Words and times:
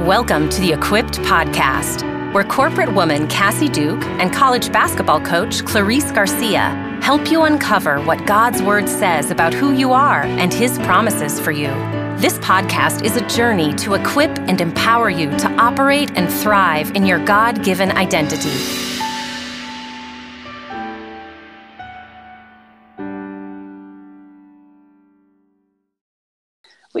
Welcome 0.00 0.48
to 0.48 0.60
the 0.62 0.72
Equipped 0.72 1.18
Podcast, 1.18 2.32
where 2.32 2.42
corporate 2.42 2.90
woman 2.94 3.28
Cassie 3.28 3.68
Duke 3.68 4.02
and 4.02 4.32
college 4.32 4.72
basketball 4.72 5.20
coach 5.20 5.62
Clarice 5.66 6.10
Garcia 6.10 6.70
help 7.02 7.30
you 7.30 7.42
uncover 7.42 8.00
what 8.04 8.26
God's 8.26 8.62
Word 8.62 8.88
says 8.88 9.30
about 9.30 9.52
who 9.52 9.74
you 9.74 9.92
are 9.92 10.22
and 10.22 10.54
His 10.54 10.78
promises 10.78 11.38
for 11.38 11.50
you. 11.52 11.68
This 12.16 12.38
podcast 12.38 13.04
is 13.04 13.18
a 13.18 13.28
journey 13.28 13.74
to 13.74 13.92
equip 13.92 14.30
and 14.38 14.58
empower 14.62 15.10
you 15.10 15.36
to 15.36 15.50
operate 15.60 16.10
and 16.16 16.32
thrive 16.32 16.96
in 16.96 17.04
your 17.04 17.22
God 17.22 17.62
given 17.62 17.90
identity. 17.90 18.99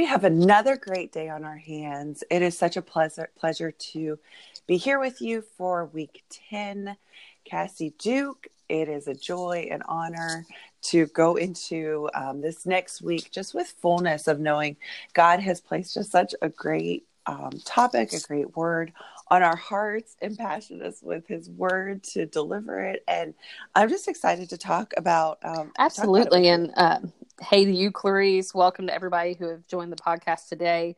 We 0.00 0.06
have 0.06 0.24
another 0.24 0.78
great 0.78 1.12
day 1.12 1.28
on 1.28 1.44
our 1.44 1.58
hands. 1.58 2.24
It 2.30 2.40
is 2.40 2.56
such 2.56 2.78
a 2.78 2.80
pleasure 2.80 3.28
pleasure 3.38 3.70
to 3.70 4.18
be 4.66 4.78
here 4.78 4.98
with 4.98 5.20
you 5.20 5.42
for 5.58 5.84
week 5.84 6.24
10. 6.48 6.96
Cassie 7.44 7.92
Duke, 7.98 8.48
it 8.70 8.88
is 8.88 9.08
a 9.08 9.14
joy 9.14 9.68
and 9.70 9.82
honor 9.86 10.46
to 10.84 11.04
go 11.08 11.36
into 11.36 12.08
um, 12.14 12.40
this 12.40 12.64
next 12.64 13.02
week 13.02 13.30
just 13.30 13.52
with 13.52 13.74
fullness 13.82 14.26
of 14.26 14.40
knowing 14.40 14.78
God 15.12 15.40
has 15.40 15.60
placed 15.60 15.92
just 15.92 16.10
such 16.10 16.34
a 16.40 16.48
great 16.48 17.04
um, 17.26 17.60
topic, 17.66 18.14
a 18.14 18.20
great 18.20 18.56
word 18.56 18.94
on 19.28 19.42
our 19.42 19.56
hearts, 19.56 20.16
and 20.22 20.38
passionate 20.38 20.80
us 20.80 21.02
with 21.02 21.26
His 21.28 21.50
word 21.50 22.02
to 22.04 22.24
deliver 22.24 22.82
it. 22.82 23.04
And 23.06 23.34
I'm 23.74 23.90
just 23.90 24.08
excited 24.08 24.48
to 24.48 24.56
talk 24.56 24.94
about. 24.96 25.40
Um, 25.42 25.72
Absolutely, 25.78 26.48
talk 26.48 26.68
about 26.70 26.78
and 26.78 27.04
uh, 27.04 27.08
hey 27.40 27.64
to 27.64 27.72
you, 27.72 27.90
Clarice. 27.90 28.54
Welcome 28.54 28.86
to 28.88 28.94
everybody 28.94 29.34
who 29.34 29.48
have 29.48 29.66
joined 29.66 29.90
the 29.90 29.96
podcast 29.96 30.48
today. 30.48 30.94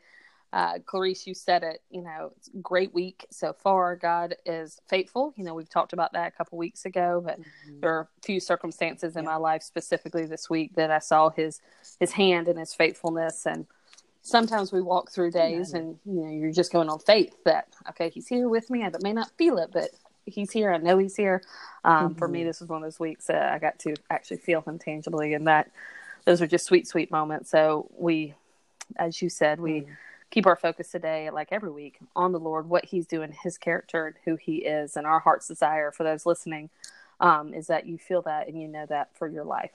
Uh, 0.52 0.80
Clarice, 0.84 1.26
you 1.26 1.34
said 1.34 1.62
it. 1.62 1.82
You 1.88 2.02
know, 2.02 2.32
it's 2.36 2.50
great 2.60 2.92
week 2.92 3.26
so 3.30 3.52
far. 3.52 3.96
God 3.96 4.34
is 4.44 4.80
faithful. 4.88 5.32
You 5.36 5.44
know, 5.44 5.54
we've 5.54 5.70
talked 5.70 5.92
about 5.92 6.12
that 6.12 6.28
a 6.28 6.30
couple 6.32 6.58
weeks 6.58 6.84
ago, 6.84 7.22
but 7.24 7.40
mm-hmm. 7.40 7.80
there 7.80 7.94
are 7.94 8.00
a 8.02 8.26
few 8.26 8.40
circumstances 8.40 9.16
in 9.16 9.24
yeah. 9.24 9.30
my 9.30 9.36
life, 9.36 9.62
specifically 9.62 10.26
this 10.26 10.50
week, 10.50 10.74
that 10.74 10.90
I 10.90 10.98
saw 10.98 11.30
His 11.30 11.60
His 12.00 12.12
hand 12.12 12.48
and 12.48 12.58
His 12.58 12.74
faithfulness. 12.74 13.46
And 13.46 13.66
sometimes 14.20 14.72
we 14.72 14.82
walk 14.82 15.10
through 15.12 15.30
days, 15.30 15.72
and 15.72 15.98
you 16.04 16.24
know, 16.24 16.30
you're 16.30 16.52
just 16.52 16.72
going 16.72 16.90
on 16.90 16.98
faith 16.98 17.34
that 17.44 17.68
okay, 17.90 18.10
He's 18.10 18.26
here 18.26 18.48
with 18.48 18.68
me. 18.68 18.82
I 18.82 18.90
may 19.00 19.12
not 19.12 19.30
feel 19.38 19.58
it, 19.58 19.70
but 19.72 19.90
He's 20.26 20.50
here. 20.50 20.72
I 20.72 20.78
know 20.78 20.98
He's 20.98 21.16
here. 21.16 21.42
Um, 21.84 22.10
mm-hmm. 22.10 22.18
For 22.18 22.28
me, 22.28 22.40
mm-hmm. 22.40 22.48
this 22.48 22.60
was 22.60 22.68
one 22.68 22.82
of 22.82 22.86
those 22.86 23.00
weeks 23.00 23.26
that 23.26 23.52
I 23.52 23.58
got 23.58 23.78
to 23.80 23.94
actually 24.10 24.38
feel 24.38 24.60
Him 24.60 24.78
tangibly, 24.78 25.32
and 25.34 25.46
that 25.46 25.70
those 26.24 26.42
are 26.42 26.46
just 26.46 26.66
sweet, 26.66 26.86
sweet 26.86 27.10
moments. 27.10 27.50
So 27.50 27.90
we, 27.96 28.34
as 28.96 29.20
you 29.22 29.28
said, 29.28 29.60
we 29.60 29.80
mm. 29.80 29.86
keep 30.30 30.46
our 30.46 30.56
focus 30.56 30.90
today, 30.90 31.30
like 31.30 31.48
every 31.50 31.70
week, 31.70 31.98
on 32.14 32.32
the 32.32 32.40
Lord, 32.40 32.68
what 32.68 32.84
He's 32.84 33.06
doing, 33.06 33.34
His 33.42 33.58
character, 33.58 34.06
and 34.06 34.16
who 34.24 34.36
He 34.36 34.58
is, 34.58 34.96
and 34.96 35.06
our 35.06 35.20
heart's 35.20 35.48
desire 35.48 35.90
for 35.90 36.04
those 36.04 36.26
listening 36.26 36.70
um, 37.20 37.54
is 37.54 37.68
that 37.68 37.86
you 37.86 37.98
feel 37.98 38.22
that 38.22 38.48
and 38.48 38.60
you 38.60 38.68
know 38.68 38.86
that 38.86 39.16
for 39.16 39.28
your 39.28 39.44
life. 39.44 39.70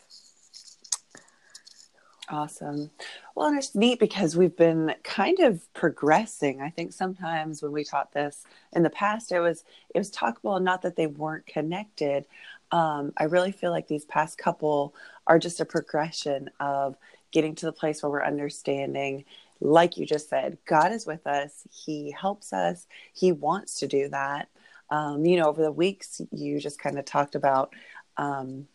Awesome. 2.30 2.92
Well, 3.36 3.48
and 3.48 3.58
it's 3.58 3.73
neat 3.73 4.00
because 4.00 4.36
we've 4.36 4.56
been 4.56 4.94
kind 5.03 5.40
of 5.40 5.73
progressing. 5.73 6.62
I 6.62 6.70
think 6.70 6.92
sometimes 6.92 7.64
when 7.64 7.72
we 7.72 7.86
taught 7.86 8.12
this 8.12 8.44
in 8.73 8.84
the 8.84 8.90
past, 8.90 9.31
it 9.31 9.40
was 9.40 9.64
it 9.95 9.98
was 9.98 10.12
talkable, 10.12 10.62
not 10.62 10.81
that 10.81 10.98
they 10.98 11.08
weren't 11.08 11.45
connected. 11.45 12.25
Um, 12.72 13.14
I 13.16 13.25
really 13.25 13.53
feel 13.53 13.72
like 13.72 13.88
these 13.88 14.03
past 14.03 14.38
couple 14.38 14.94
are 15.28 15.39
just 15.39 15.59
a 15.59 15.66
progression 15.66 16.50
of 16.59 16.95
getting 17.31 17.56
to 17.56 17.66
the 17.66 17.73
place 17.73 18.02
where 18.02 18.11
we're 18.11 18.23
understanding 18.23 19.25
like 19.59 19.97
you 19.97 20.06
just 20.06 20.30
said 20.30 20.58
god 20.66 20.92
is 20.92 21.06
with 21.06 21.25
us. 21.28 21.67
He 21.72 22.11
helps 22.11 22.53
us. 22.53 22.88
He 23.14 23.31
wants 23.31 23.80
to 23.80 23.88
do 23.88 24.09
that. 24.09 24.50
Um, 24.89 25.25
you 25.25 25.38
know 25.38 25.50
over 25.50 25.61
the 25.61 25.72
weeks 25.72 26.22
you 26.31 26.59
just 26.59 26.80
kind 26.80 26.97
of 26.97 27.06
talked 27.06 27.36
about 27.36 27.73
um, 28.17 28.67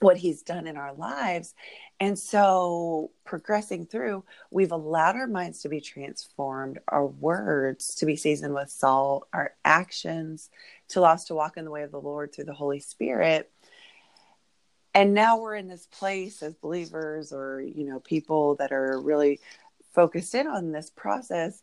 what 0.00 0.16
he's 0.16 0.42
done 0.42 0.66
in 0.66 0.76
our 0.76 0.94
lives. 0.94 1.54
And 2.00 2.18
so 2.18 3.10
progressing 3.24 3.86
through 3.86 4.24
we've 4.50 4.72
allowed 4.72 5.16
our 5.16 5.26
minds 5.26 5.62
to 5.62 5.68
be 5.68 5.80
transformed 5.80 6.78
our 6.88 7.06
words 7.06 7.94
to 7.96 8.06
be 8.06 8.16
seasoned 8.16 8.54
with 8.54 8.70
salt 8.70 9.28
our 9.32 9.54
actions 9.64 10.50
to 10.88 10.98
allow 10.98 11.12
us 11.12 11.26
to 11.26 11.34
walk 11.34 11.56
in 11.56 11.64
the 11.64 11.70
way 11.70 11.82
of 11.82 11.92
the 11.92 12.00
lord 12.00 12.34
through 12.34 12.44
the 12.44 12.52
holy 12.52 12.80
spirit 12.80 13.52
and 14.94 15.14
now 15.14 15.38
we're 15.38 15.54
in 15.54 15.68
this 15.68 15.86
place 15.86 16.42
as 16.42 16.54
believers 16.54 17.32
or 17.32 17.60
you 17.60 17.84
know 17.84 18.00
people 18.00 18.56
that 18.56 18.72
are 18.72 19.00
really 19.00 19.40
focused 19.94 20.34
in 20.34 20.46
on 20.46 20.72
this 20.72 20.90
process 20.90 21.62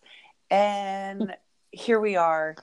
and 0.50 1.36
here 1.72 2.00
we 2.00 2.16
are. 2.16 2.56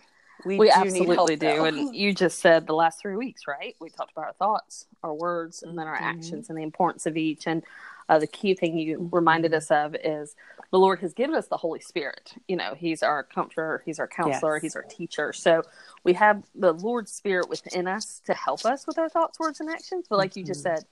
We, 0.45 0.59
we 0.59 0.67
do 0.67 0.73
absolutely 0.75 1.37
do 1.37 1.65
and 1.65 1.95
you 1.95 2.13
just 2.13 2.41
said 2.41 2.67
the 2.67 2.75
last 2.75 3.01
three 3.01 3.17
weeks 3.17 3.43
right? 3.47 3.77
We 3.81 3.89
talked 3.89 4.13
about 4.13 4.27
our 4.27 4.33
thoughts 4.35 4.87
our 5.03 5.15
words 5.15 5.63
and 5.63 5.79
then 5.79 5.87
our 5.87 5.95
mm-hmm. 5.95 6.05
actions 6.05 6.49
and 6.49 6.59
the 6.59 6.63
importance 6.63 7.07
of 7.07 7.17
each 7.17 7.47
and 7.47 7.63
uh, 8.09 8.19
the 8.19 8.27
key 8.27 8.55
thing 8.55 8.79
you 8.79 9.09
reminded 9.13 9.55
us 9.55 9.71
of 9.71 9.97
is 10.03 10.35
the 10.71 10.79
Lord 10.79 11.01
has 11.01 11.13
given 11.13 11.35
us 11.37 11.47
the 11.47 11.57
Holy 11.57 11.81
Spirit. 11.81 12.35
You 12.49 12.57
know, 12.57 12.75
He's 12.75 13.03
our 13.03 13.23
comforter, 13.23 13.83
He's 13.85 13.99
our 13.99 14.09
counselor, 14.09 14.57
yes. 14.57 14.63
He's 14.63 14.77
our 14.77 14.83
teacher. 14.83 15.33
So 15.33 15.63
we 16.03 16.15
have 16.15 16.45
the 16.55 16.73
Lord's 16.73 17.13
Spirit 17.13 17.49
within 17.49 17.87
us 17.87 18.21
to 18.27 18.35
help 18.35 18.65
us 18.65 18.87
with 18.87 18.99
our 18.99 19.09
thoughts, 19.09 19.39
words, 19.39 19.61
and 19.61 19.71
actions. 19.71 20.07
But 20.09 20.19
like 20.19 20.31
mm-hmm. 20.31 20.41
you 20.41 20.47
just 20.47 20.65
mm-hmm. 20.65 20.77
said, 20.77 20.87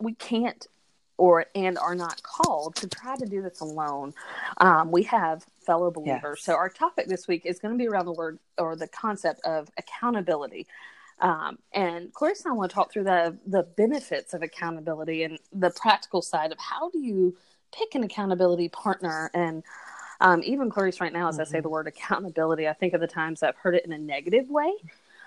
we 0.00 0.14
can't 0.14 0.66
or 1.16 1.46
and 1.54 1.78
are 1.78 1.94
not 1.94 2.22
called 2.22 2.74
to 2.76 2.88
try 2.88 3.16
to 3.16 3.26
do 3.26 3.42
this 3.42 3.60
alone. 3.60 4.14
Um, 4.58 4.90
we 4.90 5.04
have 5.04 5.44
fellow 5.64 5.90
believers. 5.90 6.38
Yes. 6.38 6.44
So 6.44 6.54
our 6.54 6.68
topic 6.68 7.06
this 7.06 7.28
week 7.28 7.46
is 7.46 7.58
going 7.58 7.72
to 7.72 7.78
be 7.78 7.88
around 7.88 8.06
the 8.06 8.12
word 8.12 8.38
or 8.58 8.76
the 8.76 8.88
concept 8.88 9.40
of 9.44 9.70
accountability. 9.78 10.66
Um, 11.20 11.58
and 11.72 12.12
Clarice 12.12 12.44
and 12.44 12.52
I 12.52 12.56
want 12.56 12.70
to 12.70 12.74
talk 12.74 12.92
through 12.92 13.04
the 13.04 13.38
the 13.46 13.62
benefits 13.62 14.34
of 14.34 14.42
accountability 14.42 15.22
and 15.22 15.38
the 15.52 15.70
practical 15.70 16.22
side 16.22 16.52
of 16.52 16.58
how 16.58 16.90
do 16.90 16.98
you 16.98 17.36
pick 17.76 17.94
an 17.94 18.04
accountability 18.04 18.68
partner 18.68 19.30
and 19.34 19.62
um, 20.20 20.42
even 20.44 20.70
Clarice 20.70 21.00
right 21.00 21.12
now, 21.12 21.28
as 21.28 21.34
mm-hmm. 21.34 21.42
I 21.42 21.44
say 21.44 21.58
mm-hmm. 21.58 21.62
the 21.62 21.68
word 21.68 21.86
accountability, 21.86 22.68
I 22.68 22.72
think 22.72 22.94
of 22.94 23.00
the 23.00 23.06
times 23.06 23.42
I've 23.42 23.56
heard 23.56 23.74
it 23.74 23.84
in 23.84 23.92
a 23.92 23.98
negative 23.98 24.48
way. 24.48 24.72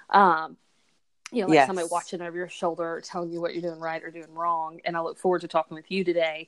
Um, 0.10 0.58
you 1.32 1.42
know, 1.42 1.48
like 1.48 1.56
yes. 1.56 1.68
somebody 1.68 1.88
watching 1.92 2.22
over 2.22 2.38
your 2.38 2.48
shoulder, 2.48 3.02
telling 3.04 3.32
you 3.32 3.42
what 3.42 3.54
you're 3.54 3.62
doing 3.62 3.80
right 3.80 4.02
or 4.02 4.12
doing 4.12 4.34
wrong. 4.34 4.80
And 4.86 4.96
I 4.96 5.02
look 5.02 5.18
forward 5.18 5.42
to 5.42 5.48
talking 5.48 5.76
with 5.76 5.92
you 5.92 6.04
today 6.04 6.48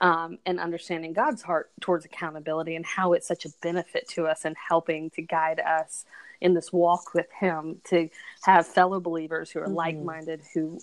um, 0.00 0.38
and 0.46 0.60
understanding 0.60 1.12
God's 1.12 1.42
heart 1.42 1.70
towards 1.80 2.04
accountability 2.04 2.76
and 2.76 2.86
how 2.86 3.12
it's 3.12 3.26
such 3.26 3.44
a 3.44 3.50
benefit 3.62 4.08
to 4.10 4.26
us 4.26 4.44
and 4.44 4.56
helping 4.56 5.10
to 5.10 5.22
guide 5.22 5.60
us 5.60 6.04
in 6.40 6.54
this 6.54 6.72
walk 6.72 7.14
with 7.14 7.30
Him 7.32 7.80
to 7.84 8.08
have 8.42 8.66
fellow 8.66 9.00
believers 9.00 9.50
who 9.50 9.60
are 9.60 9.64
mm-hmm. 9.64 9.74
like 9.74 9.96
minded, 9.96 10.42
who 10.54 10.80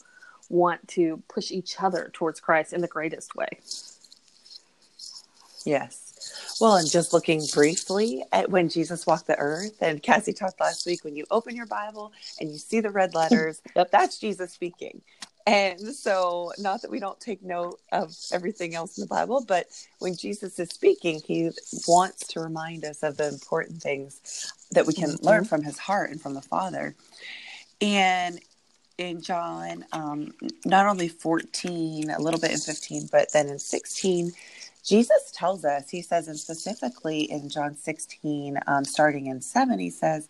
want 0.50 0.88
to 0.90 1.24
push 1.28 1.52
each 1.52 1.82
other 1.82 2.10
towards 2.14 2.40
Christ 2.40 2.74
in 2.74 2.82
the 2.82 2.88
greatest 2.88 3.36
way. 3.36 3.48
Yes. 5.66 6.58
Well, 6.62 6.76
and 6.76 6.90
just 6.90 7.12
looking 7.12 7.42
briefly 7.54 8.24
at 8.32 8.50
when 8.50 8.70
Jesus 8.70 9.06
walked 9.06 9.28
the 9.28 9.38
earth, 9.38 9.82
and 9.82 10.02
Cassie 10.02 10.34
talked 10.34 10.60
last 10.60 10.86
week, 10.86 11.04
when 11.04 11.16
you 11.16 11.26
open 11.32 11.56
your 11.56 11.66
Bible 11.66 12.14
and 12.40 12.52
you 12.52 12.58
see 12.58 12.80
the 12.80 12.92
red 12.92 13.14
letters, 13.14 13.62
yep. 13.76 13.92
that's 13.92 14.20
Jesus 14.20 14.52
speaking. 14.52 15.02
And 15.48 15.80
so, 15.96 16.52
not 16.58 16.82
that 16.82 16.90
we 16.90 17.00
don't 17.00 17.20
take 17.20 17.44
note 17.44 17.80
of 17.92 18.16
everything 18.32 18.74
else 18.74 18.98
in 18.98 19.04
the 19.04 19.08
Bible, 19.08 19.46
but 19.48 19.68
when 20.00 20.16
Jesus 20.16 20.58
is 20.58 20.70
speaking, 20.70 21.22
he 21.24 21.52
wants 21.88 22.26
to 22.30 22.40
remind 22.40 22.84
us 22.84 23.04
of 23.04 23.18
the 23.18 23.28
important 23.28 23.82
things 23.82 24.52
that 24.72 24.88
we 24.88 24.94
can 24.94 25.12
mm-hmm. 25.12 25.26
learn 25.26 25.46
from 25.46 25.62
his 25.62 25.78
heart 25.78 26.10
and 26.10 26.20
from 26.20 26.34
the 26.34 26.42
Father. 26.42 26.96
And 27.80 28.40
in 28.98 29.22
John, 29.22 29.86
um, 29.92 30.34
not 30.66 30.88
only 30.88 31.10
14, 31.10 32.10
a 32.10 32.20
little 32.20 32.40
bit 32.40 32.52
in 32.52 32.58
15, 32.58 33.10
but 33.12 33.32
then 33.32 33.48
in 33.48 33.60
16, 33.60 34.32
Jesus 34.84 35.32
tells 35.34 35.66
us, 35.66 35.90
he 35.90 36.02
says, 36.02 36.28
and 36.28 36.40
specifically 36.40 37.22
in 37.22 37.50
John 37.50 37.76
16, 37.76 38.60
um, 38.68 38.86
starting 38.86 39.28
in 39.28 39.42
7, 39.42 39.80
he 39.80 39.90
says, 39.90 40.30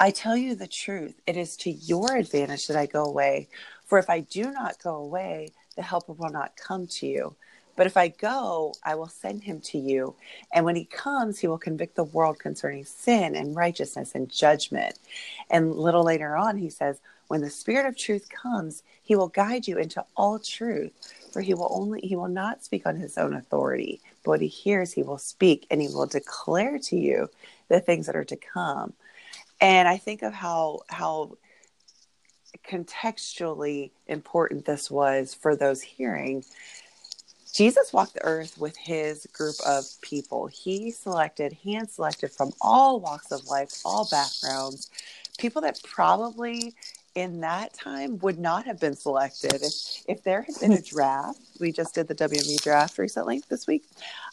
I 0.00 0.10
tell 0.10 0.36
you 0.36 0.54
the 0.54 0.66
truth, 0.66 1.20
it 1.26 1.36
is 1.36 1.56
to 1.58 1.70
your 1.70 2.16
advantage 2.16 2.66
that 2.66 2.76
I 2.76 2.86
go 2.86 3.04
away. 3.04 3.48
For 3.92 3.98
if 3.98 4.08
I 4.08 4.20
do 4.20 4.50
not 4.50 4.82
go 4.82 4.94
away, 4.96 5.52
the 5.76 5.82
helper 5.82 6.14
will 6.14 6.30
not 6.30 6.56
come 6.56 6.86
to 6.86 7.06
you. 7.06 7.36
But 7.76 7.86
if 7.86 7.98
I 7.98 8.08
go, 8.08 8.72
I 8.82 8.94
will 8.94 9.08
send 9.08 9.44
him 9.44 9.60
to 9.64 9.76
you. 9.76 10.14
And 10.54 10.64
when 10.64 10.76
he 10.76 10.86
comes, 10.86 11.40
he 11.40 11.46
will 11.46 11.58
convict 11.58 11.96
the 11.96 12.04
world 12.04 12.38
concerning 12.38 12.86
sin 12.86 13.36
and 13.36 13.54
righteousness 13.54 14.14
and 14.14 14.30
judgment. 14.32 14.98
And 15.50 15.76
little 15.76 16.04
later 16.04 16.34
on, 16.38 16.56
he 16.56 16.70
says, 16.70 17.00
When 17.28 17.42
the 17.42 17.50
Spirit 17.50 17.84
of 17.84 17.94
truth 17.94 18.30
comes, 18.30 18.82
he 19.02 19.14
will 19.14 19.28
guide 19.28 19.68
you 19.68 19.76
into 19.76 20.02
all 20.16 20.38
truth. 20.38 20.92
For 21.30 21.42
he 21.42 21.52
will 21.52 21.68
only 21.70 22.00
he 22.00 22.16
will 22.16 22.28
not 22.28 22.64
speak 22.64 22.86
on 22.86 22.96
his 22.96 23.18
own 23.18 23.34
authority, 23.34 24.00
but 24.24 24.30
what 24.30 24.40
he 24.40 24.48
hears 24.48 24.94
he 24.94 25.02
will 25.02 25.18
speak, 25.18 25.66
and 25.70 25.82
he 25.82 25.88
will 25.88 26.06
declare 26.06 26.78
to 26.78 26.96
you 26.96 27.28
the 27.68 27.80
things 27.80 28.06
that 28.06 28.16
are 28.16 28.24
to 28.24 28.36
come. 28.36 28.94
And 29.60 29.86
I 29.86 29.98
think 29.98 30.22
of 30.22 30.32
how 30.32 30.80
how 30.88 31.36
contextually 32.66 33.90
important 34.06 34.64
this 34.64 34.90
was 34.90 35.34
for 35.34 35.56
those 35.56 35.82
hearing 35.82 36.44
Jesus 37.52 37.92
walked 37.92 38.14
the 38.14 38.24
earth 38.24 38.56
with 38.56 38.76
his 38.78 39.26
group 39.26 39.56
of 39.66 39.84
people. 40.00 40.46
He 40.46 40.90
selected, 40.90 41.52
hand 41.64 41.90
selected 41.90 42.32
from 42.32 42.52
all 42.60 42.98
walks 42.98 43.30
of 43.30 43.46
life, 43.46 43.70
all 43.84 44.08
backgrounds, 44.10 44.90
people 45.38 45.60
that 45.62 45.78
probably 45.82 46.74
in 47.14 47.40
that 47.40 47.74
time 47.74 48.18
would 48.20 48.38
not 48.38 48.64
have 48.64 48.80
been 48.80 48.96
selected. 48.96 49.56
If, 49.56 49.74
if 50.08 50.24
there 50.24 50.40
had 50.42 50.54
been 50.60 50.72
a 50.72 50.80
draft, 50.80 51.40
we 51.60 51.72
just 51.72 51.94
did 51.94 52.08
the 52.08 52.14
WNBA 52.14 52.62
draft 52.62 52.96
recently 52.96 53.42
this 53.50 53.66
week. 53.66 53.84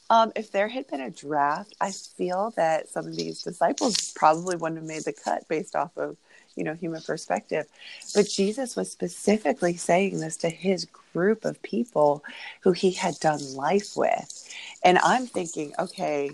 Um, 0.10 0.32
if 0.38 0.50
there 0.52 0.70
had 0.70 0.88
been 0.88 1.02
a 1.02 1.10
draft, 1.12 1.76
I 1.82 1.92
feel 1.92 2.54
that 2.56 2.88
some 2.88 3.06
of 3.06 3.18
these 3.18 3.44
disciples 3.44 4.14
probably 4.16 4.56
wouldn't 4.56 4.80
have 4.80 4.88
made 4.88 5.04
the 5.04 5.14
cut 5.14 5.46
based 5.50 5.76
off 5.76 5.92
of 5.98 6.16
you 6.60 6.66
know 6.66 6.76
human 6.76 7.02
perspective. 7.02 7.66
But 8.14 8.28
jesus 8.30 8.76
was 8.76 8.92
specifically 8.92 9.76
saying 9.76 10.20
this 10.20 10.38
to 10.38 10.50
his 10.50 10.86
group 11.14 11.46
of 11.46 11.62
people 11.64 12.24
who 12.62 12.74
he 12.74 12.92
had 12.92 13.16
done 13.20 13.56
life 13.56 13.96
with. 13.96 14.48
And 14.84 14.98
i'm 15.00 15.26
thinking 15.26 15.74
okay 15.80 16.32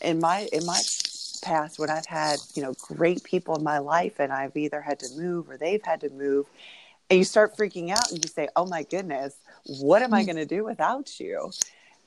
in 0.00 0.20
my 0.20 0.48
in 0.52 0.64
my 0.66 0.80
past 1.42 1.78
when 1.78 1.90
i've 1.90 2.06
had 2.06 2.38
you 2.54 2.62
know 2.62 2.72
great 2.80 3.22
people 3.24 3.56
in 3.56 3.64
my 3.64 3.78
life 3.78 4.20
and 4.20 4.32
i've 4.32 4.56
either 4.56 4.80
had 4.80 4.98
to 5.00 5.08
move 5.16 5.50
or 5.50 5.56
they've 5.56 5.82
had 5.82 6.00
to 6.00 6.08
move 6.10 6.46
and 7.10 7.18
you 7.18 7.24
start 7.24 7.56
freaking 7.56 7.90
out 7.90 8.10
and 8.10 8.24
you 8.24 8.28
say 8.28 8.48
oh 8.54 8.64
my 8.66 8.84
goodness 8.84 9.34
what 9.80 10.02
am 10.02 10.14
i 10.14 10.22
mm. 10.22 10.26
going 10.26 10.36
to 10.36 10.46
do 10.46 10.64
without 10.64 11.18
you 11.18 11.50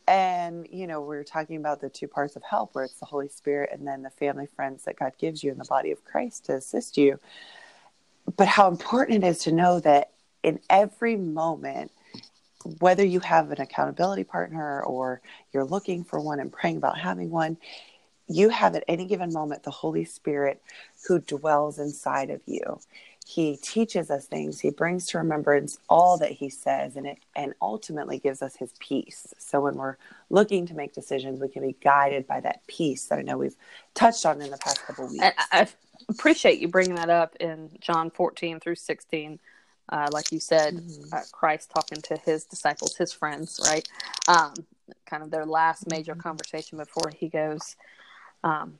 and 0.07 0.67
you 0.71 0.87
know 0.87 1.01
we 1.01 1.17
are 1.17 1.23
talking 1.23 1.57
about 1.57 1.81
the 1.81 1.89
two 1.89 2.07
parts 2.07 2.35
of 2.35 2.43
help 2.43 2.75
where 2.75 2.85
it's 2.85 2.99
the 2.99 3.05
holy 3.05 3.27
spirit 3.27 3.69
and 3.73 3.87
then 3.87 4.03
the 4.03 4.09
family 4.09 4.47
friends 4.55 4.83
that 4.83 4.97
god 4.97 5.13
gives 5.19 5.43
you 5.43 5.51
in 5.51 5.57
the 5.57 5.65
body 5.65 5.91
of 5.91 6.03
christ 6.05 6.45
to 6.45 6.53
assist 6.53 6.97
you. 6.97 7.19
But 8.37 8.47
how 8.47 8.67
important 8.67 9.23
it 9.23 9.27
is 9.27 9.39
to 9.39 9.51
know 9.51 9.79
that 9.81 10.11
in 10.43 10.59
every 10.69 11.15
moment 11.15 11.91
whether 12.79 13.05
you 13.05 13.19
have 13.19 13.51
an 13.51 13.61
accountability 13.61 14.23
partner 14.23 14.81
or 14.83 15.21
you're 15.53 15.65
looking 15.65 16.03
for 16.03 16.19
one 16.19 16.39
and 16.39 16.51
praying 16.51 16.77
about 16.77 16.97
having 16.97 17.29
one 17.29 17.57
you 18.27 18.49
have 18.49 18.75
at 18.75 18.83
any 18.87 19.05
given 19.05 19.31
moment 19.31 19.63
the 19.63 19.71
holy 19.71 20.03
spirit 20.03 20.61
who 21.07 21.19
dwells 21.19 21.77
inside 21.77 22.31
of 22.31 22.41
you 22.47 22.79
he 23.27 23.57
teaches 23.57 24.11
us 24.11 24.27
things. 24.27 24.59
He 24.59 24.69
brings 24.69 25.07
to 25.07 25.17
remembrance 25.17 25.79
all 25.89 26.17
that 26.19 26.31
he 26.31 26.49
says 26.49 26.95
and 26.95 27.07
it 27.07 27.17
and 27.35 27.53
ultimately 27.61 28.19
gives 28.19 28.41
us 28.41 28.55
his 28.55 28.71
peace. 28.79 29.33
So 29.39 29.61
when 29.61 29.75
we're 29.75 29.97
looking 30.29 30.65
to 30.67 30.73
make 30.73 30.93
decisions 30.93 31.39
we 31.39 31.47
can 31.47 31.61
be 31.61 31.75
guided 31.81 32.27
by 32.27 32.39
that 32.39 32.65
peace 32.67 33.05
that 33.05 33.19
i 33.19 33.21
know 33.21 33.37
we've 33.37 33.55
touched 33.93 34.25
on 34.25 34.41
in 34.41 34.51
the 34.51 34.57
past 34.57 34.85
couple 34.85 35.07
weeks. 35.07 35.23
I, 35.23 35.33
I 35.51 35.67
appreciate 36.09 36.59
you 36.59 36.67
bringing 36.67 36.95
that 36.95 37.09
up 37.09 37.35
in 37.39 37.69
john 37.79 38.09
14 38.09 38.59
through 38.59 38.75
16 38.75 39.39
uh, 39.89 40.07
like 40.11 40.31
you 40.31 40.39
said 40.39 40.75
mm-hmm. 40.75 41.13
uh, 41.13 41.21
christ 41.31 41.71
talking 41.73 42.01
to 42.01 42.17
his 42.25 42.45
disciples 42.45 42.95
his 42.95 43.13
friends 43.13 43.59
right? 43.65 43.87
Um, 44.27 44.53
kind 45.05 45.23
of 45.23 45.31
their 45.31 45.45
last 45.45 45.89
major 45.89 46.13
mm-hmm. 46.13 46.21
conversation 46.21 46.77
before 46.77 47.11
he 47.15 47.29
goes 47.29 47.75
um, 48.43 48.77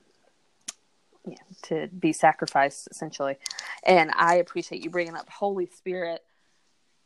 yeah, 1.26 1.36
to 1.62 1.88
be 1.88 2.12
sacrificed 2.12 2.88
essentially. 2.90 3.36
And 3.84 4.10
I 4.14 4.36
appreciate 4.36 4.82
you 4.82 4.90
bringing 4.90 5.14
up 5.14 5.28
Holy 5.28 5.66
Spirit 5.66 6.22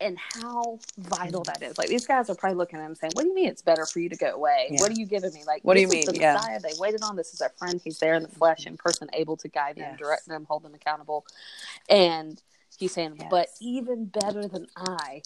and 0.01 0.17
how 0.19 0.79
vital 0.99 1.43
that 1.45 1.63
is. 1.63 1.77
Like 1.79 1.89
these 1.89 2.07
guys 2.07 2.31
are 2.31 2.35
probably 2.35 2.57
looking 2.57 2.79
at 2.79 2.87
him 2.87 2.95
saying, 2.95 3.13
"What 3.15 3.23
do 3.23 3.29
you 3.29 3.35
mean 3.35 3.49
it's 3.49 3.63
better 3.63 3.85
for 3.87 4.01
you 4.01 4.09
to 4.09 4.17
go 4.17 4.35
away? 4.35 4.69
Yeah. 4.71 4.81
What 4.81 4.91
are 4.91 4.95
you 4.95 5.07
giving 5.07 5.33
me? 5.33 5.45
Like, 5.47 5.63
what 5.63 5.75
do 5.75 5.81
you 5.81 5.89
mean? 5.89 6.07
The 6.07 6.17
yeah. 6.17 6.35
Messiah 6.35 6.61
they 6.61 6.73
waited 6.79 7.03
on. 7.03 7.17
This 7.17 7.35
is 7.35 7.41
our 7.41 7.53
friend. 7.59 7.81
He's 7.83 7.99
there 7.99 8.15
in 8.15 8.23
the 8.23 8.29
flesh, 8.29 8.67
in 8.67 8.77
person, 8.77 9.09
able 9.13 9.37
to 9.39 9.49
guide 9.49 9.77
them, 9.77 9.89
yes. 9.91 9.99
direct 9.99 10.29
them, 10.29 10.47
hold 10.49 10.63
them 10.63 10.75
accountable." 10.75 11.27
And 11.89 12.41
he's 12.79 12.93
saying, 12.93 13.17
yes. 13.19 13.29
"But 13.31 13.49
even 13.61 14.07
better 14.07 14.47
than 14.47 14.67
I." 14.77 15.23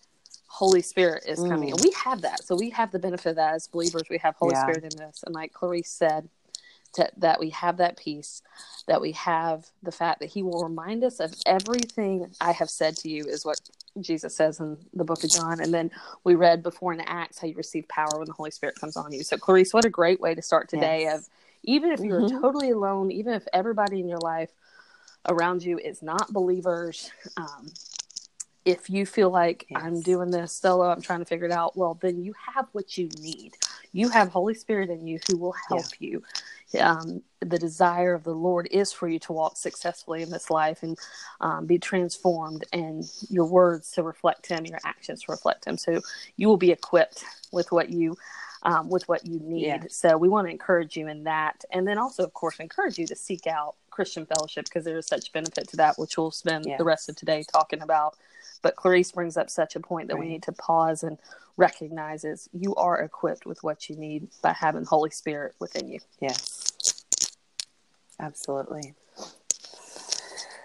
Holy 0.47 0.83
Spirit 0.83 1.25
is 1.27 1.41
coming, 1.41 1.71
mm. 1.71 1.73
and 1.73 1.81
we 1.81 1.91
have 2.05 2.21
that. 2.21 2.45
So 2.45 2.55
we 2.55 2.71
have 2.71 2.93
the 2.93 3.01
benefit 3.01 3.31
of 3.31 3.37
that 3.37 3.55
as 3.55 3.67
believers. 3.67 4.05
We 4.09 4.19
have 4.19 4.37
Holy 4.37 4.53
yeah. 4.55 4.63
Spirit 4.63 4.95
in 4.95 5.01
us, 5.03 5.25
and 5.27 5.35
like 5.35 5.53
Clarice 5.53 5.91
said, 5.91 6.29
to, 6.95 7.11
that 7.19 7.41
we 7.41 7.51
have 7.51 7.77
that 7.79 7.97
peace, 7.97 8.43
that 8.87 9.01
we 9.01 9.13
have 9.13 9.67
the 9.83 9.93
fact 9.93 10.21
that 10.21 10.31
He 10.31 10.43
will 10.43 10.63
remind 10.63 11.05
us 11.05 11.21
of 11.21 11.35
everything 11.47 12.31
I 12.41 12.53
have 12.53 12.71
said 12.71 12.97
to 12.99 13.09
you, 13.09 13.25
is 13.25 13.45
what 13.45 13.61
Jesus 14.01 14.35
says 14.35 14.61
in 14.61 14.77
the 14.93 15.05
book 15.05 15.23
of 15.23 15.31
John. 15.31 15.61
And 15.61 15.73
then 15.73 15.91
we 16.25 16.35
read 16.35 16.63
before 16.63 16.93
in 16.93 17.01
Acts 17.01 17.39
how 17.39 17.47
you 17.47 17.55
receive 17.55 17.87
power 17.89 18.19
when 18.19 18.27
the 18.27 18.33
Holy 18.33 18.51
Spirit 18.51 18.79
comes 18.81 18.97
on 18.97 19.13
you. 19.13 19.23
So, 19.23 19.37
Clarice, 19.37 19.73
what 19.73 19.85
a 19.85 19.91
great 19.91 20.21
way 20.21 20.35
to 20.35 20.43
start 20.43 20.69
today 20.69 21.03
yes. 21.03 21.19
of 21.19 21.29
even 21.65 21.93
if 21.93 22.01
you're 22.01 22.21
mm-hmm. 22.21 22.41
totally 22.41 22.71
alone, 22.71 23.11
even 23.11 23.35
if 23.35 23.47
everybody 23.53 24.01
in 24.01 24.09
your 24.09 24.19
life 24.19 24.51
around 25.29 25.63
you 25.63 25.79
is 25.79 26.03
not 26.03 26.33
believers, 26.33 27.11
um, 27.37 27.73
if 28.65 28.89
you 28.89 29.07
feel 29.07 29.31
like 29.31 29.67
yes. 29.69 29.83
I'm 29.83 30.01
doing 30.01 30.31
this 30.31 30.53
solo, 30.53 30.91
I'm 30.91 31.03
trying 31.03 31.21
to 31.21 31.25
figure 31.25 31.47
it 31.47 31.53
out, 31.53 31.77
well, 31.77 31.99
then 32.01 32.23
you 32.23 32.35
have 32.55 32.69
what 32.73 32.97
you 32.97 33.09
need. 33.21 33.57
You 33.95 34.11
have 34.11 34.29
Holy 34.29 34.55
Spirit 34.55 34.91
in 34.91 35.07
you 35.07 35.19
who 35.27 35.39
will 35.39 35.55
help 35.71 35.87
yeah. 35.99 36.09
you 36.11 36.23
um, 36.81 37.23
the 37.41 37.59
desire 37.59 38.15
of 38.15 38.25
the 38.25 38.35
Lord 38.35 38.69
is 38.71 38.93
for 38.93 39.09
you 39.09 39.19
to 39.21 39.33
walk 39.33 39.57
successfully 39.57 40.23
in 40.23 40.31
this 40.31 40.51
life 40.51 40.83
and 40.83 40.99
um, 41.41 41.67
be 41.67 41.79
transformed, 41.79 42.65
and 42.73 43.05
your 43.29 43.47
words 43.47 43.91
to 43.93 44.03
reflect 44.03 44.47
Him, 44.47 44.65
your 44.65 44.79
actions 44.85 45.23
to 45.23 45.33
reflect 45.33 45.67
Him. 45.67 45.77
So 45.77 46.01
you 46.37 46.49
will 46.49 46.57
be 46.57 46.73
equipped 46.73 47.25
with 47.53 47.71
what 47.71 47.91
you 47.91 48.17
um, 48.63 48.89
with 48.89 49.07
what 49.09 49.27
you 49.27 49.41
need. 49.41 49.67
Yeah. 49.67 49.83
So 49.91 50.17
we 50.17 50.29
want 50.29 50.47
to 50.47 50.51
encourage 50.51 50.97
you 50.97 51.09
in 51.09 51.25
that, 51.25 51.65
and 51.71 51.87
then 51.87 51.99
also, 51.99 52.25
of 52.25 52.33
course, 52.33 52.59
encourage 52.61 52.99
you 52.99 53.07
to 53.07 53.17
seek 53.17 53.47
out 53.47 53.75
Christian 53.91 54.27
fellowship 54.27 54.65
because 54.65 54.85
there 54.85 54.99
is 54.99 55.07
such 55.07 55.33
benefit 55.33 55.69
to 55.69 55.77
that, 55.77 55.99
which 55.99 56.17
we'll 56.17 56.31
spend 56.31 56.67
the 56.79 56.85
rest 56.85 57.09
of 57.09 57.17
today 57.17 57.45
talking 57.53 57.83
about. 57.83 58.17
But 58.65 58.77
Clarice 58.77 59.13
brings 59.13 59.37
up 59.37 59.51
such 59.51 59.77
a 59.77 59.81
point 59.81 60.09
that 60.09 60.15
right. 60.15 60.25
we 60.25 60.29
need 60.29 60.43
to 60.45 60.53
pause 60.53 61.03
and 61.03 61.19
recognize 61.59 62.25
is 62.25 62.49
you 62.55 62.75
are 62.77 62.99
equipped 62.99 63.45
with 63.45 63.63
what 63.63 63.91
you 63.91 63.95
need 63.95 64.29
by 64.41 64.55
having 64.55 64.87
Holy 64.87 65.11
Spirit 65.11 65.55
within 65.59 65.87
you. 65.87 66.01
Yes. 66.19 66.73
Absolutely. 68.19 68.95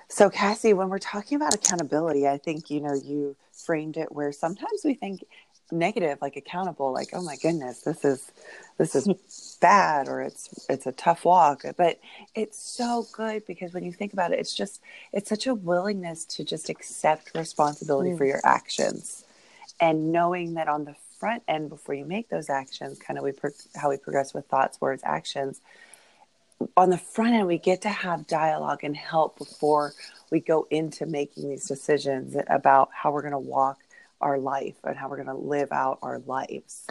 So, 0.08 0.30
Cassie, 0.30 0.72
when 0.72 0.88
we're 0.88 0.98
talking 0.98 1.36
about 1.36 1.54
accountability, 1.54 2.26
I 2.26 2.38
think, 2.38 2.70
you 2.70 2.80
know, 2.80 2.94
you 2.94 3.36
framed 3.52 3.98
it 3.98 4.14
where 4.14 4.32
sometimes 4.32 4.82
we 4.86 4.94
think 4.94 5.26
negative 5.72 6.18
like 6.22 6.36
accountable 6.36 6.92
like 6.92 7.10
oh 7.14 7.22
my 7.22 7.36
goodness 7.38 7.82
this 7.82 8.04
is 8.04 8.32
this 8.78 8.96
is 8.96 9.58
bad 9.62 10.08
or 10.08 10.22
it's 10.22 10.66
it's 10.70 10.88
a 10.88 10.92
tough 10.94 11.26
walk 11.26 11.64
but 11.78 12.00
it's 12.36 12.58
so 12.58 13.06
good 13.12 13.46
because 13.46 13.74
when 13.74 13.84
you 13.84 13.92
think 13.92 14.14
about 14.14 14.32
it 14.32 14.40
it's 14.40 14.56
just 14.56 14.82
it's 15.14 15.30
such 15.30 15.48
a 15.48 15.54
willingness 15.54 16.26
to 16.26 16.44
just 16.44 16.70
accept 16.70 17.32
responsibility 17.36 18.12
mm. 18.12 18.18
for 18.18 18.26
your 18.26 18.42
actions 18.44 19.26
and 19.80 20.12
knowing 20.12 20.56
that 20.56 20.68
on 20.68 20.86
the 20.86 20.96
front 21.20 21.44
end 21.48 21.70
before 21.70 21.94
you 21.94 22.06
make 22.06 22.30
those 22.30 22.50
actions 22.50 22.98
kind 22.98 23.18
of 23.18 23.24
we 23.24 23.32
pro- 23.32 23.50
how 23.76 23.90
we 23.90 23.98
progress 23.98 24.34
with 24.34 24.46
thoughts 24.48 24.80
words 24.82 25.04
actions 25.06 25.62
on 26.76 26.90
the 26.90 26.98
front 26.98 27.34
end, 27.34 27.48
we 27.48 27.58
get 27.58 27.82
to 27.84 27.90
have 27.90 28.28
dialogue 28.28 28.84
and 28.84 28.96
help 28.96 29.38
before 29.38 29.94
we 30.32 30.40
go 30.40 30.68
into 30.70 31.06
making 31.06 31.50
these 31.50 31.66
decisions 31.66 32.36
about 32.48 32.90
how 32.94 33.12
we're 33.12 33.22
going 33.22 33.32
to 33.32 33.40
walk 33.40 33.78
our 34.22 34.38
life 34.38 34.76
and 34.84 34.98
how 34.98 35.10
we're 35.10 35.24
going 35.24 35.28
to 35.28 35.34
live 35.34 35.72
out 35.72 36.00
our 36.02 36.20
lives. 36.20 36.86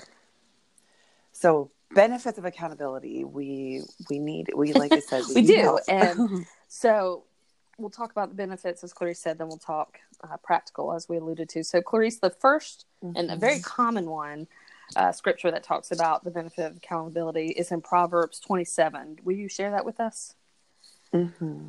So, 1.33 1.71
benefits 1.95 2.39
of 2.39 2.45
accountability, 2.45 3.25
we 3.25 3.83
we 4.11 4.19
need 4.19 4.51
we 4.55 4.73
like 4.73 4.93
I 4.93 5.01
said, 5.01 5.25
we, 5.29 5.43
we 5.43 5.47
do, 5.47 5.79
and 5.89 6.47
so 6.69 7.25
we'll 7.79 7.91
talk 7.91 8.11
about 8.11 8.31
the 8.31 8.35
benefits 8.35 8.83
as 8.83 8.93
Clarice 8.93 9.21
said. 9.21 9.39
Then 9.39 9.49
we'll 9.49 9.59
talk 9.59 9.99
uh, 10.23 10.37
practical 10.43 10.93
as 10.93 11.09
we 11.09 11.17
alluded 11.17 11.49
to. 11.51 11.65
So, 11.65 11.81
Clarice, 11.81 12.19
the 12.19 12.31
1st 12.31 12.85
mm-hmm. 13.05 13.17
and 13.17 13.31
a 13.31 13.37
very 13.37 13.55
mm-hmm. 13.55 13.63
common 13.63 14.11
one 14.11 14.49
uh, 14.97 15.13
scripture 15.13 15.51
that 15.51 15.63
talks 15.63 15.91
about 15.91 16.25
the 16.25 16.31
benefit 16.31 16.65
of 16.65 16.77
accountability 16.77 17.49
is 17.49 17.71
in 17.71 17.81
Proverbs 17.81 18.41
27. 18.41 19.21
Will 19.25 19.35
you 19.35 19.49
share 19.49 19.71
that 19.71 19.85
with 19.85 20.01
us? 20.01 20.35
Mm-hmm. 21.13 21.69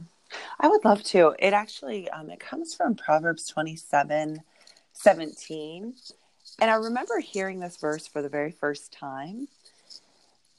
I 0.60 0.68
would 0.68 0.86
love 0.86 1.04
to. 1.06 1.36
It 1.40 1.54
actually 1.54 2.10
um, 2.10 2.30
it 2.30 2.40
comes 2.40 2.76
from 2.76 2.96
Proverbs 2.96 3.48
27, 3.48 4.42
17. 4.94 5.94
And 6.62 6.72
I 6.72 6.76
remember 6.76 7.20
hearing 7.20 7.60
this 7.60 7.78
verse 7.78 8.08
for 8.08 8.22
the 8.22 8.30
very 8.30 8.52
first 8.52 8.92
time. 8.92 9.48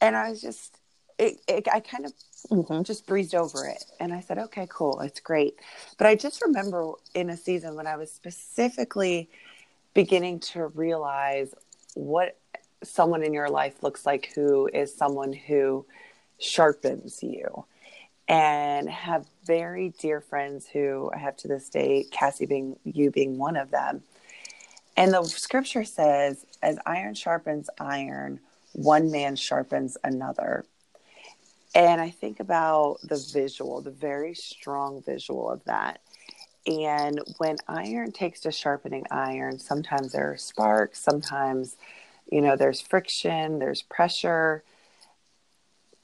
And 0.00 0.16
I 0.16 0.30
was 0.30 0.40
just, 0.40 0.78
it, 1.18 1.38
it 1.46 1.68
I 1.72 1.80
kind 1.80 2.06
of 2.06 2.12
mm-hmm. 2.50 2.82
just 2.82 3.06
breezed 3.06 3.34
over 3.34 3.66
it. 3.66 3.84
And 3.98 4.12
I 4.12 4.20
said, 4.20 4.38
okay, 4.38 4.66
cool. 4.70 5.00
It's 5.00 5.20
great. 5.20 5.56
But 5.98 6.06
I 6.06 6.14
just 6.14 6.42
remember 6.42 6.92
in 7.14 7.30
a 7.30 7.36
season 7.36 7.74
when 7.74 7.86
I 7.86 7.96
was 7.96 8.10
specifically 8.10 9.28
beginning 9.94 10.40
to 10.40 10.66
realize 10.68 11.54
what 11.94 12.38
someone 12.82 13.22
in 13.22 13.34
your 13.34 13.50
life 13.50 13.82
looks 13.82 14.06
like 14.06 14.32
who 14.34 14.68
is 14.72 14.94
someone 14.94 15.32
who 15.32 15.84
sharpens 16.38 17.22
you 17.22 17.66
and 18.28 18.88
have 18.88 19.26
very 19.44 19.92
dear 19.98 20.20
friends 20.20 20.66
who 20.66 21.10
I 21.12 21.18
have 21.18 21.36
to 21.38 21.48
this 21.48 21.68
day, 21.68 22.06
Cassie 22.10 22.46
being 22.46 22.76
you 22.84 23.10
being 23.10 23.36
one 23.36 23.56
of 23.56 23.70
them. 23.70 24.02
And 25.00 25.14
the 25.14 25.24
scripture 25.24 25.84
says, 25.84 26.46
as 26.62 26.78
iron 26.86 27.14
sharpens 27.16 27.70
iron, 27.80 28.40
one 28.74 29.10
man 29.10 29.36
sharpens 29.36 29.98
another. 30.04 30.66
And 31.74 32.00
I 32.00 32.10
think 32.10 32.40
about 32.40 32.98
the 33.04 33.16
visual, 33.32 33.82
the 33.82 33.92
very 33.92 34.34
strong 34.34 35.02
visual 35.02 35.50
of 35.50 35.64
that. 35.64 36.02
And 36.66 37.20
when 37.38 37.56
iron 37.68 38.12
takes 38.12 38.40
to 38.42 38.52
sharpening 38.52 39.06
iron, 39.10 39.58
sometimes 39.58 40.12
there 40.12 40.32
are 40.32 40.38
sparks, 40.38 41.00
sometimes 41.00 41.76
You 42.30 42.42
know, 42.42 42.56
there's 42.56 42.82
friction, 42.82 43.60
there's 43.60 43.82
pressure, 43.82 44.64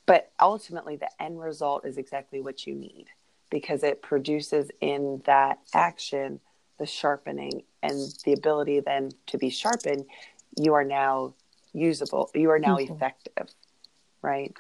but 0.07 0.33
ultimately 0.41 0.97
the 0.97 1.11
end 1.23 1.41
result 1.41 1.87
is 1.87 1.99
exactly 1.99 2.41
what 2.41 2.67
you 2.67 2.75
need 2.75 3.07
because 3.51 3.85
it 3.85 4.03
produces 4.03 4.71
in 4.81 5.23
that 5.27 5.61
action 5.75 6.41
the 6.79 6.87
sharpening 6.87 7.65
and 7.87 8.13
the 8.25 8.33
ability 8.33 8.81
then 8.81 9.11
to 9.27 9.39
be 9.39 9.51
sharpened. 9.51 10.05
You 10.59 10.75
are 10.75 10.85
now 10.85 11.35
usable, 11.73 12.31
you 12.35 12.51
are 12.51 12.59
now 12.59 12.77
mm-hmm. 12.77 12.95
effective, 12.95 13.49
right? 14.23 14.55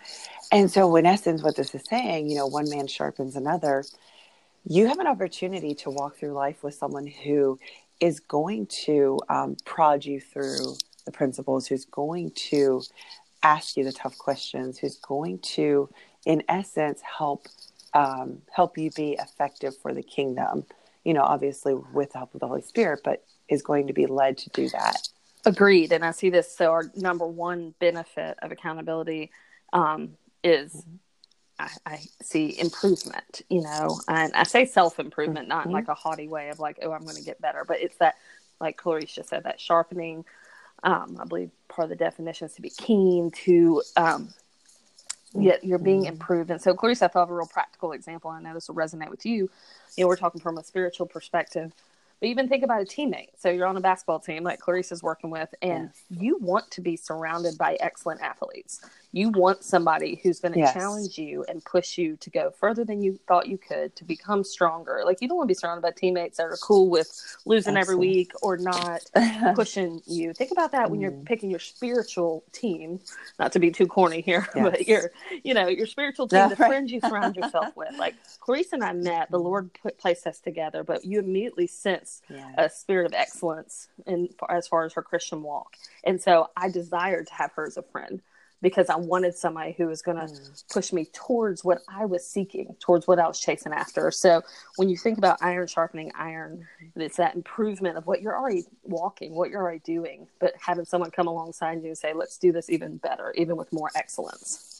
And 0.52 0.71
so, 0.71 0.95
in 0.97 1.06
essence, 1.06 1.42
what 1.42 1.56
this 1.56 1.75
is 1.75 1.83
saying, 1.88 2.28
you 2.28 2.37
know, 2.37 2.47
one 2.47 2.68
man 2.68 2.87
sharpens 2.87 3.37
another. 3.37 3.85
You 4.68 4.88
have 4.88 4.99
an 4.99 5.06
opportunity 5.06 5.75
to 5.76 5.90
walk 5.90 6.16
through 6.16 6.33
life 6.33 6.64
with 6.64 6.75
someone 6.75 7.06
who 7.06 7.59
is 8.00 8.21
going 8.21 8.66
to 8.85 9.21
um, 9.28 9.56
prod 9.64 10.04
you 10.04 10.21
through 10.21 10.76
the 11.04 11.12
principles, 11.12 11.66
who's 11.66 11.85
going 11.85 12.33
to 12.33 12.83
ask 13.42 13.76
you 13.76 13.85
the 13.85 13.92
tough 13.92 14.18
questions, 14.18 14.78
who's 14.78 14.97
going 14.97 15.38
to, 15.38 15.88
in 16.26 16.42
essence, 16.49 17.00
help 17.18 17.47
um, 17.95 18.42
help 18.52 18.76
you 18.76 18.90
be 18.90 19.16
effective 19.18 19.75
for 19.78 19.95
the 19.95 20.02
kingdom. 20.02 20.64
You 21.07 21.15
know, 21.15 21.23
obviously 21.23 21.75
with 21.75 22.13
the 22.13 22.19
help 22.19 22.35
of 22.35 22.41
the 22.41 22.49
Holy 22.49 22.63
Spirit, 22.63 23.01
but 23.05 23.25
is 23.49 23.63
going 23.63 23.87
to 23.87 23.93
be 23.93 24.07
led 24.07 24.39
to 24.39 24.51
do 24.51 24.69
that. 24.71 25.09
Agreed, 25.45 25.93
and 25.93 26.05
I 26.05 26.11
see 26.11 26.31
this. 26.31 26.55
So 26.55 26.73
our 26.73 26.91
number 26.97 27.27
one 27.27 27.75
benefit 27.79 28.39
of 28.43 28.53
accountability 28.53 29.31
um, 29.73 30.17
is. 30.43 30.73
Mm-hmm. 30.73 30.97
I, 31.59 31.71
I, 31.87 32.01
see 32.21 32.61
improvement, 32.61 33.41
you 33.49 33.63
know, 33.63 33.99
and 34.09 34.31
I 34.35 34.43
say 34.43 34.67
self 34.67 35.01
improvement, 35.01 35.45
mm-hmm. 35.45 35.57
not 35.57 35.65
in 35.65 35.69
mm-hmm. 35.69 35.77
like 35.77 35.89
a 35.89 35.95
haughty 35.95 36.29
way 36.29 36.51
of 36.51 36.59
like, 36.59 36.79
oh, 36.83 36.93
I'm 36.93 37.01
going 37.01 37.17
to 37.17 37.23
get 37.23 37.41
better, 37.41 37.65
but 37.67 37.81
it's 37.81 37.97
that, 37.97 38.17
like 38.61 38.77
Clarice 38.77 39.15
just 39.15 39.31
said, 39.31 39.45
that 39.45 39.59
sharpening, 39.59 40.27
um, 40.83 41.17
I 41.19 41.25
believe 41.25 41.51
part 41.69 41.85
of 41.85 41.89
the 41.89 41.97
definition 41.97 42.47
is 42.47 42.53
to 42.57 42.61
be 42.61 42.69
keen 42.69 43.31
to 43.45 43.83
um, 43.97 44.35
yet 45.43 45.64
you're 45.64 45.78
being 45.78 46.02
mm-hmm. 46.02 46.12
improved. 46.14 46.50
And 46.50 46.61
so, 46.61 46.75
Clarice, 46.75 47.02
I 47.02 47.09
thought 47.09 47.25
of 47.25 47.31
a 47.31 47.35
real 47.35 47.47
practical 47.47 47.93
example. 47.93 48.31
I 48.31 48.40
know 48.40 48.55
this 48.55 48.69
will 48.69 48.76
resonate 48.76 49.11
with 49.11 49.26
you. 49.26 49.50
You 49.97 50.05
know, 50.05 50.09
we're 50.09 50.16
talking 50.16 50.40
from 50.40 50.59
a 50.59 50.64
spiritual 50.64 51.07
perspective. 51.07 51.73
But 52.21 52.29
even 52.29 52.49
think 52.49 52.65
about 52.65 52.81
a 52.81 52.85
teammate. 52.85 53.29
So 53.37 53.51
you're 53.51 53.67
on 53.67 53.77
a 53.77 53.81
basketball 53.81 54.21
team 54.21 54.43
like 54.43 54.59
Clarice 54.59 54.91
is 54.91 55.03
working 55.03 55.31
with, 55.31 55.55
and 55.61 55.91
yes. 55.93 56.23
you 56.23 56.39
want 56.41 56.71
to 56.71 56.81
be 56.81 56.97
surrounded 56.97 57.59
by 57.59 57.77
excellent 57.81 58.23
athletes. 58.23 58.81
You 59.13 59.31
want 59.31 59.65
somebody 59.65 60.21
who's 60.23 60.41
going 60.41 60.53
to 60.53 60.59
yes. 60.59 60.75
challenge 60.75 61.19
you 61.19 61.45
and 61.49 61.65
push 61.65 61.97
you 61.97 62.17
to 62.17 62.31
go 62.31 62.51
further 62.51 62.85
than 62.85 63.03
you 63.03 63.19
thought 63.27 63.49
you 63.49 63.57
could 63.57 63.97
to 63.97 64.05
become 64.05 64.45
stronger. 64.45 65.03
Like 65.05 65.23
you 65.23 65.29
don't 65.29 65.39
want 65.39 65.49
to 65.49 65.55
be 65.55 65.59
surrounded 65.59 65.83
by 65.83 65.93
teammates 65.93 66.37
that 66.39 66.45
are 66.45 66.59
cool 66.63 66.91
with 66.91 67.09
losing 67.47 67.77
every 67.77 67.97
week 67.97 68.33
or 68.43 68.57
not 68.57 69.01
pushing 69.55 70.03
you. 70.07 70.33
Think 70.35 70.53
about 70.53 70.73
that 70.73 70.91
when 70.91 71.01
you're 71.01 71.13
mm. 71.13 71.25
picking 71.25 71.51
your 71.51 71.61
spiritual 71.61 72.45
team. 72.53 73.01
Not 73.39 73.53
to 73.53 73.59
be 73.59 73.71
too 73.71 73.87
corny 73.87 74.21
here, 74.21 74.47
yes. 74.55 74.71
but 74.71 74.87
your 74.87 75.13
you 75.45 75.55
know 75.55 75.69
your 75.69 75.87
spiritual 75.87 76.29
team, 76.29 76.49
the 76.51 76.57
right. 76.57 76.69
friends 76.69 76.93
you 76.93 77.01
surround 77.01 77.37
yourself 77.37 77.69
with. 77.77 77.97
Like 77.99 78.15
Clarice 78.41 78.73
and 78.73 78.85
I 78.85 78.93
met, 78.93 79.31
the 79.31 79.39
Lord 79.39 79.71
put 79.83 79.99
placed 79.99 80.27
us 80.27 80.41
together, 80.41 80.85
but 80.85 81.05
you 81.05 81.19
immediately 81.19 81.67
sense 81.67 82.06
yes. 82.29 82.55
a 82.57 82.69
spirit 82.69 83.07
of 83.07 83.13
excellence 83.13 83.89
in 84.07 84.29
as 84.49 84.69
far 84.69 84.85
as 84.85 84.93
her 84.95 85.03
Christian 85.03 85.43
walk, 85.43 85.77
and 86.05 86.21
so 86.21 86.51
I 86.57 86.71
desired 86.71 87.27
to 87.29 87.35
have 87.35 87.53
her 87.53 87.67
as 87.67 87.77
a 87.77 87.83
friend 87.83 88.21
because 88.63 88.89
I 88.89 88.97
wanted 88.97 89.37
somebody 89.37 89.75
who 89.77 89.87
was 89.87 90.03
going 90.03 90.17
to 90.17 90.33
mm. 90.33 90.65
push 90.73 90.93
me 90.93 91.07
towards 91.13 91.63
what 91.63 91.83
I 91.89 92.07
was 92.07 92.27
seeking, 92.27 92.75
towards 92.81 93.07
what 93.07 93.19
I 93.19 93.27
was 93.27 93.39
chasing 93.39 93.73
after. 93.73 94.11
So 94.11 94.43
when 94.77 94.89
you 94.89 94.97
think 94.97 95.19
about 95.19 95.39
iron 95.43 95.67
sharpening 95.67 96.11
iron, 96.19 96.67
it's 96.97 97.19
that 97.19 97.35
improvement 97.35 97.99
of 97.99 98.07
what 98.07 98.23
you're 98.23 98.37
already 98.37 98.65
walking, 98.83 99.35
what 99.35 99.51
you're 99.51 99.63
already 99.63 99.81
doing, 99.81 100.27
but 100.41 100.55
having 100.59 100.85
someone 100.87 101.11
come 101.11 101.27
alongside 101.27 101.83
you 101.83 101.89
and 101.89 101.99
say, 101.99 102.13
let's 102.15 102.39
do 102.39 102.51
this 102.51 102.71
even 102.71 102.97
better, 102.97 103.33
even 103.37 103.57
with 103.57 103.73
more 103.73 103.91
excellence. 103.95 104.73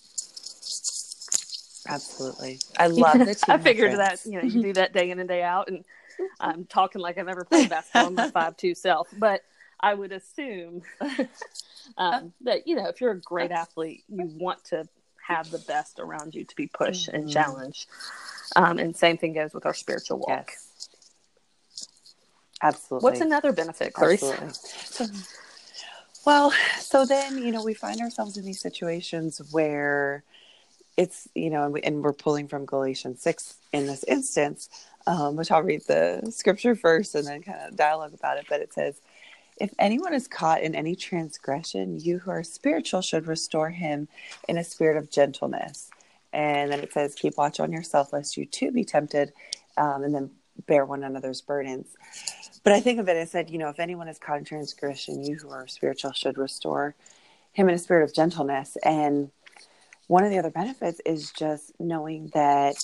Absolutely. 1.89 2.59
I 2.79 2.87
love 2.87 3.21
it. 3.21 3.43
I 3.49 3.59
figured 3.59 3.99
that, 3.99 4.25
you 4.25 4.33
know, 4.33 4.43
you 4.43 4.63
do 4.63 4.73
that 4.73 4.93
day 4.93 5.11
in 5.11 5.19
and 5.19 5.29
day 5.29 5.43
out 5.43 5.69
and 5.69 5.85
I'm 6.41 6.65
talking 6.65 7.01
like 7.01 7.19
I've 7.19 7.27
never 7.27 7.45
played 7.45 7.71
basketball 7.71 8.09
in 8.09 8.15
my 8.15 8.31
five 8.31 8.57
two 8.57 8.75
self, 8.75 9.09
but 9.19 9.43
I 9.81 9.95
would 9.95 10.13
assume 10.13 10.83
um, 11.99 12.33
that 12.43 12.67
you 12.67 12.77
know 12.77 12.89
if 12.89 13.01
you're 13.01 13.13
a 13.13 13.21
great 13.21 13.51
athlete, 13.51 14.05
you 14.09 14.27
want 14.27 14.65
to 14.67 14.87
have 15.27 15.51
the 15.51 15.59
best 15.59 15.99
around 15.99 16.35
you 16.35 16.45
to 16.45 16.57
be 16.57 16.67
pushed 16.67 17.09
mm-hmm. 17.09 17.17
and 17.17 17.31
challenged. 17.31 17.87
Um, 18.55 18.79
and 18.79 18.97
same 18.97 19.19
thing 19.19 19.33
goes 19.33 19.53
with 19.53 19.67
our 19.67 19.75
spiritual 19.75 20.19
walk. 20.19 20.51
Yes. 20.51 20.89
Absolutely. 22.63 23.05
What's 23.05 23.21
another 23.21 23.53
benefit, 23.53 23.93
Clarice? 23.93 24.21
So, 24.21 25.07
well, 26.25 26.53
so 26.79 27.05
then 27.05 27.39
you 27.39 27.53
know 27.53 27.63
we 27.63 27.75
find 27.75 28.01
ourselves 28.01 28.37
in 28.37 28.45
these 28.45 28.61
situations 28.61 29.43
where 29.51 30.25
it's 30.97 31.29
you 31.35 31.51
know, 31.51 31.65
and, 31.65 31.75
we, 31.75 31.83
and 31.83 32.03
we're 32.03 32.13
pulling 32.13 32.49
from 32.49 32.65
Galatians 32.65 33.21
six 33.21 33.57
in 33.73 33.87
this 33.87 34.05
instance, 34.05 34.71
um, 35.07 35.37
which 35.37 35.51
I'll 35.51 35.63
read 35.63 35.83
the 35.87 36.31
scripture 36.31 36.75
first 36.75 37.15
and 37.15 37.27
then 37.27 37.43
kind 37.43 37.61
of 37.69 37.77
dialogue 37.77 38.15
about 38.15 38.39
it. 38.39 38.47
But 38.49 38.61
it 38.61 38.73
says, 38.73 39.01
if 39.59 39.73
anyone 39.79 40.13
is 40.13 40.29
caught 40.29 40.63
in 40.63 40.75
any 40.75 40.95
transgression, 40.95 41.99
you 41.99 42.19
who 42.19 42.31
are 42.31 42.43
spiritual 42.43 43.01
should 43.01 43.27
restore 43.27 43.71
him 43.71 44.09
in 44.49 44.59
a 44.59 44.65
spirit 44.65 44.97
of 44.97 45.11
gentleness. 45.11 45.91
And 46.33 46.71
then 46.71 46.81
it 46.81 46.93
says, 46.93 47.15
keep 47.15 47.39
watch 47.39 47.61
on 47.61 47.73
yourself 47.73 48.13
lest 48.13 48.37
you 48.37 48.45
too 48.45 48.71
be 48.71 48.85
tempted, 48.85 49.33
um, 49.79 50.05
and 50.05 50.15
then 50.15 50.31
bear 50.67 50.85
one 50.85 51.03
another's 51.03 51.41
burdens. 51.41 51.87
But 52.63 52.75
I 52.75 52.81
think 52.81 52.99
of 52.99 53.09
it 53.09 53.17
as 53.17 53.31
said, 53.31 53.49
you 53.49 53.59
know, 53.59 53.69
if 53.69 53.81
anyone 53.81 54.09
is 54.09 54.19
caught 54.19 54.39
in 54.39 54.45
transgression, 54.45 55.25
you 55.25 55.37
who 55.37 55.49
are 55.51 55.67
spiritual 55.67 56.13
should 56.13 56.37
restore 56.37 56.95
him 57.53 57.69
in 57.69 57.75
a 57.75 57.79
spirit 57.79 58.05
of 58.05 58.13
gentleness. 58.13 58.77
And 58.83 59.31
one 60.09 60.25
of 60.25 60.31
the 60.31 60.39
other 60.39 60.51
benefits 60.51 61.01
is 61.07 61.33
just 61.33 61.73
knowing 61.81 62.31
that 62.35 62.77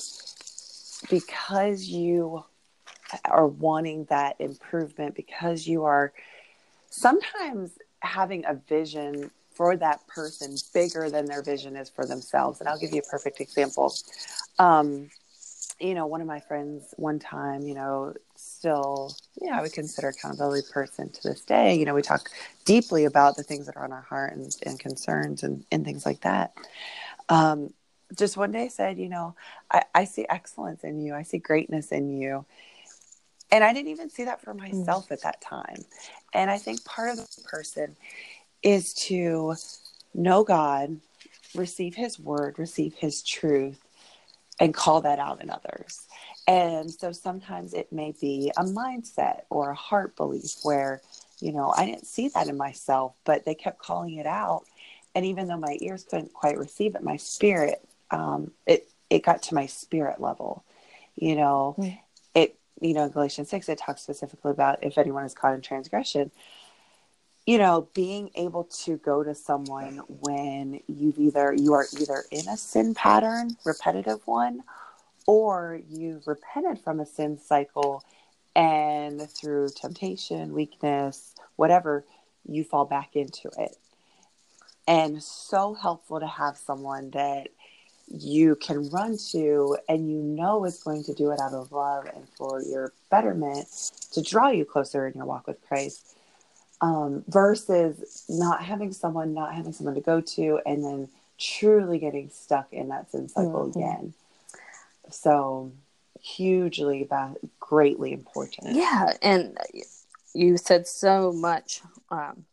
because 1.10 1.88
you 1.88 2.44
are 3.24 3.46
wanting 3.46 4.04
that 4.06 4.36
improvement, 4.40 5.14
because 5.14 5.66
you 5.66 5.84
are 5.84 6.12
sometimes 6.90 7.78
having 8.00 8.44
a 8.46 8.54
vision 8.54 9.30
for 9.54 9.76
that 9.76 10.06
person 10.06 10.56
bigger 10.72 11.10
than 11.10 11.26
their 11.26 11.42
vision 11.42 11.76
is 11.76 11.90
for 11.90 12.06
themselves. 12.06 12.60
And 12.60 12.68
I'll 12.68 12.78
give 12.78 12.92
you 12.92 13.02
a 13.06 13.10
perfect 13.10 13.40
example. 13.40 13.94
Um, 14.58 15.10
you 15.78 15.94
know, 15.94 16.06
one 16.06 16.20
of 16.20 16.26
my 16.26 16.40
friends 16.40 16.94
one 16.96 17.18
time, 17.18 17.62
you 17.62 17.74
know, 17.74 18.14
still, 18.36 19.14
know, 19.50 19.56
I 19.58 19.62
would 19.62 19.72
consider 19.72 20.08
accountability 20.08 20.66
person 20.72 21.10
to 21.10 21.22
this 21.22 21.40
day. 21.42 21.74
You 21.74 21.84
know, 21.84 21.94
we 21.94 22.02
talk 22.02 22.30
deeply 22.64 23.04
about 23.04 23.36
the 23.36 23.42
things 23.42 23.66
that 23.66 23.76
are 23.76 23.84
on 23.84 23.92
our 23.92 24.02
heart 24.02 24.34
and, 24.34 24.54
and 24.64 24.78
concerns 24.78 25.42
and, 25.42 25.64
and 25.72 25.84
things 25.84 26.06
like 26.06 26.20
that. 26.22 26.52
Um, 27.28 27.72
just 28.16 28.36
one 28.36 28.52
day 28.52 28.68
said, 28.68 28.98
you 28.98 29.08
know, 29.08 29.34
I, 29.70 29.84
I 29.94 30.04
see 30.04 30.26
excellence 30.28 30.84
in 30.84 31.00
you. 31.00 31.14
I 31.14 31.22
see 31.22 31.38
greatness 31.38 31.92
in 31.92 32.10
you 32.10 32.44
and 33.52 33.62
I 33.62 33.74
didn't 33.74 33.90
even 33.90 34.08
see 34.08 34.24
that 34.24 34.40
for 34.40 34.54
mm. 34.54 34.60
myself 34.60 35.08
mm. 35.08 35.12
at 35.12 35.22
that 35.22 35.40
time. 35.40 35.84
And 36.32 36.50
I 36.50 36.58
think 36.58 36.84
part 36.84 37.10
of 37.10 37.18
the 37.18 37.42
person 37.44 37.96
is 38.62 38.94
to 38.94 39.54
know 40.14 40.42
God, 40.42 40.98
receive 41.54 41.94
His 41.94 42.18
word, 42.18 42.58
receive 42.58 42.94
His 42.94 43.22
truth, 43.22 43.78
and 44.58 44.74
call 44.74 45.02
that 45.02 45.18
out 45.18 45.42
in 45.42 45.50
others. 45.50 46.06
And 46.48 46.90
so 46.90 47.12
sometimes 47.12 47.74
it 47.74 47.92
may 47.92 48.14
be 48.20 48.50
a 48.56 48.64
mindset 48.64 49.42
or 49.50 49.70
a 49.70 49.76
heart 49.76 50.16
belief 50.16 50.56
where, 50.62 51.00
you 51.40 51.52
know, 51.52 51.72
I 51.76 51.84
didn't 51.84 52.06
see 52.06 52.28
that 52.28 52.48
in 52.48 52.56
myself, 52.56 53.14
but 53.24 53.44
they 53.44 53.54
kept 53.54 53.78
calling 53.78 54.14
it 54.14 54.26
out. 54.26 54.64
And 55.14 55.26
even 55.26 55.46
though 55.46 55.58
my 55.58 55.76
ears 55.80 56.04
couldn't 56.08 56.32
quite 56.32 56.56
receive 56.56 56.94
it, 56.94 57.02
my 57.02 57.16
spirit, 57.16 57.86
um, 58.12 58.52
it 58.66 58.88
it 59.10 59.24
got 59.24 59.42
to 59.44 59.54
my 59.54 59.66
spirit 59.66 60.20
level, 60.20 60.64
you 61.16 61.34
know, 61.34 61.74
mm 61.78 61.98
you 62.82 62.94
know, 62.94 63.04
in 63.04 63.10
Galatians 63.10 63.48
6, 63.48 63.68
it 63.68 63.78
talks 63.78 64.02
specifically 64.02 64.50
about 64.50 64.82
if 64.82 64.98
anyone 64.98 65.24
is 65.24 65.34
caught 65.34 65.54
in 65.54 65.60
transgression, 65.60 66.30
you 67.46 67.58
know, 67.58 67.88
being 67.94 68.30
able 68.34 68.64
to 68.64 68.96
go 68.98 69.22
to 69.22 69.34
someone 69.34 70.00
when 70.08 70.80
you've 70.88 71.18
either, 71.18 71.54
you 71.54 71.72
are 71.74 71.86
either 71.98 72.24
in 72.30 72.48
a 72.48 72.56
sin 72.56 72.94
pattern, 72.94 73.56
repetitive 73.64 74.20
one, 74.26 74.62
or 75.26 75.80
you've 75.88 76.26
repented 76.26 76.82
from 76.82 77.00
a 77.00 77.06
sin 77.06 77.38
cycle 77.38 78.04
and 78.54 79.30
through 79.30 79.68
temptation, 79.74 80.52
weakness, 80.52 81.34
whatever, 81.56 82.04
you 82.46 82.64
fall 82.64 82.84
back 82.84 83.14
into 83.14 83.48
it. 83.58 83.76
And 84.86 85.22
so 85.22 85.74
helpful 85.74 86.18
to 86.18 86.26
have 86.26 86.56
someone 86.56 87.10
that 87.10 87.48
you 88.14 88.56
can 88.56 88.90
run 88.90 89.16
to 89.30 89.76
and 89.88 90.10
you 90.10 90.18
know 90.18 90.64
is 90.64 90.82
going 90.82 91.02
to 91.04 91.14
do 91.14 91.30
it 91.30 91.40
out 91.40 91.54
of 91.54 91.72
love 91.72 92.04
and 92.14 92.28
for 92.36 92.62
your 92.62 92.92
betterment 93.10 93.66
to 94.12 94.22
draw 94.22 94.50
you 94.50 94.64
closer 94.64 95.06
in 95.06 95.14
your 95.14 95.24
walk 95.24 95.46
with 95.46 95.56
Christ 95.66 96.16
um, 96.82 97.24
versus 97.28 98.24
not 98.28 98.62
having 98.62 98.92
someone, 98.92 99.32
not 99.32 99.54
having 99.54 99.72
someone 99.72 99.94
to 99.94 100.00
go 100.00 100.20
to, 100.20 100.60
and 100.66 100.84
then 100.84 101.08
truly 101.38 101.98
getting 101.98 102.28
stuck 102.28 102.72
in 102.72 102.88
that 102.88 103.10
sin 103.10 103.28
cycle 103.28 103.68
mm-hmm. 103.68 103.78
again. 103.78 104.14
So 105.10 105.72
hugely, 106.20 107.08
greatly 107.60 108.12
important. 108.12 108.76
Yeah, 108.76 109.12
and 109.22 109.56
you 110.34 110.56
said 110.56 110.86
so 110.86 111.32
much 111.32 111.82
um, 112.10 112.44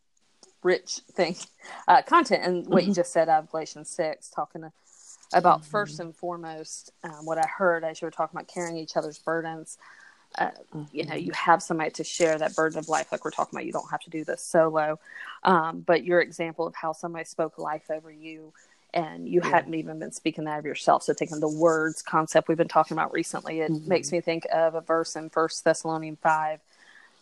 rich 0.63 1.01
thing, 1.11 1.35
uh, 1.87 2.01
content, 2.03 2.43
and 2.43 2.67
what 2.67 2.81
mm-hmm. 2.81 2.89
you 2.89 2.95
just 2.95 3.11
said 3.11 3.29
out 3.29 3.43
of 3.43 3.51
Galatians 3.51 3.89
six, 3.89 4.29
talking 4.29 4.61
to, 4.61 4.71
about 5.33 5.62
mm-hmm. 5.62 5.71
first 5.71 6.00
and 6.00 6.15
foremost 6.15 6.91
um, 7.03 7.25
what 7.25 7.38
I 7.38 7.48
heard 7.48 7.83
as 7.83 8.01
you 8.01 8.05
were 8.05 8.12
talking 8.12 8.38
about 8.38 8.48
carrying 8.48 8.77
each 8.77 8.98
other's 8.98 9.19
burdens. 9.19 9.77
Uh, 10.38 10.51
mm-hmm. 10.75 10.83
You 10.91 11.05
know, 11.05 11.15
you 11.15 11.31
have 11.33 11.62
somebody 11.63 11.91
to 11.91 12.03
share 12.03 12.38
that 12.38 12.55
burden 12.55 12.77
of 12.77 12.88
life, 12.88 13.12
like 13.12 13.25
we're 13.25 13.31
talking 13.31 13.57
about. 13.57 13.65
You 13.65 13.71
don't 13.71 13.89
have 13.89 14.01
to 14.01 14.09
do 14.09 14.24
this 14.24 14.43
solo, 14.43 15.00
um, 15.43 15.81
but 15.81 16.03
your 16.03 16.21
example 16.21 16.67
of 16.67 16.75
how 16.75 16.93
somebody 16.93 17.25
spoke 17.25 17.57
life 17.57 17.89
over 17.89 18.12
you 18.12 18.53
and 18.93 19.27
you 19.27 19.41
yeah. 19.43 19.50
hadn't 19.50 19.74
even 19.74 20.00
been 20.00 20.12
speaking 20.12 20.45
that 20.45 20.59
of 20.59 20.65
yourself. 20.65 21.03
So 21.03 21.13
taking 21.13 21.39
the 21.39 21.48
words 21.48 22.01
concept 22.01 22.48
we've 22.48 22.57
been 22.57 22.67
talking 22.67 22.95
about 22.95 23.13
recently, 23.13 23.62
it 23.62 23.71
mm-hmm. 23.71 23.88
makes 23.88 24.12
me 24.12 24.21
think 24.21 24.45
of 24.53 24.75
a 24.75 24.81
verse 24.81 25.15
in 25.15 25.29
First 25.29 25.63
Thessalonians 25.63 26.19
five. 26.21 26.59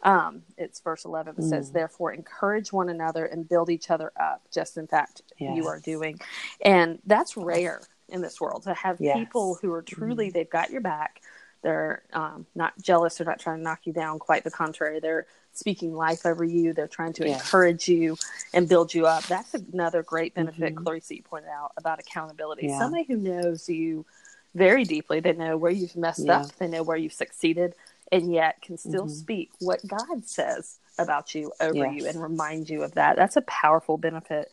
Um, 0.04 0.44
it's 0.58 0.80
verse 0.80 1.06
eleven 1.06 1.36
that 1.36 1.42
mm. 1.42 1.50
says, 1.50 1.72
"Therefore, 1.72 2.14
encourage 2.14 2.72
one 2.72 2.88
another 2.90 3.26
and 3.26 3.50
build 3.50 3.70
each 3.70 3.90
other 3.90 4.12
up, 4.20 4.44
just 4.54 4.78
in 4.78 4.86
fact 4.86 5.24
yes. 5.40 5.58
you 5.58 5.68
are 5.68 5.80
doing." 5.80 6.20
And 6.64 7.00
that's 7.06 7.36
rare 7.36 7.82
in 8.10 8.22
this 8.22 8.40
world 8.40 8.64
to 8.64 8.74
have 8.74 9.00
yes. 9.00 9.18
people 9.18 9.58
who 9.62 9.72
are 9.74 9.82
truly 9.82 10.30
mm. 10.30 10.34
they've 10.34 10.50
got 10.50 10.70
your 10.70 10.82
back. 10.82 11.22
They're 11.64 12.04
um, 12.14 12.46
not 12.56 12.74
jealous. 12.82 13.18
They're 13.18 13.28
not 13.28 13.40
trying 13.40 13.58
to 13.58 13.64
knock 13.64 13.82
you 13.86 13.94
down. 13.94 14.20
Quite 14.20 14.44
the 14.44 14.52
contrary. 14.52 15.00
They're 15.00 15.26
speaking 15.54 15.96
life 15.96 16.26
over 16.26 16.44
you. 16.44 16.72
They're 16.74 16.88
trying 16.88 17.14
to 17.14 17.28
yeah. 17.28 17.34
encourage 17.34 17.88
you 17.88 18.16
and 18.54 18.70
build 18.70 18.94
you 18.94 19.08
up. 19.08 19.24
That's 19.24 19.54
another 19.56 20.04
great 20.04 20.36
benefit, 20.36 20.76
mm-hmm. 20.76 20.84
Clarice, 20.84 21.10
you 21.10 21.24
pointed 21.24 21.50
out 21.50 21.72
about 21.78 22.00
accountability. 22.00 22.68
Yeah. 22.68 22.80
Somebody 22.80 23.06
who 23.06 23.18
knows 23.18 23.68
you 23.68 24.06
very 24.54 24.84
deeply. 24.84 25.20
They 25.20 25.34
know 25.34 25.58
where 25.58 25.72
you've 25.72 25.96
messed 25.96 26.26
yeah. 26.26 26.42
up. 26.42 26.56
They 26.58 26.68
know 26.68 26.84
where 26.84 26.98
you've 26.98 27.14
succeeded, 27.14 27.74
and 28.12 28.32
yet 28.32 28.62
can 28.62 28.78
still 28.78 29.06
mm-hmm. 29.06 29.14
speak 29.14 29.52
what 29.60 29.86
God 29.86 30.28
says 30.28 30.78
about 31.00 31.36
you 31.36 31.52
over 31.60 31.76
yes. 31.76 31.94
you 31.96 32.08
and 32.08 32.22
remind 32.22 32.70
you 32.70 32.84
of 32.84 32.94
that. 32.94 33.16
That's 33.16 33.36
a 33.36 33.42
powerful 33.42 33.98
benefit 33.98 34.52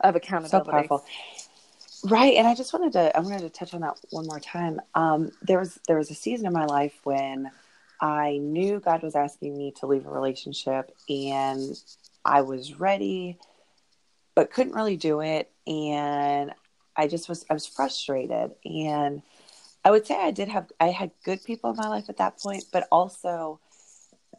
of 0.00 0.16
accountability. 0.16 0.66
So 0.66 0.70
powerful. 0.70 1.04
Right, 2.04 2.34
and 2.36 2.46
I 2.46 2.54
just 2.54 2.72
wanted 2.72 2.92
to 2.92 3.16
I 3.16 3.20
wanted 3.20 3.40
to 3.40 3.50
touch 3.50 3.74
on 3.74 3.80
that 3.80 3.98
one 4.10 4.26
more 4.26 4.40
time. 4.40 4.80
Um, 4.94 5.32
there 5.42 5.58
was 5.58 5.78
there 5.88 5.98
was 5.98 6.10
a 6.10 6.14
season 6.14 6.46
in 6.46 6.52
my 6.52 6.64
life 6.64 6.98
when 7.04 7.50
I 8.00 8.38
knew 8.38 8.80
God 8.80 9.02
was 9.02 9.16
asking 9.16 9.56
me 9.56 9.72
to 9.80 9.86
leave 9.86 10.06
a 10.06 10.10
relationship 10.10 10.94
and 11.08 11.74
I 12.24 12.42
was 12.42 12.78
ready, 12.78 13.38
but 14.34 14.52
couldn't 14.52 14.74
really 14.74 14.96
do 14.96 15.20
it. 15.20 15.50
And 15.66 16.52
I 16.96 17.08
just 17.08 17.28
was, 17.28 17.44
I 17.50 17.54
was 17.54 17.66
frustrated. 17.66 18.52
And 18.64 19.22
I 19.84 19.90
would 19.90 20.06
say 20.06 20.16
I 20.16 20.30
did 20.30 20.48
have, 20.48 20.70
I 20.78 20.88
had 20.88 21.10
good 21.24 21.42
people 21.42 21.70
in 21.70 21.76
my 21.76 21.88
life 21.88 22.08
at 22.08 22.18
that 22.18 22.38
point, 22.40 22.64
but 22.72 22.86
also 22.92 23.60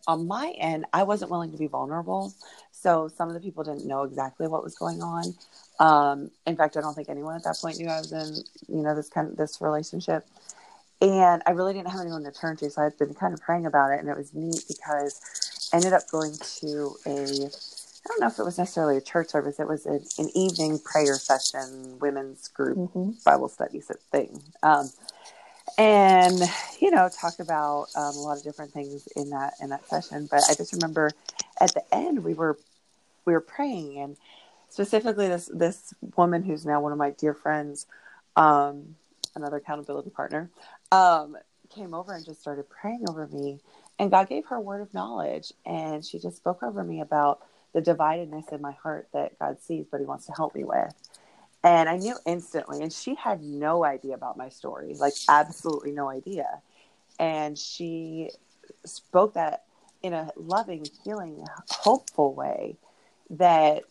on 0.08 0.28
my 0.28 0.54
end, 0.58 0.86
I 0.94 1.04
wasn't 1.04 1.32
willing 1.32 1.52
to 1.52 1.58
be 1.58 1.68
vulnerable. 1.68 2.34
So 2.82 3.10
some 3.10 3.28
of 3.28 3.34
the 3.34 3.42
people 3.42 3.64
didn't 3.64 3.86
know 3.86 4.04
exactly 4.04 4.48
what 4.48 4.64
was 4.64 4.76
going 4.76 5.02
on. 5.02 5.36
Um, 5.80 6.32
in 6.46 6.56
fact, 6.56 6.78
I 6.78 6.82
don't 6.82 6.94
think 6.94 7.10
anyone 7.10 7.36
at 7.36 7.44
that 7.44 7.58
point 7.62 7.78
knew 7.78 7.88
I 7.88 8.00
was 8.00 8.12
in, 8.12 8.44
you 8.74 8.84
know, 8.84 8.96
this 8.96 9.10
kind 9.10 9.30
of 9.30 9.38
this 9.38 9.62
relationship 9.62 10.26
and 11.02 11.42
I 11.46 11.52
really 11.52 11.74
didn't 11.74 11.90
have 11.90 12.02
anyone 12.02 12.24
to 12.24 12.32
turn 12.32 12.58
to, 12.58 12.70
so 12.70 12.82
I've 12.82 12.98
been 12.98 13.14
kind 13.14 13.34
of 13.34 13.42
praying 13.42 13.66
about 13.66 13.92
it, 13.92 14.00
and 14.00 14.10
it 14.10 14.18
was 14.18 14.34
neat 14.34 14.64
because 14.68 15.70
I 15.72 15.78
ended 15.78 15.94
up 15.94 16.10
going 16.10 16.34
to 16.62 16.96
a 17.06 17.50
I 18.02 18.08
don't 18.08 18.22
know 18.22 18.28
if 18.28 18.40
it 18.40 18.44
was 18.44 18.58
necessarily 18.58 18.98
a 18.98 19.02
church 19.02 19.28
service. 19.28 19.60
It 19.60 19.68
was 19.68 19.86
an, 19.86 20.04
an 20.18 20.30
evening 20.34 20.80
prayer 20.80 21.16
session, 21.16 22.00
women's 22.00 22.48
group 22.48 22.78
mm-hmm. 22.78 23.12
Bible 23.26 23.50
study 23.50 23.82
thing, 24.12 24.42
um, 24.64 24.90
and 25.78 26.40
you 26.82 26.92
know, 26.92 27.10
talked 27.10 27.40
about 27.40 27.88
um, 27.96 28.16
a 28.16 28.20
lot 28.20 28.38
of 28.38 28.44
different 28.44 28.72
things 28.72 29.08
in 29.16 29.30
that 29.30 29.54
in 29.62 29.70
that 29.70 29.88
session. 29.88 30.28
But 30.30 30.44
I 30.50 30.54
just 30.56 30.74
remember 30.74 31.12
at 31.62 31.74
the 31.74 31.84
end 31.94 32.24
we 32.24 32.34
were 32.34 32.58
we 33.26 33.34
were 33.34 33.42
praying, 33.42 33.98
and 33.98 34.18
specifically 34.70 35.28
this 35.28 35.50
this 35.54 35.94
woman 36.16 36.44
who's 36.44 36.66
now 36.66 36.82
one 36.82 36.92
of 36.92 36.98
my 36.98 37.12
dear 37.12 37.34
friends, 37.34 37.86
um, 38.36 38.96
another 39.36 39.58
accountability 39.58 40.10
partner, 40.10 40.50
um, 40.92 41.38
came 41.70 41.94
over 41.94 42.14
and 42.14 42.26
just 42.26 42.42
started 42.42 42.70
praying 42.70 43.06
over 43.10 43.28
me. 43.28 43.60
And 43.98 44.12
God 44.12 44.30
gave 44.30 44.46
her 44.48 44.56
a 44.56 44.62
word 44.62 44.82
of 44.82 44.94
knowledge. 44.94 45.54
And 45.66 46.06
she 46.06 46.20
just 46.20 46.38
spoke 46.38 46.64
over 46.64 46.84
me 46.84 47.02
about 47.02 47.42
the 47.74 47.82
dividedness 47.82 48.52
in 48.52 48.62
my 48.62 48.72
heart 48.72 49.08
that 49.14 49.38
God 49.40 49.62
sees, 49.62 49.86
but 49.92 50.00
He 50.00 50.06
wants 50.06 50.26
to 50.28 50.34
help 50.34 50.56
me 50.56 50.64
with. 50.64 50.94
And 51.64 51.90
I 51.90 51.98
knew 51.98 52.16
instantly. 52.26 52.82
And 52.82 52.92
she 52.92 53.16
had 53.16 53.44
no 53.44 53.84
idea 53.84 54.16
about 54.16 54.38
my 54.38 54.50
story, 54.50 54.94
like, 54.96 55.14
absolutely 55.28 55.92
no 55.92 56.10
idea. 56.10 56.62
And 57.20 57.58
she 57.58 58.30
spoke 58.86 59.34
that 59.34 59.66
in 60.02 60.14
a 60.14 60.32
loving, 60.38 60.88
healing, 61.04 61.46
hopeful 61.70 62.34
way 62.34 62.78
that 63.32 63.84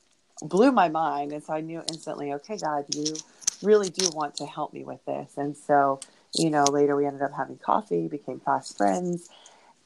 blew 0.43 0.73
my 0.73 0.89
mind. 0.89 1.33
And 1.33 1.43
so 1.43 1.53
I 1.53 1.61
knew 1.61 1.83
instantly, 1.89 2.33
okay, 2.35 2.57
God, 2.57 2.87
you 2.95 3.15
really 3.63 3.91
do 3.91 4.09
want 4.11 4.37
to 4.37 4.47
help 4.47 4.73
me 4.73 4.85
with 4.85 5.05
this. 5.05 5.37
And 5.37 5.57
so 5.57 6.01
you 6.35 6.51
know, 6.51 6.65
later 6.65 6.97
we 6.97 7.07
ended 7.07 7.23
up 7.23 7.33
having 7.37 7.59
coffee, 7.59 8.09
became 8.09 8.41
fast 8.41 8.77
friends. 8.77 9.29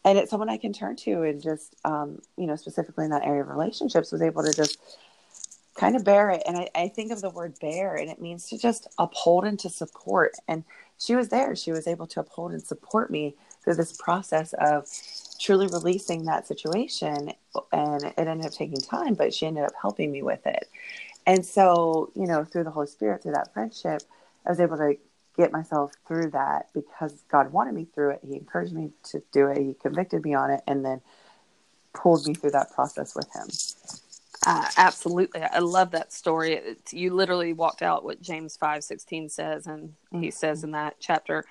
And 0.05 0.19
it's 0.19 0.31
someone 0.31 0.51
I 0.51 0.57
can 0.57 0.73
turn 0.73 0.97
to 0.97 1.23
and 1.23 1.41
just, 1.41 1.77
um, 1.85 2.21
you 2.37 2.47
know, 2.47 2.57
specifically 2.57 3.05
in 3.05 3.11
that 3.11 3.25
area 3.25 3.43
of 3.43 3.49
relationships, 3.49 4.11
was 4.11 4.23
able 4.23 4.43
to 4.43 4.53
just 4.53 4.79
kind 5.77 5.95
of 5.95 6.05
bear 6.05 6.31
it. 6.31 6.43
And 6.47 6.57
I, 6.57 6.69
I 6.75 6.89
think 6.89 7.13
of 7.13 7.21
the 7.21 7.31
word 7.31 7.55
bear, 7.61 7.95
and 7.95 8.11
it 8.11 8.21
means 8.21 8.49
to 8.49 8.59
just 8.59 8.89
uphold 8.99 9.45
and 9.45 9.59
to 9.61 9.71
support. 9.71 10.33
And 10.49 10.65
she 10.99 11.15
was 11.15 11.29
there. 11.29 11.55
She 11.55 11.71
was 11.71 11.87
able 11.87 12.09
to 12.09 12.21
uphold 12.21 12.53
and 12.53 12.63
support 12.63 13.11
me 13.11 13.37
through 13.63 13.77
this 13.77 13.97
process 13.97 14.55
of 14.55 14.89
truly 15.43 15.67
releasing 15.67 16.25
that 16.25 16.47
situation. 16.47 17.33
And 17.73 18.05
it 18.05 18.15
ended 18.17 18.47
up 18.47 18.53
taking 18.53 18.81
time, 18.81 19.15
but 19.15 19.35
she 19.35 19.47
ended 19.47 19.65
up 19.65 19.73
helping 19.81 20.13
me 20.13 20.23
with 20.23 20.47
it. 20.47 20.69
And 21.27 21.45
so, 21.45 22.11
you 22.15 22.27
know, 22.27 22.45
through 22.45 22.65
the 22.65 22.71
Holy 22.71 22.87
Spirit, 22.87 23.23
through 23.23 23.33
that 23.33 23.53
friendship, 23.53 24.03
I 24.47 24.51
was 24.51 24.61
able 24.61 24.77
to 24.77 24.97
get 25.37 25.53
myself 25.53 25.93
through 26.07 26.31
that 26.31 26.67
because 26.75 27.23
God 27.31 27.53
wanted 27.53 27.75
me 27.75 27.87
through 27.95 28.11
it. 28.11 28.21
He 28.27 28.35
encouraged 28.35 28.73
me 28.73 28.91
to 29.05 29.23
do 29.33 29.49
it. 29.49 29.59
He 29.59 29.75
convicted 29.75 30.25
me 30.25 30.35
on 30.35 30.51
it 30.51 30.61
and 30.67 30.85
then 30.85 31.01
pulled 31.93 32.27
me 32.27 32.35
through 32.35 32.51
that 32.53 32.73
process 32.73 33.15
with 33.15 33.29
him. 33.35 33.49
Uh, 34.45 34.67
absolutely. 34.77 35.43
I 35.43 35.61
love 35.61 35.93
that 35.93 36.13
story. 36.13 36.55
It, 36.55 36.93
you 36.93 37.15
literally 37.15 37.53
walked 37.53 37.83
out 37.83 38.05
what 38.05 38.21
James 38.21 38.57
5 38.57 38.83
16 38.83 39.29
says, 39.29 39.67
and 39.67 39.91
mm-hmm. 39.91 40.23
he 40.23 40.31
says 40.31 40.65
in 40.65 40.73
that 40.73 40.97
chapter, 40.99 41.45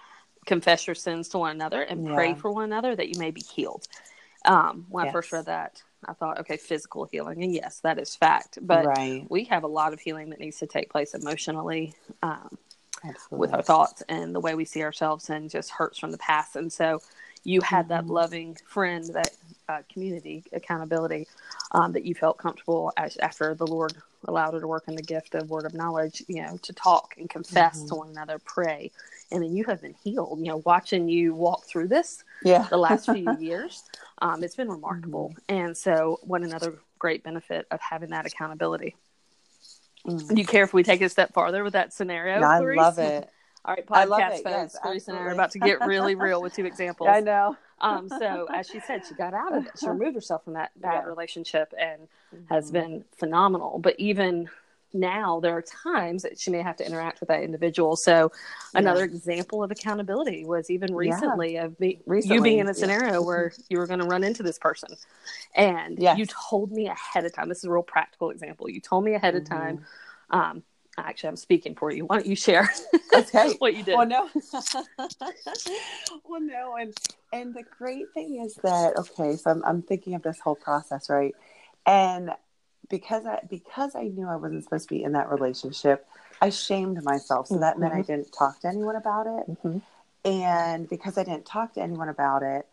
confess 0.45 0.87
your 0.87 0.95
sins 0.95 1.29
to 1.29 1.37
one 1.37 1.51
another 1.55 1.81
and 1.81 2.05
yeah. 2.05 2.15
pray 2.15 2.33
for 2.33 2.51
one 2.51 2.65
another 2.65 2.95
that 2.95 3.09
you 3.09 3.19
may 3.19 3.31
be 3.31 3.41
healed. 3.41 3.87
Um, 4.45 4.85
when 4.89 5.05
yes. 5.05 5.11
I 5.11 5.13
first 5.13 5.31
read 5.31 5.45
that, 5.45 5.81
I 6.05 6.13
thought, 6.13 6.39
okay, 6.39 6.57
physical 6.57 7.05
healing. 7.05 7.43
And 7.43 7.53
yes, 7.53 7.79
that 7.81 7.99
is 7.99 8.15
fact. 8.15 8.57
But 8.61 8.85
right. 8.85 9.25
we 9.29 9.43
have 9.45 9.63
a 9.63 9.67
lot 9.67 9.93
of 9.93 9.99
healing 9.99 10.29
that 10.31 10.39
needs 10.39 10.57
to 10.59 10.67
take 10.67 10.89
place 10.89 11.13
emotionally, 11.13 11.93
um, 12.23 12.57
with 13.31 13.53
our 13.53 13.63
thoughts 13.63 14.03
and 14.09 14.35
the 14.35 14.39
way 14.39 14.53
we 14.53 14.65
see 14.65 14.83
ourselves 14.83 15.29
and 15.29 15.49
just 15.49 15.71
hurts 15.71 15.97
from 15.97 16.11
the 16.11 16.17
past. 16.19 16.55
And 16.55 16.71
so 16.71 17.01
you 17.43 17.61
had 17.61 17.89
that 17.89 18.03
mm-hmm. 18.03 18.13
loving 18.13 18.57
friend, 18.65 19.03
that 19.13 19.31
uh, 19.67 19.79
community 19.91 20.43
accountability 20.53 21.27
um, 21.71 21.93
that 21.93 22.05
you 22.05 22.13
felt 22.13 22.37
comfortable 22.37 22.91
as, 22.97 23.17
after 23.17 23.53
the 23.55 23.67
Lord 23.67 23.93
allowed 24.27 24.53
her 24.53 24.59
to 24.59 24.67
work 24.67 24.83
in 24.87 24.95
the 24.95 25.01
gift 25.01 25.35
of 25.35 25.49
word 25.49 25.65
of 25.65 25.73
knowledge, 25.73 26.23
you 26.27 26.41
know, 26.41 26.57
to 26.61 26.73
talk 26.73 27.15
and 27.17 27.29
confess 27.29 27.79
mm-hmm. 27.79 27.87
to 27.87 27.95
one 27.95 28.09
another, 28.09 28.39
pray. 28.39 28.91
And 29.31 29.41
then 29.41 29.55
you 29.55 29.63
have 29.65 29.81
been 29.81 29.95
healed, 30.03 30.39
you 30.39 30.47
know, 30.47 30.61
watching 30.65 31.07
you 31.07 31.33
walk 31.33 31.65
through 31.65 31.87
this 31.87 32.23
yeah. 32.43 32.67
the 32.69 32.77
last 32.77 33.05
few 33.05 33.35
years. 33.39 33.83
Um, 34.21 34.43
it's 34.43 34.55
been 34.55 34.69
remarkable. 34.69 35.29
Mm-hmm. 35.29 35.55
And 35.55 35.77
so, 35.77 36.19
what 36.23 36.41
another 36.41 36.79
great 36.99 37.23
benefit 37.23 37.65
of 37.71 37.79
having 37.81 38.09
that 38.09 38.25
accountability. 38.25 38.95
Mm. 40.05 40.27
Do 40.27 40.35
you 40.35 40.45
care 40.45 40.63
if 40.63 40.73
we 40.73 40.83
take 40.83 41.01
it 41.01 41.05
a 41.05 41.09
step 41.09 41.33
farther 41.33 41.63
with 41.63 41.73
that 41.73 41.93
scenario? 41.93 42.39
No, 42.39 42.47
I 42.47 42.59
love 42.59 42.99
it. 42.99 43.29
All 43.63 43.75
right, 43.75 43.85
podcast 43.85 44.43
folks. 44.43 44.75
Yes, 44.83 45.07
and 45.07 45.17
I 45.17 45.21
are 45.21 45.29
about 45.29 45.51
to 45.51 45.59
get 45.59 45.81
really 45.85 46.15
real 46.15 46.41
with 46.41 46.55
two 46.55 46.65
examples. 46.65 47.09
I 47.11 47.19
know. 47.19 47.55
um, 47.79 48.09
so 48.09 48.47
as 48.51 48.67
she 48.67 48.79
said, 48.79 49.03
she 49.07 49.13
got 49.13 49.33
out 49.33 49.55
of 49.55 49.65
it. 49.67 49.71
She 49.79 49.87
removed 49.89 50.15
herself 50.15 50.43
from 50.43 50.53
that 50.53 50.71
bad 50.79 51.03
yeah. 51.03 51.03
relationship 51.03 51.73
and 51.79 52.01
mm-hmm. 52.33 52.53
has 52.53 52.71
been 52.71 53.05
phenomenal. 53.17 53.77
But 53.77 53.99
even 53.99 54.49
now, 54.93 55.39
there 55.39 55.55
are 55.55 55.61
times 55.61 56.23
that 56.23 56.39
she 56.39 56.49
may 56.49 56.63
have 56.63 56.75
to 56.77 56.85
interact 56.85 57.19
with 57.19 57.29
that 57.29 57.43
individual. 57.43 57.95
So 57.95 58.31
another 58.73 59.03
example 59.03 59.63
of 59.63 59.69
accountability 59.69 60.43
was 60.43 60.71
even 60.71 60.95
recently 60.95 61.53
yeah. 61.53 61.65
of 61.65 61.77
be, 61.77 61.99
recently, 62.07 62.37
you 62.37 62.41
being 62.41 62.59
in 62.59 62.67
a 62.67 62.73
scenario 62.73 63.21
where 63.25 63.53
you 63.69 63.77
were 63.77 63.87
going 63.87 63.99
to 63.99 64.07
run 64.07 64.23
into 64.23 64.41
this 64.41 64.57
person, 64.57 64.89
and 65.55 65.99
yes. 65.99 66.17
you 66.17 66.25
told 66.25 66.71
me 66.71 66.87
ahead 66.87 67.25
of 67.25 67.33
time. 67.33 67.47
This 67.47 67.59
is 67.59 67.65
a 67.65 67.71
real 67.71 67.83
practical 67.83 68.31
example. 68.31 68.69
You 68.71 68.81
told 68.81 69.05
me 69.05 69.13
ahead 69.13 69.35
mm-hmm. 69.35 69.53
of 69.53 69.59
time. 69.59 69.85
Um, 70.31 70.63
actually 70.97 71.29
i'm 71.29 71.35
speaking 71.35 71.75
for 71.75 71.91
you. 71.91 72.05
Why 72.05 72.17
don't 72.17 72.25
you 72.25 72.35
share 72.35 72.69
okay. 73.13 73.53
what 73.59 73.75
you 73.75 73.83
did? 73.83 73.95
Well 73.95 74.07
no. 74.07 74.29
Well 76.25 76.41
no 76.41 76.75
and 76.75 76.97
and 77.33 77.53
the 77.53 77.63
great 77.63 78.11
thing 78.13 78.41
is 78.43 78.55
that 78.63 78.97
okay 78.97 79.35
so 79.35 79.51
I'm, 79.51 79.63
I'm 79.65 79.81
thinking 79.81 80.15
of 80.15 80.21
this 80.21 80.39
whole 80.39 80.55
process 80.55 81.09
right? 81.09 81.35
And 81.85 82.31
because 82.89 83.25
i 83.25 83.39
because 83.49 83.95
i 83.95 84.03
knew 84.03 84.27
i 84.27 84.35
wasn't 84.35 84.63
supposed 84.63 84.89
to 84.89 84.95
be 84.95 85.03
in 85.03 85.13
that 85.13 85.29
relationship 85.29 86.07
i 86.41 86.49
shamed 86.49 87.01
myself. 87.03 87.47
So 87.47 87.59
that 87.59 87.73
mm-hmm. 87.73 87.81
meant 87.81 87.93
i 87.93 87.97
mm-hmm. 87.97 88.11
didn't 88.11 88.31
talk 88.31 88.59
to 88.61 88.67
anyone 88.67 88.95
about 88.95 89.27
it. 89.27 89.49
Mm-hmm. 89.49 89.77
and 90.25 90.89
because 90.89 91.17
i 91.17 91.23
didn't 91.23 91.45
talk 91.45 91.73
to 91.75 91.81
anyone 91.81 92.09
about 92.09 92.43
it 92.43 92.67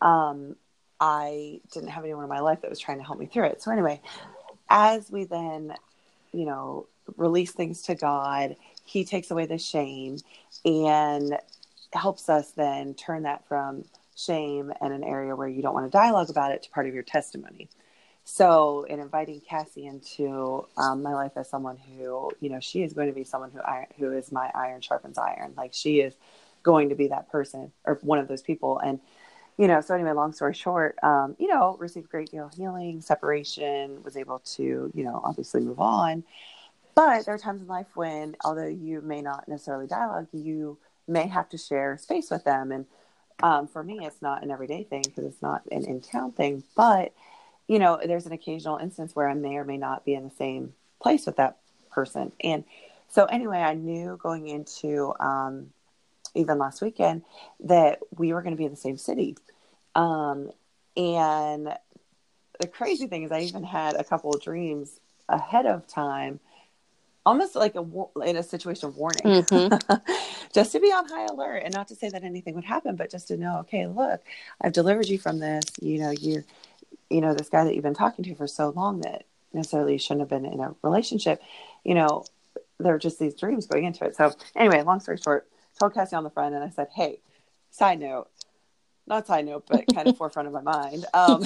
um, 0.00 0.56
i 0.98 1.60
didn't 1.72 1.90
have 1.90 2.04
anyone 2.04 2.24
in 2.24 2.30
my 2.30 2.40
life 2.40 2.62
that 2.62 2.70
was 2.70 2.80
trying 2.80 2.98
to 2.98 3.04
help 3.04 3.18
me 3.18 3.26
through 3.26 3.46
it. 3.46 3.62
So 3.62 3.70
anyway 3.70 4.00
as 4.70 5.10
we 5.10 5.24
then, 5.24 5.74
you 6.32 6.46
know, 6.46 6.86
release 7.16 7.52
things 7.52 7.82
to 7.82 7.94
God, 7.94 8.56
He 8.84 9.04
takes 9.04 9.30
away 9.30 9.46
the 9.46 9.58
shame 9.58 10.18
and 10.64 11.38
helps 11.92 12.28
us 12.28 12.52
then 12.52 12.94
turn 12.94 13.24
that 13.24 13.46
from 13.48 13.84
shame 14.16 14.72
and 14.80 14.92
an 14.92 15.02
area 15.02 15.34
where 15.34 15.48
you 15.48 15.62
don't 15.62 15.74
want 15.74 15.86
to 15.86 15.90
dialogue 15.90 16.30
about 16.30 16.52
it 16.52 16.62
to 16.62 16.70
part 16.70 16.86
of 16.86 16.94
your 16.94 17.02
testimony. 17.02 17.68
So, 18.24 18.84
in 18.84 19.00
inviting 19.00 19.40
Cassie 19.40 19.86
into 19.86 20.66
um, 20.76 21.02
my 21.02 21.14
life 21.14 21.32
as 21.36 21.48
someone 21.48 21.76
who, 21.76 22.30
you 22.40 22.50
know, 22.50 22.60
she 22.60 22.82
is 22.82 22.92
going 22.92 23.08
to 23.08 23.14
be 23.14 23.24
someone 23.24 23.50
who 23.50 23.60
who 23.98 24.12
is 24.12 24.30
my 24.30 24.50
iron 24.54 24.82
sharpens 24.82 25.18
iron. 25.18 25.54
Like 25.56 25.74
she 25.74 26.00
is 26.00 26.14
going 26.62 26.90
to 26.90 26.94
be 26.94 27.08
that 27.08 27.30
person 27.30 27.72
or 27.84 27.98
one 28.02 28.18
of 28.18 28.28
those 28.28 28.42
people. 28.42 28.78
And 28.78 29.00
you 29.56 29.66
know, 29.66 29.80
so 29.80 29.94
anyway, 29.94 30.12
long 30.12 30.32
story 30.32 30.54
short, 30.54 30.96
um, 31.02 31.36
you 31.38 31.48
know, 31.48 31.76
received 31.78 32.06
a 32.06 32.08
great 32.08 32.30
deal 32.30 32.46
of 32.46 32.54
healing, 32.54 33.00
separation, 33.02 34.02
was 34.02 34.16
able 34.16 34.38
to, 34.38 34.90
you 34.94 35.04
know, 35.04 35.20
obviously 35.22 35.60
move 35.60 35.80
on. 35.80 36.24
But 36.94 37.24
there 37.24 37.34
are 37.34 37.38
times 37.38 37.62
in 37.62 37.68
life 37.68 37.86
when, 37.94 38.36
although 38.44 38.66
you 38.66 39.00
may 39.00 39.22
not 39.22 39.48
necessarily 39.48 39.86
dialogue, 39.86 40.28
you 40.32 40.78
may 41.08 41.26
have 41.26 41.48
to 41.50 41.58
share 41.58 41.96
space 41.98 42.30
with 42.30 42.44
them. 42.44 42.72
And 42.72 42.86
um, 43.42 43.68
for 43.68 43.82
me, 43.82 44.00
it's 44.02 44.20
not 44.20 44.42
an 44.42 44.50
everyday 44.50 44.84
thing 44.84 45.02
because 45.04 45.24
it's 45.24 45.42
not 45.42 45.62
an 45.70 45.84
in 45.84 46.00
town 46.00 46.32
thing. 46.32 46.62
But, 46.76 47.14
you 47.68 47.78
know, 47.78 48.00
there's 48.04 48.26
an 48.26 48.32
occasional 48.32 48.76
instance 48.76 49.14
where 49.14 49.28
I 49.28 49.34
may 49.34 49.56
or 49.56 49.64
may 49.64 49.76
not 49.76 50.04
be 50.04 50.14
in 50.14 50.24
the 50.24 50.30
same 50.30 50.74
place 51.00 51.26
with 51.26 51.36
that 51.36 51.56
person. 51.90 52.32
And 52.40 52.64
so, 53.08 53.24
anyway, 53.24 53.58
I 53.58 53.74
knew 53.74 54.18
going 54.22 54.46
into 54.48 55.14
um, 55.18 55.70
even 56.34 56.58
last 56.58 56.82
weekend 56.82 57.22
that 57.60 58.00
we 58.16 58.32
were 58.32 58.42
going 58.42 58.54
to 58.54 58.58
be 58.58 58.66
in 58.66 58.70
the 58.70 58.76
same 58.76 58.96
city. 58.96 59.36
Um, 59.94 60.50
and 60.96 61.74
the 62.60 62.68
crazy 62.68 63.06
thing 63.06 63.22
is, 63.22 63.32
I 63.32 63.40
even 63.40 63.64
had 63.64 63.96
a 63.96 64.04
couple 64.04 64.32
of 64.32 64.42
dreams 64.42 65.00
ahead 65.28 65.66
of 65.66 65.86
time, 65.86 66.40
almost 67.26 67.54
like 67.54 67.74
a 67.74 67.84
in 68.24 68.36
a 68.36 68.42
situation 68.42 68.88
of 68.88 68.96
warning, 68.96 69.22
mm-hmm. 69.24 70.12
just 70.54 70.72
to 70.72 70.80
be 70.80 70.88
on 70.88 71.08
high 71.08 71.26
alert, 71.26 71.62
and 71.64 71.74
not 71.74 71.88
to 71.88 71.94
say 71.94 72.08
that 72.08 72.24
anything 72.24 72.54
would 72.54 72.64
happen, 72.64 72.96
but 72.96 73.10
just 73.10 73.28
to 73.28 73.36
know, 73.36 73.58
okay, 73.60 73.86
look, 73.86 74.22
I've 74.60 74.72
delivered 74.72 75.08
you 75.08 75.18
from 75.18 75.38
this. 75.38 75.64
You 75.80 76.00
know, 76.00 76.10
you, 76.10 76.44
you 77.08 77.20
know, 77.20 77.34
this 77.34 77.48
guy 77.48 77.64
that 77.64 77.74
you've 77.74 77.84
been 77.84 77.94
talking 77.94 78.24
to 78.24 78.34
for 78.34 78.46
so 78.46 78.70
long 78.70 79.00
that 79.00 79.24
necessarily 79.52 79.94
you 79.94 79.98
shouldn't 79.98 80.20
have 80.20 80.28
been 80.28 80.50
in 80.50 80.60
a 80.60 80.74
relationship. 80.82 81.42
You 81.84 81.94
know, 81.94 82.24
there 82.78 82.94
are 82.94 82.98
just 82.98 83.18
these 83.18 83.34
dreams 83.34 83.66
going 83.66 83.84
into 83.84 84.04
it. 84.04 84.16
So 84.16 84.32
anyway, 84.56 84.82
long 84.82 85.00
story 85.00 85.18
short, 85.18 85.48
told 85.78 85.94
Cassie 85.94 86.16
on 86.16 86.24
the 86.24 86.30
front 86.30 86.54
and 86.54 86.64
I 86.64 86.70
said, 86.70 86.88
Hey, 86.94 87.20
side 87.70 88.00
note, 88.00 88.28
not 89.06 89.26
side 89.26 89.46
note, 89.46 89.64
but 89.68 89.84
kind 89.92 90.08
of 90.08 90.16
forefront 90.18 90.48
of 90.48 90.54
my 90.54 90.62
mind. 90.62 91.06
Um, 91.12 91.44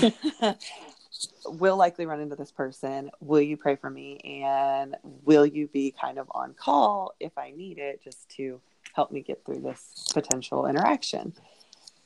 will 1.47 1.77
likely 1.77 2.07
run 2.07 2.21
into 2.21 2.37
this 2.37 2.53
person. 2.53 3.11
Will 3.21 3.41
you 3.41 3.57
pray 3.57 3.77
for 3.77 3.91
me? 3.91 4.19
And 4.43 4.97
will 5.25 5.47
you 5.47 5.69
be 5.69 5.95
kind 5.99 6.19
of 6.19 6.31
on 6.33 6.55
call 6.55 7.15
if 7.21 7.37
I 7.37 7.51
need 7.51 7.79
it 7.79 8.03
just 8.03 8.29
to 8.37 8.61
help 8.93 9.11
me 9.11 9.21
get 9.21 9.45
through 9.45 9.61
this 9.61 10.07
potential 10.13 10.67
interaction? 10.67 11.35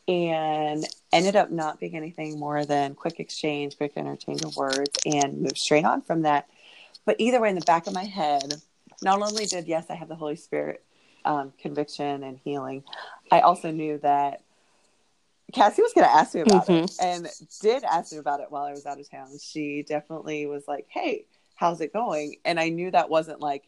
And 0.06 0.86
ended 1.12 1.36
up 1.36 1.50
not 1.50 1.80
being 1.80 1.96
anything 1.96 2.38
more 2.38 2.64
than 2.64 2.94
quick 2.94 3.20
exchange, 3.20 3.76
quick 3.76 3.92
interchange 3.96 4.42
of 4.42 4.56
words, 4.56 4.90
and 5.04 5.42
moved 5.42 5.58
straight 5.58 5.84
on 5.84 6.00
from 6.02 6.22
that. 6.22 6.48
But 7.04 7.16
either 7.18 7.40
way, 7.40 7.50
in 7.50 7.54
the 7.54 7.60
back 7.62 7.86
of 7.86 7.92
my 7.92 8.04
head, 8.04 8.54
not 9.02 9.20
only 9.20 9.46
did 9.46 9.66
yes, 9.66 9.86
I 9.90 9.94
have 9.94 10.08
the 10.08 10.16
Holy 10.16 10.36
Spirit 10.36 10.82
um, 11.24 11.52
conviction 11.58 12.22
and 12.22 12.38
healing, 12.38 12.84
I 13.30 13.40
also 13.40 13.70
knew 13.70 13.98
that 13.98 14.42
Cassie 15.52 15.82
was 15.82 15.92
going 15.94 16.06
to 16.06 16.12
ask 16.12 16.34
me 16.34 16.42
about 16.42 16.66
mm-hmm. 16.66 16.84
it 16.84 16.96
and 17.00 17.28
did 17.60 17.82
ask 17.84 18.12
me 18.12 18.18
about 18.18 18.40
it 18.40 18.50
while 18.50 18.64
I 18.64 18.72
was 18.72 18.84
out 18.84 19.00
of 19.00 19.10
town. 19.10 19.30
She 19.40 19.82
definitely 19.82 20.46
was 20.46 20.68
like, 20.68 20.86
Hey, 20.88 21.26
how's 21.54 21.80
it 21.80 21.92
going? 21.92 22.36
And 22.44 22.60
I 22.60 22.68
knew 22.68 22.90
that 22.90 23.08
wasn't 23.08 23.40
like, 23.40 23.64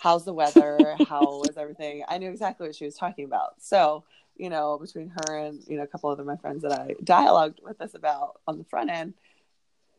How's 0.00 0.24
the 0.24 0.34
weather? 0.34 0.78
How 1.08 1.22
was 1.40 1.56
everything? 1.56 2.04
I 2.08 2.18
knew 2.18 2.30
exactly 2.30 2.66
what 2.66 2.76
she 2.76 2.84
was 2.84 2.96
talking 2.96 3.24
about. 3.24 3.54
So, 3.60 4.04
you 4.36 4.50
know, 4.50 4.78
between 4.78 5.08
her 5.08 5.38
and, 5.38 5.62
you 5.66 5.78
know, 5.78 5.82
a 5.82 5.86
couple 5.86 6.10
other 6.10 6.22
my 6.22 6.36
friends 6.36 6.62
that 6.62 6.72
I 6.72 6.94
dialogued 7.02 7.60
with 7.62 7.80
us 7.80 7.94
about 7.94 8.40
on 8.46 8.58
the 8.58 8.64
front 8.64 8.90
end, 8.90 9.14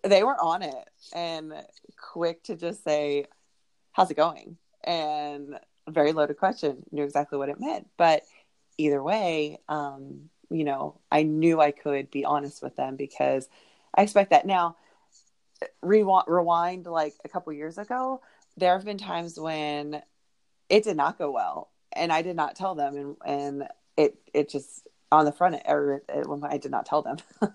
they 0.04 0.24
were 0.24 0.40
on 0.40 0.62
it 0.62 0.90
and 1.14 1.54
quick 1.98 2.44
to 2.44 2.56
just 2.56 2.84
say, 2.84 3.26
How's 3.92 4.12
it 4.12 4.18
going? 4.18 4.58
And 4.84 5.60
a 5.88 5.92
very 5.92 6.14
loaded 6.14 6.38
question, 6.38 6.84
knew 6.92 7.04
exactly 7.04 7.38
what 7.38 7.50
it 7.50 7.60
meant. 7.60 7.88
But 7.98 8.24
either 8.78 9.02
way, 9.02 9.60
um, 9.68 10.30
you 10.50 10.64
know, 10.64 11.00
I 11.12 11.24
knew 11.24 11.60
I 11.60 11.72
could 11.72 12.10
be 12.12 12.26
honest 12.26 12.62
with 12.62 12.76
them 12.76 12.96
because 12.96 13.48
I 13.96 14.04
expect 14.04 14.32
that. 14.32 14.46
Now, 14.46 14.78
rewind, 15.82 16.26
rewind 16.28 16.86
like 16.86 17.14
a 17.26 17.30
couple 17.30 17.52
years 17.54 17.78
ago, 17.78 18.22
there 18.56 18.74
have 18.74 18.86
been 18.86 18.98
times 18.98 19.40
when 19.40 20.02
it 20.70 20.84
did 20.84 20.98
not 20.98 21.18
go 21.18 21.32
well, 21.32 21.70
and 21.94 22.12
I 22.12 22.22
did 22.22 22.36
not 22.36 22.56
tell 22.56 22.76
them, 22.76 22.96
and 22.96 23.16
and 23.26 23.68
it 23.98 24.18
it 24.34 24.50
just 24.50 24.88
on 25.12 25.26
the 25.26 25.32
front 25.32 25.56
or 25.66 26.04
when 26.26 26.44
I 26.44 26.58
did 26.58 26.72
not 26.72 26.86
tell 26.86 27.02
them. 27.02 27.18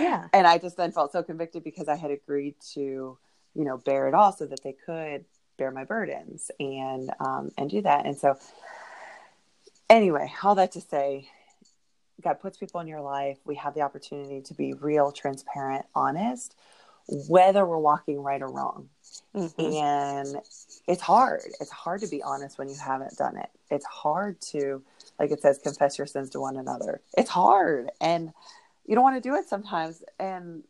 yeah, 0.00 0.28
and 0.32 0.46
I 0.46 0.58
just 0.58 0.76
then 0.76 0.92
felt 0.92 1.12
so 1.12 1.22
convicted 1.22 1.64
because 1.64 1.88
I 1.88 1.96
had 1.96 2.10
agreed 2.10 2.56
to 2.74 3.18
you 3.54 3.64
know 3.64 3.78
bear 3.78 4.08
it 4.08 4.14
all 4.14 4.32
so 4.32 4.46
that 4.46 4.62
they 4.62 4.72
could 4.72 5.24
bear 5.58 5.70
my 5.70 5.84
burdens 5.84 6.50
and 6.58 7.10
um, 7.20 7.50
and 7.56 7.70
do 7.70 7.82
that. 7.82 8.06
And 8.06 8.16
so, 8.16 8.36
anyway, 9.88 10.32
all 10.42 10.54
that 10.56 10.72
to 10.72 10.80
say, 10.80 11.28
God 12.22 12.40
puts 12.40 12.58
people 12.58 12.80
in 12.80 12.86
your 12.86 13.00
life. 13.00 13.38
We 13.44 13.56
have 13.56 13.74
the 13.74 13.82
opportunity 13.82 14.40
to 14.42 14.54
be 14.54 14.72
real, 14.74 15.12
transparent, 15.12 15.86
honest, 15.94 16.54
whether 17.28 17.66
we're 17.66 17.78
walking 17.78 18.22
right 18.22 18.40
or 18.40 18.48
wrong. 18.48 18.88
Mm-hmm. 19.34 19.60
And 19.60 20.36
it's 20.86 21.02
hard. 21.02 21.42
It's 21.60 21.70
hard 21.70 22.00
to 22.00 22.08
be 22.08 22.22
honest 22.22 22.58
when 22.58 22.68
you 22.68 22.76
haven't 22.76 23.16
done 23.16 23.36
it. 23.36 23.50
It's 23.70 23.86
hard 23.86 24.40
to, 24.52 24.82
like 25.18 25.30
it 25.30 25.42
says, 25.42 25.58
confess 25.58 25.98
your 25.98 26.06
sins 26.06 26.30
to 26.30 26.40
one 26.40 26.56
another. 26.56 27.00
It's 27.16 27.30
hard. 27.30 27.90
And 28.00 28.32
you 28.86 28.94
don't 28.94 29.04
want 29.04 29.22
to 29.22 29.28
do 29.28 29.34
it 29.34 29.48
sometimes. 29.48 30.02
And 30.18 30.62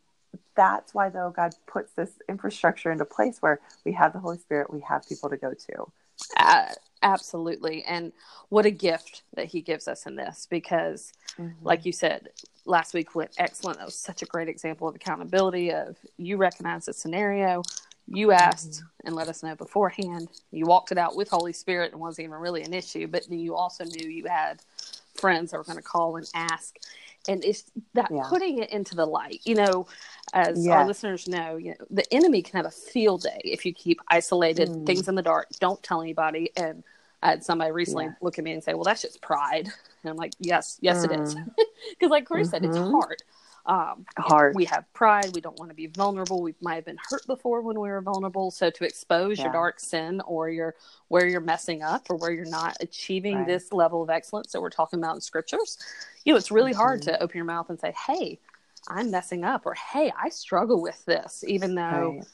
that's 0.54 0.94
why, 0.94 1.08
though, 1.08 1.30
God 1.34 1.54
puts 1.66 1.92
this 1.92 2.10
infrastructure 2.28 2.90
into 2.90 3.04
place 3.04 3.38
where 3.40 3.60
we 3.84 3.92
have 3.92 4.12
the 4.12 4.18
Holy 4.18 4.38
Spirit, 4.38 4.72
we 4.72 4.80
have 4.80 5.06
people 5.08 5.30
to 5.30 5.36
go 5.36 5.52
to. 5.52 5.92
Uh, 6.36 6.72
absolutely. 7.02 7.84
And 7.84 8.12
what 8.48 8.66
a 8.66 8.70
gift 8.70 9.22
that 9.34 9.46
He 9.46 9.60
gives 9.60 9.88
us 9.88 10.06
in 10.06 10.16
this 10.16 10.46
because, 10.50 11.12
mm-hmm. 11.38 11.64
like 11.64 11.84
you 11.84 11.92
said, 11.92 12.28
last 12.64 12.94
week 12.94 13.14
went 13.14 13.32
excellent. 13.38 13.78
That 13.78 13.86
was 13.86 13.96
such 13.96 14.22
a 14.22 14.26
great 14.26 14.48
example 14.48 14.88
of 14.88 14.94
accountability 14.94 15.72
of 15.72 15.96
you 16.16 16.36
recognize 16.36 16.86
the 16.86 16.92
scenario, 16.92 17.62
you 18.06 18.32
asked 18.32 18.72
mm-hmm. 18.72 19.06
and 19.06 19.16
let 19.16 19.28
us 19.28 19.42
know 19.42 19.54
beforehand. 19.54 20.28
You 20.50 20.66
walked 20.66 20.92
it 20.92 20.98
out 20.98 21.16
with 21.16 21.28
Holy 21.28 21.52
Spirit 21.52 21.92
and 21.92 22.00
wasn't 22.00 22.26
even 22.26 22.38
really 22.38 22.62
an 22.62 22.74
issue, 22.74 23.06
but 23.06 23.28
then 23.28 23.38
you 23.38 23.54
also 23.54 23.84
knew 23.84 24.08
you 24.08 24.26
had 24.26 24.60
friends 25.14 25.50
that 25.50 25.58
were 25.58 25.64
going 25.64 25.76
to 25.76 25.82
call 25.82 26.16
and 26.16 26.28
ask 26.34 26.76
and 27.28 27.44
it's 27.44 27.70
that 27.94 28.08
yeah. 28.10 28.22
putting 28.28 28.58
it 28.58 28.70
into 28.70 28.94
the 28.94 29.06
light 29.06 29.40
you 29.44 29.54
know 29.54 29.86
as 30.32 30.66
our 30.66 30.86
listeners 30.86 31.28
know 31.28 31.56
you 31.56 31.70
know 31.70 31.86
the 31.90 32.04
enemy 32.12 32.42
can 32.42 32.56
have 32.56 32.66
a 32.66 32.70
field 32.70 33.22
day 33.22 33.40
if 33.44 33.64
you 33.64 33.72
keep 33.72 34.00
isolated 34.08 34.68
mm. 34.68 34.86
things 34.86 35.08
in 35.08 35.14
the 35.14 35.22
dark 35.22 35.48
don't 35.60 35.82
tell 35.82 36.00
anybody 36.02 36.50
and 36.56 36.82
i 37.22 37.30
had 37.30 37.44
somebody 37.44 37.70
recently 37.70 38.06
yeah. 38.06 38.14
look 38.20 38.38
at 38.38 38.44
me 38.44 38.52
and 38.52 38.62
say 38.62 38.74
well 38.74 38.84
that's 38.84 39.02
just 39.02 39.20
pride 39.20 39.66
and 40.02 40.10
i'm 40.10 40.16
like 40.16 40.32
yes 40.38 40.78
yes 40.80 41.06
mm. 41.06 41.12
it 41.12 41.20
is 41.20 41.34
because 41.90 42.10
like 42.10 42.24
Clarice 42.24 42.48
mm-hmm. 42.48 42.54
said 42.54 42.64
it's 42.64 42.76
mm-hmm. 42.76 42.92
hard 42.92 43.22
um, 43.64 44.06
hard 44.18 44.56
we 44.56 44.64
have 44.64 44.92
pride 44.92 45.30
we 45.34 45.40
don't 45.40 45.58
want 45.58 45.70
to 45.70 45.74
be 45.74 45.86
vulnerable 45.86 46.42
we 46.42 46.54
might 46.60 46.74
have 46.74 46.84
been 46.84 46.98
hurt 47.08 47.24
before 47.28 47.60
when 47.60 47.78
we 47.78 47.88
were 47.88 48.00
vulnerable 48.00 48.50
so 48.50 48.70
to 48.70 48.84
expose 48.84 49.38
yeah. 49.38 49.44
your 49.44 49.52
dark 49.52 49.78
sin 49.78 50.20
or 50.26 50.50
your 50.50 50.74
where 51.08 51.26
you're 51.26 51.40
messing 51.40 51.80
up 51.80 52.10
or 52.10 52.16
where 52.16 52.32
you're 52.32 52.44
not 52.44 52.76
achieving 52.80 53.38
right. 53.38 53.46
this 53.46 53.72
level 53.72 54.02
of 54.02 54.10
excellence 54.10 54.50
that 54.50 54.60
we're 54.60 54.68
talking 54.68 54.98
about 54.98 55.14
in 55.14 55.20
scriptures 55.20 55.78
you 56.24 56.32
know 56.32 56.36
it's 56.36 56.50
really 56.50 56.72
mm-hmm. 56.72 56.80
hard 56.80 57.02
to 57.02 57.22
open 57.22 57.36
your 57.36 57.44
mouth 57.44 57.70
and 57.70 57.78
say 57.78 57.94
hey 58.08 58.36
i'm 58.88 59.12
messing 59.12 59.44
up 59.44 59.64
or 59.64 59.74
hey 59.74 60.12
i 60.20 60.28
struggle 60.28 60.82
with 60.82 61.04
this 61.04 61.44
even 61.46 61.76
though 61.76 62.16
right. 62.16 62.26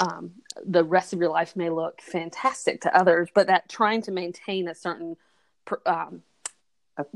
Um, 0.00 0.32
the 0.64 0.84
rest 0.84 1.12
of 1.12 1.20
your 1.20 1.30
life 1.30 1.54
may 1.56 1.70
look 1.70 2.00
fantastic 2.00 2.80
to 2.82 2.96
others 2.96 3.28
but 3.34 3.46
that 3.46 3.68
trying 3.68 4.02
to 4.02 4.10
maintain 4.10 4.68
a 4.68 4.74
certain 4.74 5.16
um, 5.86 6.22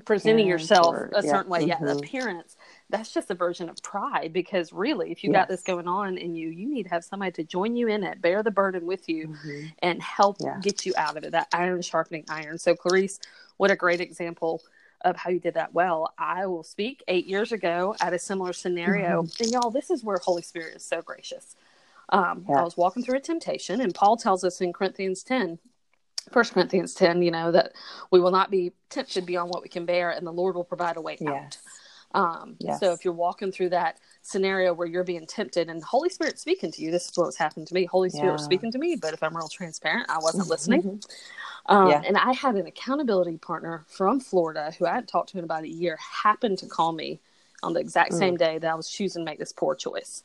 presenting 0.04 0.46
yourself 0.46 0.94
or, 0.94 1.10
a 1.14 1.22
certain 1.22 1.50
way 1.50 1.60
mm-hmm. 1.66 1.86
yeah 1.86 1.92
appearance 1.92 2.56
that's 2.90 3.12
just 3.12 3.30
a 3.30 3.34
version 3.34 3.68
of 3.68 3.80
pride 3.82 4.32
because 4.32 4.72
really 4.72 5.12
if 5.12 5.22
you 5.22 5.30
yes. 5.30 5.42
got 5.42 5.48
this 5.48 5.62
going 5.62 5.86
on 5.86 6.18
in 6.18 6.34
you 6.34 6.48
you 6.48 6.68
need 6.68 6.84
to 6.84 6.88
have 6.88 7.04
somebody 7.04 7.30
to 7.30 7.44
join 7.44 7.76
you 7.76 7.86
in 7.86 8.02
it 8.02 8.20
bear 8.20 8.42
the 8.42 8.50
burden 8.50 8.86
with 8.86 9.08
you 9.08 9.28
mm-hmm. 9.28 9.66
and 9.80 10.02
help 10.02 10.36
yeah. 10.40 10.58
get 10.60 10.84
you 10.84 10.92
out 10.96 11.16
of 11.16 11.22
it 11.22 11.30
that 11.30 11.46
iron 11.52 11.80
sharpening 11.80 12.24
iron 12.28 12.58
so 12.58 12.74
clarice 12.74 13.20
what 13.56 13.70
a 13.70 13.76
great 13.76 14.00
example 14.00 14.62
of 15.02 15.16
how 15.16 15.30
you 15.30 15.38
did 15.38 15.54
that 15.54 15.72
well 15.72 16.12
i 16.18 16.44
will 16.44 16.64
speak 16.64 17.04
eight 17.06 17.26
years 17.26 17.52
ago 17.52 17.94
at 18.00 18.12
a 18.12 18.18
similar 18.18 18.52
scenario 18.52 19.22
mm-hmm. 19.22 19.42
and 19.44 19.52
y'all 19.52 19.70
this 19.70 19.90
is 19.90 20.02
where 20.02 20.18
holy 20.24 20.42
spirit 20.42 20.74
is 20.74 20.84
so 20.84 21.00
gracious 21.02 21.54
um, 22.10 22.44
i 22.48 22.62
was 22.62 22.76
walking 22.76 23.02
through 23.02 23.16
a 23.16 23.20
temptation 23.20 23.80
and 23.80 23.94
paul 23.94 24.16
tells 24.16 24.44
us 24.44 24.60
in 24.60 24.72
corinthians 24.72 25.22
10 25.22 25.58
First 26.32 26.52
Corinthians 26.52 26.94
10, 26.94 27.22
you 27.22 27.30
know, 27.30 27.52
that 27.52 27.72
we 28.10 28.20
will 28.20 28.30
not 28.30 28.50
be 28.50 28.72
tempted 28.90 29.26
beyond 29.26 29.50
what 29.50 29.62
we 29.62 29.68
can 29.68 29.86
bear 29.86 30.10
and 30.10 30.26
the 30.26 30.32
Lord 30.32 30.54
will 30.54 30.64
provide 30.64 30.96
a 30.96 31.00
way 31.00 31.16
yes. 31.20 31.30
out. 31.32 31.58
Um, 32.14 32.56
yes. 32.58 32.80
So 32.80 32.92
if 32.92 33.04
you're 33.04 33.14
walking 33.14 33.52
through 33.52 33.70
that 33.70 33.98
scenario 34.22 34.72
where 34.72 34.86
you're 34.86 35.04
being 35.04 35.26
tempted 35.26 35.68
and 35.68 35.82
Holy 35.82 36.08
Spirit 36.08 36.38
speaking 36.38 36.72
to 36.72 36.82
you, 36.82 36.90
this 36.90 37.08
is 37.08 37.12
what's 37.16 37.36
happened 37.36 37.66
to 37.68 37.74
me. 37.74 37.84
Holy 37.84 38.08
Spirit 38.08 38.38
yeah. 38.38 38.44
speaking 38.44 38.72
to 38.72 38.78
me, 38.78 38.96
but 38.96 39.12
if 39.12 39.22
I'm 39.22 39.36
real 39.36 39.48
transparent, 39.48 40.06
I 40.08 40.18
wasn't 40.18 40.48
listening. 40.48 41.02
Um, 41.66 41.90
yeah. 41.90 42.02
And 42.06 42.16
I 42.16 42.32
had 42.32 42.54
an 42.54 42.66
accountability 42.66 43.36
partner 43.36 43.84
from 43.88 44.20
Florida 44.20 44.72
who 44.78 44.86
I 44.86 44.94
hadn't 44.94 45.08
talked 45.08 45.30
to 45.30 45.38
in 45.38 45.44
about 45.44 45.64
a 45.64 45.68
year 45.68 45.98
happened 46.00 46.58
to 46.58 46.66
call 46.66 46.92
me 46.92 47.20
on 47.62 47.74
the 47.74 47.80
exact 47.80 48.12
mm. 48.12 48.18
same 48.18 48.36
day 48.36 48.58
that 48.58 48.70
I 48.70 48.74
was 48.74 48.88
choosing 48.88 49.22
to 49.22 49.30
make 49.30 49.38
this 49.38 49.52
poor 49.52 49.74
choice. 49.74 50.22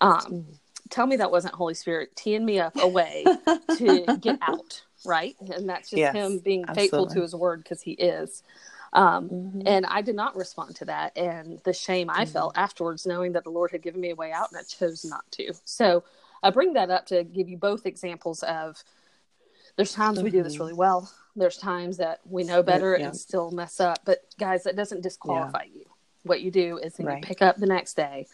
Um, 0.00 0.20
mm. 0.20 0.44
Tell 0.90 1.06
me 1.06 1.16
that 1.16 1.30
wasn't 1.30 1.54
Holy 1.54 1.74
Spirit 1.74 2.14
teeing 2.16 2.44
me 2.44 2.58
up 2.60 2.76
a 2.76 2.88
way 2.88 3.24
to 3.78 4.18
get 4.20 4.38
out, 4.42 4.82
right? 5.04 5.36
And 5.40 5.68
that's 5.68 5.90
just 5.90 5.98
yes, 5.98 6.14
him 6.14 6.38
being 6.38 6.64
absolutely. 6.68 6.82
faithful 6.82 7.06
to 7.14 7.22
his 7.22 7.34
word 7.34 7.62
because 7.62 7.82
he 7.82 7.92
is. 7.92 8.42
Um, 8.92 9.28
mm-hmm. 9.28 9.62
And 9.66 9.86
I 9.86 10.02
did 10.02 10.16
not 10.16 10.36
respond 10.36 10.76
to 10.76 10.84
that. 10.86 11.16
And 11.16 11.60
the 11.64 11.72
shame 11.72 12.10
I 12.10 12.24
mm-hmm. 12.24 12.32
felt 12.32 12.58
afterwards, 12.58 13.06
knowing 13.06 13.32
that 13.32 13.44
the 13.44 13.50
Lord 13.50 13.70
had 13.70 13.82
given 13.82 14.00
me 14.00 14.10
a 14.10 14.14
way 14.14 14.32
out 14.32 14.50
and 14.50 14.58
I 14.58 14.62
chose 14.64 15.04
not 15.04 15.24
to. 15.32 15.54
So 15.64 16.04
I 16.42 16.50
bring 16.50 16.74
that 16.74 16.90
up 16.90 17.06
to 17.06 17.24
give 17.24 17.48
you 17.48 17.56
both 17.56 17.86
examples 17.86 18.42
of 18.42 18.82
there's 19.76 19.92
times 19.92 20.18
mm-hmm. 20.18 20.24
we 20.24 20.30
do 20.30 20.42
this 20.42 20.58
really 20.58 20.74
well. 20.74 21.10
There's 21.34 21.56
times 21.56 21.96
that 21.96 22.20
we 22.28 22.44
know 22.44 22.62
better 22.62 22.96
yeah. 22.98 23.06
and 23.06 23.16
still 23.16 23.50
mess 23.50 23.80
up. 23.80 24.00
But 24.04 24.26
guys, 24.38 24.64
that 24.64 24.76
doesn't 24.76 25.02
disqualify 25.02 25.64
yeah. 25.64 25.80
you. 25.80 25.84
What 26.24 26.42
you 26.42 26.50
do 26.50 26.78
is 26.78 26.94
then 26.94 27.06
right. 27.06 27.16
you 27.16 27.26
pick 27.26 27.42
up 27.42 27.56
the 27.56 27.66
next 27.66 27.94
day, 27.94 28.28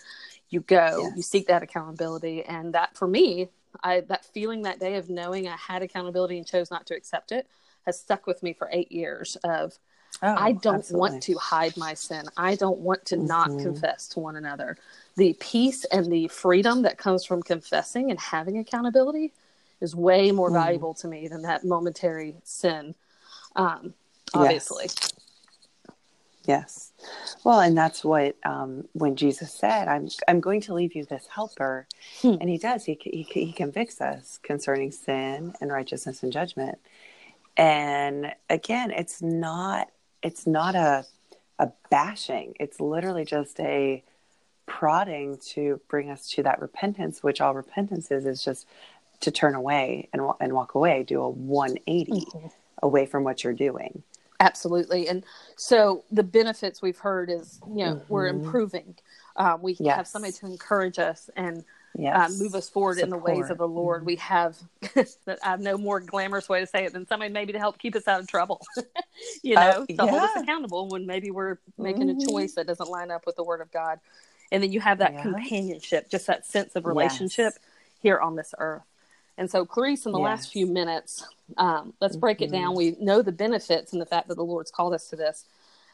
you 0.51 0.61
go, 0.61 1.03
yes. 1.03 1.13
you 1.17 1.23
seek 1.23 1.47
that 1.49 1.63
accountability. 1.63 2.45
And 2.45 2.75
that 2.75 2.97
for 2.97 3.07
me, 3.07 3.49
I 3.83 4.01
that 4.03 4.25
feeling 4.25 4.63
that 4.63 4.81
day 4.81 4.97
of 4.97 5.11
knowing 5.11 5.49
I 5.49 5.57
had 5.57 5.83
accountability 5.83 6.39
and 6.39 6.47
chose 6.47 6.71
not 6.71 6.87
to 6.87 6.95
accept 6.95 7.33
it 7.33 7.47
has 7.87 8.01
stuck 8.01 8.27
with 8.27 8.43
me 8.43 8.53
for 8.53 8.69
eight 8.73 8.91
years 8.91 9.37
of 9.45 9.79
Oh, 10.23 10.35
I 10.35 10.53
don't 10.53 10.77
absolutely. 10.77 11.11
want 11.11 11.23
to 11.25 11.35
hide 11.35 11.77
my 11.77 11.95
sin. 11.95 12.25
I 12.37 12.57
don't 12.57 12.79
want 12.79 13.05
to 13.07 13.17
mm-hmm. 13.17 13.27
not 13.27 13.49
confess 13.59 14.09
to 14.09 14.21
one 14.21 14.37
another. 14.37 14.77
The 15.17 15.35
peace 15.39 15.85
and 15.85 16.11
the 16.11 16.29
freedom 16.29 16.83
that 16.83 16.99
comes 16.99 17.25
from 17.25 17.43
confessing 17.43 18.11
and 18.11 18.19
having 18.19 18.59
accountability 18.59 19.33
is 19.81 19.95
way 19.95 20.33
more 20.33 20.51
mm. 20.51 20.55
valuable 20.55 20.95
to 20.95 21.09
me 21.09 21.29
than 21.29 21.43
that 21.43 21.65
momentary 21.65 22.37
sin. 22.43 22.95
Um, 23.55 23.95
obviously. 24.35 24.87
Yes. 24.87 25.13
yes. 26.45 26.88
Well, 27.45 27.61
and 27.61 27.77
that's 27.77 28.05
what 28.05 28.37
um, 28.45 28.89
when 28.93 29.17
Jesus 29.17 29.53
said, 29.53 29.89
"I'm 29.89 30.09
I'm 30.27 30.41
going 30.41 30.61
to 30.63 30.75
leave 30.75 30.95
you 30.95 31.05
this 31.05 31.27
helper," 31.27 31.87
hmm. 32.21 32.37
and 32.41 32.49
He 32.49 32.59
does. 32.59 32.85
He, 32.85 32.99
he 33.01 33.23
he 33.23 33.53
convicts 33.53 34.01
us 34.01 34.39
concerning 34.43 34.91
sin 34.91 35.55
and 35.61 35.71
righteousness 35.71 36.23
and 36.23 36.33
judgment. 36.33 36.79
And 37.57 38.33
again, 38.51 38.91
it's 38.91 39.23
not 39.23 39.89
it's 40.23 40.47
not 40.47 40.75
a 40.75 41.05
a 41.59 41.71
bashing. 41.91 42.55
It's 42.61 42.81
literally 42.81 43.25
just 43.25 43.59
a 43.61 44.03
prodding 44.67 45.39
to 45.39 45.81
bring 45.89 46.11
us 46.11 46.29
to 46.31 46.43
that 46.43 46.61
repentance, 46.61 47.23
which 47.23 47.41
all 47.41 47.55
repentance 47.55 48.11
is 48.11 48.27
is 48.27 48.45
just 48.45 48.67
to 49.21 49.31
turn 49.31 49.55
away 49.55 50.09
and 50.13 50.23
and 50.41 50.53
walk 50.53 50.75
away, 50.75 51.05
do 51.05 51.21
a 51.23 51.29
180 51.29 52.13
mm-hmm. 52.13 52.47
away 52.83 53.07
from 53.07 53.25
what 53.25 53.45
you're 53.45 53.53
doing. 53.53 54.03
Absolutely, 54.41 55.09
and 55.09 55.25
so 55.57 56.05
the 56.13 56.23
benefits 56.23 56.81
we've 56.81 56.99
heard 56.99 57.29
is 57.29 57.61
you 57.69 57.85
know 57.85 57.95
mm-hmm. 57.95 58.13
we're 58.13 58.29
improving. 58.29 58.95
Um, 59.37 59.63
we 59.63 59.77
yes. 59.81 59.97
have 59.97 60.07
somebody 60.07 60.33
to 60.35 60.47
encourage 60.47 60.99
us 60.99 61.29
and 61.37 61.65
yes. 61.97 62.17
uh, 62.17 62.43
move 62.43 62.55
us 62.55 62.69
forward 62.69 62.99
Support. 62.99 63.05
in 63.05 63.11
the 63.11 63.19
ways 63.19 63.51
of 63.51 63.59
the 63.59 63.69
Lord. 63.69 64.01
Mm-hmm. 64.01 64.07
We 64.07 64.17
have 64.17 64.57
that 65.25 65.39
I 65.43 65.51
have 65.51 65.61
no 65.61 65.77
more 65.77 66.01
glamorous 66.01 66.49
way 66.49 66.61
to 66.61 66.67
say 66.67 66.85
it 66.85 66.93
than 66.93 67.07
somebody 67.07 67.33
maybe 67.33 67.53
to 67.53 67.59
help 67.59 67.79
keep 67.79 67.97
us 67.97 68.07
out 68.07 68.21
of 68.21 68.29
trouble. 68.29 68.65
you 69.43 69.57
uh, 69.57 69.61
know, 69.61 69.71
uh, 69.71 69.87
to 69.87 69.93
yeah. 69.95 70.07
hold 70.07 70.23
us 70.23 70.31
accountable 70.37 70.89
when 70.89 71.07
maybe 71.07 71.31
we're 71.31 71.59
making 71.77 72.09
mm-hmm. 72.09 72.21
a 72.21 72.27
choice 72.27 72.55
that 72.55 72.67
doesn't 72.67 72.89
line 72.89 73.11
up 73.11 73.27
with 73.27 73.37
the 73.37 73.45
Word 73.45 73.61
of 73.61 73.71
God. 73.73 73.99
And 74.51 74.63
then 74.63 74.73
you 74.73 74.81
have 74.81 74.99
that 74.99 75.21
companionship, 75.21 76.09
just 76.09 76.27
that 76.27 76.47
sense 76.47 76.75
of 76.75 76.87
relationship 76.87 77.53
yes. 77.55 77.59
here 78.01 78.19
on 78.19 78.35
this 78.35 78.55
earth. 78.59 78.83
And 79.39 79.51
so, 79.51 79.65
Clarice, 79.65 80.05
in 80.05 80.13
the 80.13 80.19
yes. 80.19 80.25
last 80.25 80.53
few 80.53 80.67
minutes, 80.67 81.25
um, 81.57 81.95
let's 82.01 82.17
break 82.17 82.39
mm-hmm. 82.39 82.53
it 82.53 82.59
down. 82.59 82.75
We 82.75 82.97
know 83.01 83.23
the 83.23 83.33
benefits 83.33 83.93
and 83.93 84.03
the 84.03 84.07
fact 84.07 84.29
that 84.29 84.35
the 84.35 84.45
Lord's 84.45 84.71
called 84.71 84.93
us 84.93 85.09
to 85.09 85.17
this. 85.17 85.47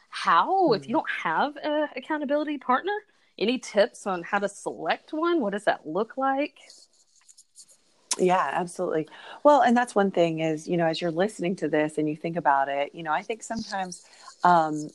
How, 0.09 0.73
if 0.73 0.87
you 0.87 0.95
mm. 0.95 0.99
don't 0.99 1.09
have 1.23 1.57
an 1.57 1.89
accountability 1.95 2.57
partner, 2.57 2.93
any 3.37 3.59
tips 3.59 4.07
on 4.07 4.23
how 4.23 4.39
to 4.39 4.49
select 4.49 5.13
one? 5.13 5.41
What 5.41 5.53
does 5.53 5.65
that 5.65 5.85
look 5.85 6.17
like? 6.17 6.57
Yeah, 8.17 8.49
absolutely. 8.53 9.07
Well, 9.43 9.61
and 9.61 9.75
that's 9.75 9.93
one 9.93 10.09
thing 10.09 10.39
is, 10.39 10.67
you 10.67 10.77
know, 10.77 10.87
as 10.87 11.01
you're 11.01 11.11
listening 11.11 11.55
to 11.57 11.67
this 11.67 11.97
and 11.97 12.09
you 12.09 12.15
think 12.15 12.37
about 12.37 12.69
it, 12.69 12.95
you 12.95 13.03
know, 13.03 13.11
I 13.11 13.21
think 13.21 13.43
sometimes 13.43 14.05
um, 14.43 14.89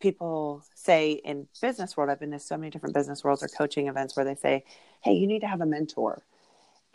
people 0.00 0.62
say 0.74 1.12
in 1.12 1.48
business 1.60 1.96
world, 1.96 2.10
I've 2.10 2.20
been 2.20 2.30
to 2.32 2.38
so 2.38 2.56
many 2.56 2.70
different 2.70 2.94
business 2.94 3.24
worlds 3.24 3.42
or 3.42 3.48
coaching 3.48 3.88
events 3.88 4.16
where 4.16 4.24
they 4.24 4.34
say, 4.34 4.64
hey, 5.02 5.14
you 5.14 5.26
need 5.26 5.40
to 5.40 5.48
have 5.48 5.62
a 5.62 5.66
mentor. 5.66 6.22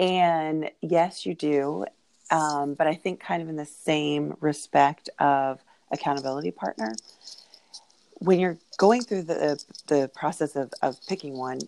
And 0.01 0.69
yes, 0.81 1.25
you 1.25 1.35
do. 1.35 1.85
Um, 2.31 2.73
but 2.73 2.87
I 2.87 2.95
think 2.95 3.19
kind 3.19 3.41
of 3.41 3.49
in 3.49 3.55
the 3.55 3.65
same 3.65 4.35
respect 4.41 5.09
of 5.19 5.59
accountability 5.91 6.51
partner 6.51 6.95
when 8.15 8.39
you're 8.39 8.57
going 8.77 9.01
through 9.01 9.23
the 9.23 9.61
the 9.87 10.09
process 10.15 10.55
of, 10.55 10.71
of 10.81 10.95
picking 11.07 11.37
one 11.37 11.59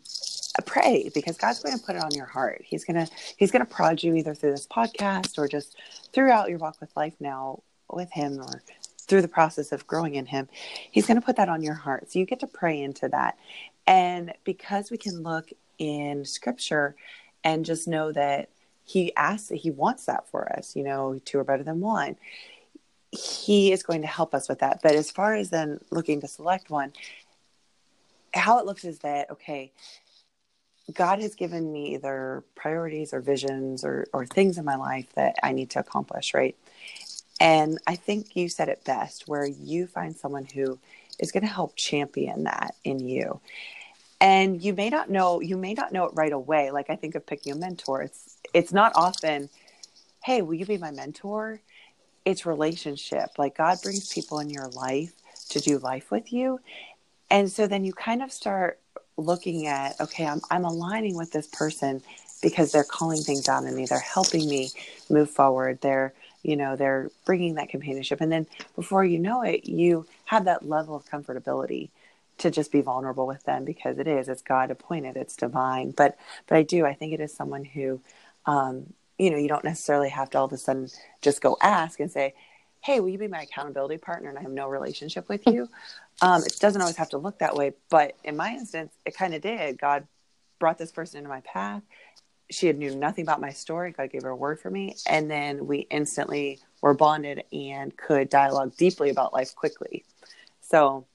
pray 0.66 1.10
because 1.14 1.36
god's 1.36 1.60
going 1.60 1.78
to 1.78 1.84
put 1.84 1.96
it 1.96 2.04
on 2.04 2.12
your 2.14 2.28
heart. 2.28 2.62
He's 2.64 2.86
to 2.86 3.08
he's 3.38 3.52
going 3.52 3.66
to 3.66 3.72
prod 3.72 4.04
you 4.04 4.16
either 4.16 4.36
through 4.36 4.52
this 4.52 4.68
podcast 4.68 5.38
or 5.38 5.48
just 5.48 5.76
throughout 6.14 6.50
your 6.50 6.60
walk 6.60 6.80
with 6.80 6.96
life 6.96 7.16
now 7.20 7.64
with 7.92 8.12
him 8.12 8.40
or 8.40 8.62
through 9.00 9.22
the 9.22 9.28
process 9.28 9.72
of 9.72 9.86
growing 9.88 10.16
in 10.16 10.28
him. 10.28 10.48
He's 10.92 11.06
going 11.08 11.20
to 11.20 11.26
put 11.26 11.36
that 11.38 11.50
on 11.50 11.62
your 11.62 11.74
heart. 11.74 12.12
So 12.12 12.20
you 12.20 12.26
get 12.26 12.40
to 12.42 12.48
pray 12.48 12.82
into 12.82 13.10
that. 13.10 13.38
And 13.86 14.34
because 14.44 14.92
we 14.92 14.98
can 14.98 15.24
look 15.24 15.50
in 15.78 16.24
scripture 16.24 16.96
and 17.44 17.66
just 17.66 17.88
know 17.88 18.12
that 18.12 18.50
he 18.86 19.16
asks 19.16 19.50
he 19.50 19.72
wants 19.72 20.06
that 20.06 20.28
for 20.30 20.52
us 20.58 20.76
you 20.76 20.84
know 20.84 21.20
two 21.26 21.40
are 21.40 21.44
better 21.44 21.64
than 21.64 21.80
one 21.80 22.16
he 23.14 23.72
is 23.72 23.84
going 23.84 24.02
to 24.02 24.08
help 24.08 24.34
us 24.34 24.50
with 24.50 24.60
that. 24.60 24.80
But 24.82 24.96
as 24.96 25.12
far 25.12 25.36
as 25.36 25.50
then 25.50 25.80
looking 25.92 26.22
to 26.22 26.28
select 26.28 26.70
one, 26.70 26.94
how 28.34 28.60
it 28.60 28.66
looks 28.66 28.84
is 28.86 29.00
that, 29.00 29.30
okay, 29.32 29.72
God 30.92 31.20
has 31.22 31.36
given 31.36 31.72
me 31.72 31.94
either 31.94 32.44
priorities 32.56 33.14
or 33.14 33.22
visions 33.22 33.84
or, 33.84 34.08
or 34.14 34.26
things 34.26 34.58
in 34.58 34.66
my 34.66 34.76
life 34.76 35.14
that 35.14 35.36
I 35.44 35.52
need 35.52 35.70
to 35.72 35.80
accomplish, 35.80 36.34
right? 36.34 36.56
And 37.40 37.78
I 37.86 37.96
think 37.96 38.36
you 38.36 38.50
said 38.50 38.70
it 38.70 38.84
best 38.84 39.28
where 39.28 39.46
you 39.46 39.88
find 39.88 40.16
someone 40.16 40.46
who 40.46 40.80
is 41.20 41.32
going 41.32 41.44
to 41.44 41.50
help 41.50 41.76
champion 41.76 42.44
that 42.44 42.76
in 42.84 43.00
you. 43.00 43.40
And 44.24 44.64
you 44.64 44.74
may 44.74 44.90
not 44.90 45.12
know, 45.12 45.42
you 45.42 45.58
may 45.58 45.76
not 45.76 45.94
know 45.94 46.06
it 46.08 46.14
right 46.16 46.34
away. 46.34 46.72
Like 46.72 46.90
I 46.90 46.98
think 46.98 47.16
of 47.16 47.28
picking 47.28 47.54
a 47.54 47.58
mentor. 47.58 48.04
It's 48.04 48.38
it's 48.56 48.74
not 48.74 48.94
often, 48.96 49.50
hey, 50.26 50.42
will 50.44 50.56
you 50.56 50.66
be 50.66 50.80
my 50.80 50.92
mentor? 50.92 51.62
it's 52.26 52.46
relationship. 52.48 53.32
Like 53.40 53.58
God 53.58 53.80
brings 53.84 54.14
people 54.14 54.40
in 54.40 54.50
your 54.50 54.70
life 54.70 55.14
to 55.50 55.60
do 55.60 55.80
life 55.80 56.12
with 56.12 56.34
you. 56.34 56.60
And 57.30 57.52
so 57.52 57.68
then 57.68 57.86
you 57.86 57.94
kind 57.94 58.22
of 58.22 58.32
start 58.32 58.80
looking 59.18 59.68
at, 59.68 60.00
okay, 60.02 60.28
I'm, 60.28 60.42
I'm 60.52 60.66
aligning 60.66 61.18
with 61.18 61.32
this 61.32 61.48
person 61.48 62.02
because 62.42 62.72
they're 62.72 62.86
calling 62.86 63.22
things 63.22 63.50
out 63.50 63.66
in 63.66 63.76
me. 63.76 63.86
They're 63.88 64.00
helping 64.00 64.50
me 64.50 64.72
move 65.10 65.30
forward. 65.30 65.82
They're, 65.82 66.14
you 66.44 66.58
know, 66.58 66.76
they're 66.76 67.12
bringing 67.26 67.56
that 67.56 67.70
companionship. 67.70 68.22
And 68.22 68.32
then 68.32 68.48
before 68.76 69.06
you 69.06 69.20
know 69.20 69.44
it, 69.44 69.68
you 69.68 70.08
have 70.26 70.46
that 70.46 70.68
level 70.68 70.96
of 70.96 71.06
comfortability 71.06 71.90
to 72.40 72.52
just 72.52 72.72
be 72.72 72.82
vulnerable 72.82 73.28
with 73.28 73.44
them 73.44 73.66
because 73.66 74.00
it 74.00 74.08
is, 74.08 74.28
it's 74.28 74.42
God 74.42 74.72
appointed, 74.72 75.16
it's 75.16 75.36
divine. 75.36 75.92
But, 75.92 76.18
but 76.48 76.58
I 76.58 76.64
do, 76.64 76.86
I 76.86 76.94
think 76.94 77.14
it 77.14 77.20
is 77.20 77.34
someone 77.34 77.64
who, 77.64 78.02
um, 78.46 78.94
you 79.18 79.30
know, 79.30 79.38
you 79.38 79.48
don't 79.48 79.64
necessarily 79.64 80.10
have 80.10 80.30
to 80.32 80.40
all 80.40 80.46
of 80.46 80.54
a 80.54 80.58
sudden 80.58 80.90
just 81.22 81.42
go 81.42 81.58
ask 81.62 82.00
and 82.00 82.12
say, 82.12 82.34
Hey, 82.82 83.00
will 83.00 83.10
you 83.10 83.18
be 83.18 83.28
my 83.30 83.44
accountability 83.44 83.98
partner? 83.98 84.30
And 84.30 84.38
I 84.38 84.42
have 84.42 84.52
no 84.52 84.68
relationship 84.68 85.30
with 85.30 85.48
you. 85.48 85.70
Um, 86.22 86.44
it 86.44 86.58
doesn't 86.60 86.82
always 86.82 86.98
have 86.98 87.10
to 87.10 87.18
look 87.18 87.40
that 87.40 87.56
way. 87.56 87.74
But 87.90 88.18
in 88.26 88.36
my 88.36 88.52
instance, 88.52 88.94
it 89.06 89.16
kind 89.16 89.34
of 89.34 89.42
did. 89.42 89.80
God 89.80 90.06
brought 90.60 90.78
this 90.78 90.92
person 90.92 91.20
into 91.20 91.30
my 91.30 91.42
path. 91.42 91.82
She 92.52 92.68
had 92.68 92.78
knew 92.78 92.94
nothing 92.94 93.24
about 93.24 93.40
my 93.40 93.52
story. 93.52 93.92
God 93.94 94.12
gave 94.12 94.24
her 94.24 94.30
a 94.30 94.36
word 94.36 94.60
for 94.60 94.70
me. 94.70 94.96
And 95.08 95.32
then 95.32 95.66
we 95.66 95.80
instantly 95.90 96.60
were 96.82 96.94
bonded 96.94 97.46
and 97.54 97.96
could 97.96 98.30
dialogue 98.30 98.76
deeply 98.76 99.10
about 99.10 99.34
life 99.34 99.56
quickly. 99.56 100.04
So 100.62 101.06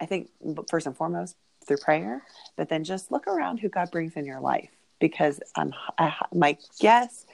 I 0.00 0.06
think 0.06 0.30
first 0.68 0.86
and 0.86 0.96
foremost 0.96 1.36
through 1.66 1.78
prayer, 1.78 2.22
but 2.56 2.68
then 2.68 2.84
just 2.84 3.12
look 3.12 3.26
around 3.26 3.58
who 3.58 3.68
God 3.68 3.90
brings 3.90 4.16
in 4.16 4.24
your 4.24 4.40
life 4.40 4.70
because 5.00 5.40
I'm, 5.54 5.74
I, 5.98 6.14
my 6.32 6.56
guess 6.80 7.26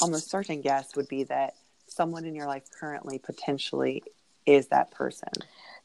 almost 0.00 0.30
certain 0.30 0.60
guess 0.60 0.96
would 0.96 1.08
be 1.08 1.24
that 1.24 1.54
someone 1.86 2.24
in 2.24 2.34
your 2.34 2.46
life 2.46 2.64
currently 2.78 3.18
potentially 3.18 4.02
is 4.46 4.68
that 4.68 4.90
person. 4.90 5.30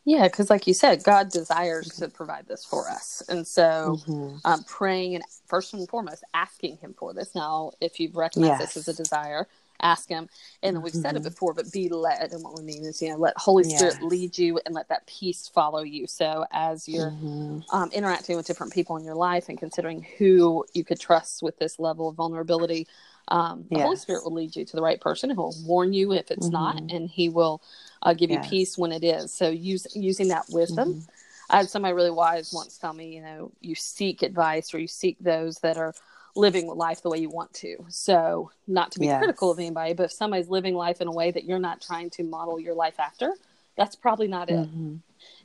Yeah, 0.06 0.24
because 0.24 0.50
like 0.50 0.68
you 0.68 0.74
said, 0.74 1.04
God 1.04 1.30
desires 1.30 1.88
to 2.00 2.10
provide 2.10 2.46
this 2.48 2.66
for 2.66 2.90
us, 2.90 3.24
and 3.30 3.48
so 3.48 4.00
mm-hmm. 4.06 4.36
um, 4.44 4.64
praying 4.66 5.16
and 5.16 5.24
first 5.48 5.74
and 5.74 5.88
foremost 5.88 6.26
asking 6.34 6.78
Him 6.78 6.94
for 6.98 7.14
this. 7.14 7.34
Now, 7.34 7.72
if 7.80 8.02
you've 8.02 8.18
recognized 8.18 8.60
yes. 8.60 8.74
this 8.74 8.88
as 8.88 8.94
a 8.94 8.98
desire, 9.02 9.48
ask 9.84 10.10
him 10.10 10.28
and 10.64 10.82
we've 10.82 10.94
mm-hmm. 10.94 11.02
said 11.02 11.16
it 11.16 11.20
mm-hmm. 11.20 11.30
before 11.30 11.54
but 11.54 11.72
be 11.72 11.90
led 11.90 12.32
and 12.32 12.44
what 12.44 12.58
we 12.58 12.64
mean 12.64 12.84
is 12.84 13.02
you 13.02 13.10
know 13.10 13.18
let 13.18 13.34
holy 13.38 13.64
spirit 13.64 14.02
lead 14.02 14.38
you 14.38 14.60
and 14.66 14.74
let 14.74 14.88
that 14.90 15.06
peace 15.06 15.48
follow 15.54 15.84
you 15.84 16.08
so 16.08 16.46
as 16.52 16.88
you're 16.88 17.12
mm-hmm. 17.12 17.60
um, 17.76 17.90
interacting 17.92 18.36
with 18.36 18.48
different 18.48 18.74
people 18.74 18.98
in 18.98 19.04
your 19.04 19.16
life 19.16 19.50
and 19.50 19.58
considering 19.58 20.06
who 20.18 20.66
you 20.74 20.84
could 20.84 21.00
trust 21.00 21.44
with 21.44 21.58
this 21.60 21.78
level 21.80 22.10
of 22.10 22.16
vulnerability 22.16 22.88
um, 23.30 23.66
the 23.70 23.78
yes. 23.78 23.84
holy 23.84 23.96
spirit 23.96 24.24
will 24.24 24.34
lead 24.34 24.56
you 24.56 24.66
to 24.66 24.76
the 24.76 24.82
right 24.82 25.00
person 25.00 25.30
who 25.30 25.36
will 25.36 25.56
warn 25.66 25.94
you 25.94 26.14
if 26.14 26.32
it's 26.32 26.48
mm-hmm. 26.48 26.54
not 26.54 26.92
and 26.92 27.10
he 27.10 27.30
will 27.30 27.62
uh, 28.02 28.14
give 28.14 28.30
yes. 28.30 28.44
you 28.44 28.50
peace 28.50 28.78
when 28.78 28.92
it 28.92 29.04
is 29.04 29.34
so 29.34 29.50
use, 29.50 29.88
using 29.96 30.30
that 30.30 30.46
wisdom 30.50 30.96
mm-hmm. 30.96 31.10
I 31.50 31.58
had 31.58 31.70
somebody 31.70 31.94
really 31.94 32.10
wise 32.10 32.52
once 32.54 32.78
tell 32.78 32.94
me, 32.94 33.16
you 33.16 33.22
know, 33.22 33.52
you 33.62 33.76
seek 33.76 34.24
advice 34.24 34.74
or 34.74 34.80
you 34.80 34.88
seek 34.88 35.18
those 35.20 35.58
that 35.60 35.78
are 35.78 35.94
living 36.36 36.68
life 36.68 37.02
the 37.02 37.10
way 37.10 37.20
you 37.20 37.30
want 37.30 37.54
to. 37.54 37.86
So, 37.90 38.52
not 38.68 38.92
to 38.94 39.00
be 39.00 39.06
yes. 39.06 39.20
critical 39.20 39.52
of 39.52 39.60
anybody, 39.60 39.94
but 39.94 40.04
if 40.04 40.12
somebody's 40.12 40.50
living 40.50 40.76
life 40.76 41.02
in 41.02 41.08
a 41.08 41.12
way 41.12 41.32
that 41.32 41.44
you're 41.44 41.60
not 41.60 41.82
trying 41.82 42.10
to 42.12 42.24
model 42.24 42.60
your 42.60 42.74
life 42.74 43.00
after, 43.00 43.34
that's 43.78 43.96
probably 43.96 44.28
not 44.28 44.50
it. 44.50 44.56
Mm-hmm. 44.56 44.96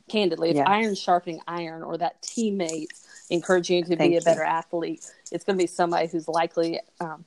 Candidly, 0.07 0.49
if 0.49 0.55
yes. 0.55 0.65
iron 0.67 0.95
sharpening 0.95 1.39
iron 1.47 1.83
or 1.83 1.97
that 1.97 2.21
teammate 2.21 2.87
encouraging 3.29 3.77
you 3.77 3.83
to 3.83 3.95
Thank 3.95 4.11
be 4.11 4.17
a 4.17 4.21
better 4.21 4.43
athlete, 4.43 5.05
it's 5.31 5.43
going 5.43 5.57
to 5.57 5.63
be 5.63 5.67
somebody 5.67 6.07
who's 6.07 6.27
likely 6.27 6.79
um, 6.99 7.23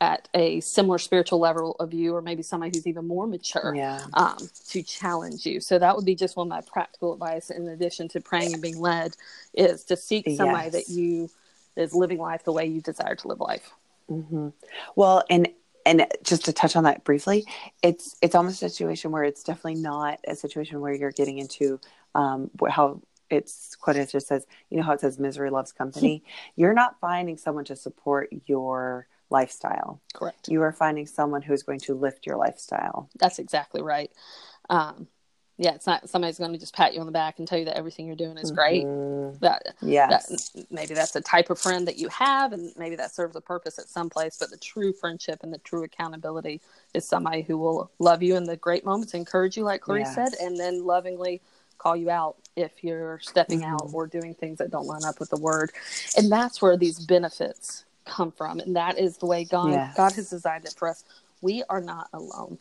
at 0.00 0.28
a 0.34 0.58
similar 0.60 0.98
spiritual 0.98 1.38
level 1.38 1.76
of 1.78 1.94
you, 1.94 2.16
or 2.16 2.20
maybe 2.20 2.42
somebody 2.42 2.76
who's 2.76 2.88
even 2.88 3.06
more 3.06 3.28
mature 3.28 3.72
yeah. 3.76 4.00
um, 4.14 4.36
to 4.68 4.82
challenge 4.82 5.46
you. 5.46 5.60
So 5.60 5.78
that 5.78 5.94
would 5.94 6.04
be 6.04 6.16
just 6.16 6.36
one 6.36 6.48
of 6.48 6.50
my 6.50 6.60
practical 6.60 7.12
advice, 7.12 7.50
in 7.50 7.68
addition 7.68 8.08
to 8.08 8.20
praying 8.20 8.52
and 8.52 8.60
being 8.60 8.80
led, 8.80 9.16
is 9.54 9.84
to 9.84 9.96
seek 9.96 10.28
somebody 10.36 10.70
yes. 10.70 10.72
that 10.72 10.88
you 10.92 11.30
is 11.76 11.94
living 11.94 12.18
life 12.18 12.44
the 12.44 12.52
way 12.52 12.66
you 12.66 12.80
desire 12.80 13.14
to 13.16 13.28
live 13.28 13.40
life. 13.40 13.72
Mm-hmm. 14.10 14.48
Well, 14.96 15.24
and 15.30 15.48
and 15.84 16.06
just 16.22 16.44
to 16.44 16.52
touch 16.52 16.76
on 16.76 16.84
that 16.84 17.04
briefly, 17.04 17.44
it's 17.82 18.16
it's 18.22 18.34
almost 18.34 18.62
a 18.62 18.68
situation 18.68 19.10
where 19.10 19.24
it's 19.24 19.42
definitely 19.42 19.80
not 19.80 20.20
a 20.26 20.36
situation 20.36 20.80
where 20.80 20.94
you're 20.94 21.12
getting 21.12 21.38
into 21.38 21.80
um, 22.14 22.50
how 22.68 23.00
it's 23.30 23.74
quoted 23.76 24.10
just 24.10 24.28
says, 24.28 24.46
you 24.68 24.76
know 24.76 24.82
how 24.82 24.92
it 24.92 25.00
says 25.00 25.18
misery 25.18 25.50
loves 25.50 25.72
company. 25.72 26.22
you're 26.56 26.74
not 26.74 27.00
finding 27.00 27.36
someone 27.36 27.64
to 27.64 27.76
support 27.76 28.28
your 28.46 29.06
lifestyle. 29.30 30.00
Correct. 30.12 30.48
You 30.48 30.62
are 30.62 30.72
finding 30.72 31.06
someone 31.06 31.42
who's 31.42 31.62
going 31.62 31.80
to 31.80 31.94
lift 31.94 32.26
your 32.26 32.36
lifestyle. 32.36 33.08
That's 33.18 33.38
exactly 33.38 33.82
right. 33.82 34.10
Um, 34.68 35.08
yeah, 35.62 35.74
it's 35.74 35.86
not 35.86 36.08
somebody's 36.08 36.38
going 36.38 36.52
to 36.52 36.58
just 36.58 36.74
pat 36.74 36.92
you 36.92 36.98
on 36.98 37.06
the 37.06 37.12
back 37.12 37.38
and 37.38 37.46
tell 37.46 37.56
you 37.56 37.64
that 37.66 37.76
everything 37.76 38.06
you're 38.06 38.16
doing 38.16 38.36
is 38.36 38.50
great. 38.50 38.84
Mm-hmm. 38.84 39.38
That 39.38 39.74
yeah, 39.80 40.08
that, 40.08 40.24
maybe 40.70 40.92
that's 40.92 41.12
the 41.12 41.20
type 41.20 41.50
of 41.50 41.58
friend 41.58 41.86
that 41.86 41.98
you 41.98 42.08
have, 42.08 42.52
and 42.52 42.72
maybe 42.76 42.96
that 42.96 43.14
serves 43.14 43.36
a 43.36 43.40
purpose 43.40 43.78
at 43.78 43.88
some 43.88 44.10
place. 44.10 44.36
But 44.40 44.50
the 44.50 44.56
true 44.56 44.92
friendship 44.92 45.40
and 45.44 45.52
the 45.52 45.58
true 45.58 45.84
accountability 45.84 46.60
is 46.94 47.06
somebody 47.06 47.42
who 47.42 47.58
will 47.58 47.92
love 48.00 48.24
you 48.24 48.34
in 48.34 48.42
the 48.42 48.56
great 48.56 48.84
moments, 48.84 49.14
encourage 49.14 49.56
you, 49.56 49.62
like 49.62 49.82
Clarice 49.82 50.12
yes. 50.16 50.32
said, 50.32 50.44
and 50.44 50.58
then 50.58 50.84
lovingly 50.84 51.40
call 51.78 51.94
you 51.94 52.10
out 52.10 52.36
if 52.56 52.82
you're 52.82 53.20
stepping 53.20 53.60
mm-hmm. 53.60 53.74
out 53.74 53.90
or 53.92 54.08
doing 54.08 54.34
things 54.34 54.58
that 54.58 54.72
don't 54.72 54.86
line 54.86 55.04
up 55.04 55.20
with 55.20 55.30
the 55.30 55.38
word. 55.38 55.70
And 56.16 56.30
that's 56.30 56.60
where 56.60 56.76
these 56.76 56.98
benefits 56.98 57.84
come 58.04 58.32
from, 58.32 58.58
and 58.58 58.74
that 58.74 58.98
is 58.98 59.18
the 59.18 59.26
way 59.26 59.44
God 59.44 59.70
yes. 59.70 59.96
God 59.96 60.12
has 60.14 60.28
designed 60.28 60.64
it 60.64 60.74
for 60.76 60.88
us. 60.88 61.04
We 61.40 61.62
are 61.68 61.80
not 61.80 62.08
alone. 62.12 62.58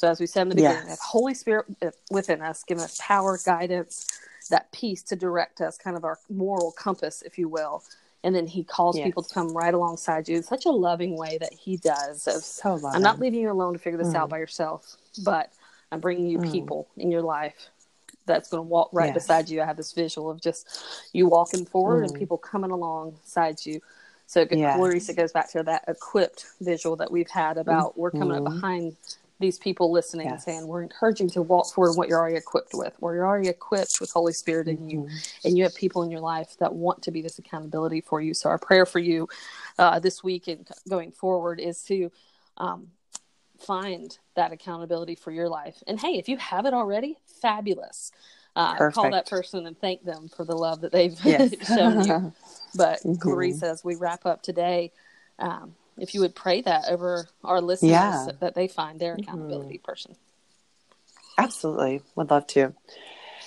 So, 0.00 0.08
as 0.08 0.18
we 0.18 0.24
said 0.24 0.42
in 0.44 0.48
the 0.48 0.54
beginning, 0.54 0.88
yes. 0.88 0.98
Holy 1.02 1.34
Spirit 1.34 1.66
within 2.10 2.40
us, 2.40 2.64
giving 2.64 2.82
us 2.82 2.98
power, 3.02 3.38
guidance, 3.44 4.06
that 4.48 4.72
peace 4.72 5.02
to 5.02 5.14
direct 5.14 5.60
us, 5.60 5.76
kind 5.76 5.94
of 5.94 6.06
our 6.06 6.18
moral 6.30 6.72
compass, 6.72 7.20
if 7.20 7.36
you 7.36 7.50
will. 7.50 7.84
And 8.24 8.34
then 8.34 8.46
He 8.46 8.64
calls 8.64 8.96
yes. 8.96 9.04
people 9.04 9.22
to 9.22 9.34
come 9.34 9.54
right 9.54 9.74
alongside 9.74 10.26
you 10.26 10.38
in 10.38 10.42
such 10.42 10.64
a 10.64 10.70
loving 10.70 11.18
way 11.18 11.36
that 11.36 11.52
He 11.52 11.76
does. 11.76 12.26
Of, 12.26 12.42
so 12.42 12.76
loving. 12.76 12.96
I'm 12.96 13.02
not 13.02 13.20
leaving 13.20 13.40
you 13.40 13.50
alone 13.50 13.74
to 13.74 13.78
figure 13.78 13.98
this 13.98 14.14
mm. 14.14 14.14
out 14.14 14.30
by 14.30 14.38
yourself, 14.38 14.96
but 15.22 15.52
I'm 15.92 16.00
bringing 16.00 16.28
you 16.28 16.38
mm. 16.38 16.50
people 16.50 16.88
in 16.96 17.10
your 17.10 17.20
life 17.20 17.68
that's 18.24 18.48
going 18.48 18.64
to 18.64 18.68
walk 18.68 18.88
right 18.94 19.08
yes. 19.08 19.14
beside 19.14 19.50
you. 19.50 19.60
I 19.60 19.66
have 19.66 19.76
this 19.76 19.92
visual 19.92 20.30
of 20.30 20.40
just 20.40 20.82
you 21.12 21.28
walking 21.28 21.66
forward 21.66 22.04
mm. 22.04 22.08
and 22.08 22.18
people 22.18 22.38
coming 22.38 22.70
alongside 22.70 23.66
you. 23.66 23.82
So, 24.24 24.46
yes. 24.50 24.76
Clarice 24.76 25.12
goes 25.12 25.32
back 25.32 25.50
to 25.50 25.62
that 25.64 25.84
equipped 25.88 26.46
visual 26.62 26.96
that 26.96 27.10
we've 27.10 27.28
had 27.28 27.58
about 27.58 27.98
we're 27.98 28.12
coming 28.12 28.38
up 28.38 28.44
mm-hmm. 28.44 28.54
behind 28.54 28.96
these 29.40 29.58
people 29.58 29.90
listening 29.90 30.26
yes. 30.26 30.32
and 30.32 30.42
saying 30.42 30.66
we're 30.66 30.82
encouraging 30.82 31.28
to 31.30 31.42
walk 31.42 31.66
forward 31.72 31.96
what 31.96 32.08
you're 32.08 32.18
already 32.18 32.36
equipped 32.36 32.72
with 32.74 32.94
where 33.00 33.14
you're 33.14 33.26
already 33.26 33.48
equipped 33.48 33.98
with 34.00 34.10
holy 34.10 34.32
spirit 34.32 34.68
in 34.68 34.76
mm-hmm. 34.76 34.88
you 34.90 35.08
and 35.44 35.56
you 35.56 35.64
have 35.64 35.74
people 35.74 36.02
in 36.02 36.10
your 36.10 36.20
life 36.20 36.56
that 36.58 36.72
want 36.72 37.02
to 37.02 37.10
be 37.10 37.22
this 37.22 37.38
accountability 37.38 38.00
for 38.00 38.20
you 38.20 38.34
so 38.34 38.48
our 38.48 38.58
prayer 38.58 38.86
for 38.86 38.98
you 38.98 39.26
uh, 39.78 39.98
this 39.98 40.22
week 40.22 40.46
and 40.46 40.68
going 40.88 41.10
forward 41.10 41.58
is 41.58 41.82
to 41.82 42.12
um, 42.58 42.88
find 43.58 44.18
that 44.36 44.52
accountability 44.52 45.14
for 45.14 45.30
your 45.32 45.48
life 45.48 45.82
and 45.86 45.98
hey 45.98 46.18
if 46.18 46.28
you 46.28 46.36
have 46.36 46.66
it 46.66 46.74
already 46.74 47.16
fabulous 47.40 48.12
uh, 48.56 48.90
call 48.90 49.10
that 49.10 49.28
person 49.28 49.66
and 49.66 49.78
thank 49.80 50.04
them 50.04 50.28
for 50.28 50.44
the 50.44 50.54
love 50.54 50.82
that 50.82 50.92
they've 50.92 51.18
yes. 51.24 51.54
shown 51.66 52.06
you 52.06 52.32
but 52.74 52.98
mm-hmm. 52.98 53.14
Clarice, 53.14 53.62
as 53.62 53.82
we 53.82 53.94
wrap 53.94 54.26
up 54.26 54.42
today 54.42 54.92
um, 55.38 55.74
if 56.00 56.14
you 56.14 56.20
would 56.20 56.34
pray 56.34 56.62
that 56.62 56.84
over 56.88 57.28
our 57.44 57.60
listeners 57.60 57.90
yeah. 57.90 58.28
that 58.40 58.54
they 58.54 58.68
find 58.68 58.98
their 58.98 59.12
mm-hmm. 59.12 59.22
accountability 59.22 59.76
mm-hmm. 59.76 59.84
person. 59.84 60.16
Absolutely. 61.38 62.02
Would 62.16 62.30
love 62.30 62.46
to. 62.48 62.74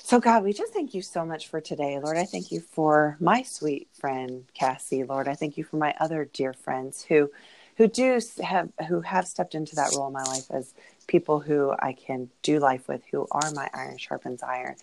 So, 0.02 0.20
God, 0.20 0.44
we 0.44 0.52
just 0.52 0.74
thank 0.74 0.94
you 0.94 1.02
so 1.02 1.26
much 1.26 1.48
for 1.48 1.62
today. 1.62 1.98
Lord, 2.00 2.18
I 2.18 2.26
thank 2.26 2.52
you 2.52 2.60
for 2.60 3.16
my 3.20 3.44
sweet 3.44 3.88
friend, 3.94 4.46
Cassie. 4.54 5.04
Lord, 5.04 5.28
I 5.28 5.36
thank 5.36 5.58
you 5.58 5.64
for 5.64 5.78
my 5.78 5.96
other 6.00 6.26
dear 6.34 6.54
friends 6.54 7.04
who 7.04 7.32
who 7.78 7.88
do 7.88 8.20
have 8.44 8.70
who 8.88 9.02
have 9.02 9.28
stepped 9.28 9.56
into 9.56 9.76
that 9.76 9.94
role 9.96 10.08
in 10.08 10.14
my 10.14 10.24
life 10.24 10.52
as 10.52 10.74
people 11.08 11.40
who 11.40 11.74
I 11.80 11.94
can 11.94 12.30
do 12.42 12.60
life 12.60 12.88
with, 12.88 13.02
who 13.12 13.28
are 13.32 13.52
my 13.52 13.70
iron 13.74 13.98
sharpens 13.98 14.44
iron. 14.44 14.76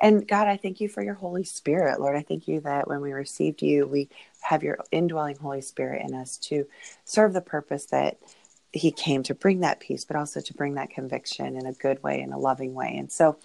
And 0.00 0.26
God, 0.26 0.48
I 0.48 0.56
thank 0.56 0.80
you 0.80 0.88
for 0.88 1.02
your 1.02 1.14
Holy 1.14 1.44
Spirit. 1.44 2.00
Lord, 2.00 2.16
I 2.16 2.22
thank 2.22 2.48
you 2.48 2.60
that 2.60 2.88
when 2.88 3.00
we 3.00 3.12
received 3.12 3.62
you, 3.62 3.86
we 3.86 4.08
have 4.40 4.62
your 4.62 4.78
indwelling 4.90 5.36
Holy 5.36 5.60
Spirit 5.60 6.04
in 6.06 6.14
us 6.14 6.36
to 6.38 6.66
serve 7.04 7.32
the 7.32 7.40
purpose 7.40 7.86
that 7.86 8.18
he 8.72 8.90
came 8.90 9.22
to 9.22 9.34
bring 9.34 9.60
that 9.60 9.80
peace, 9.80 10.04
but 10.04 10.16
also 10.16 10.40
to 10.40 10.54
bring 10.54 10.74
that 10.74 10.90
conviction 10.90 11.56
in 11.56 11.66
a 11.66 11.72
good 11.72 12.02
way, 12.02 12.20
in 12.20 12.32
a 12.32 12.38
loving 12.38 12.74
way. 12.74 12.96
And 12.98 13.10
so, 13.10 13.38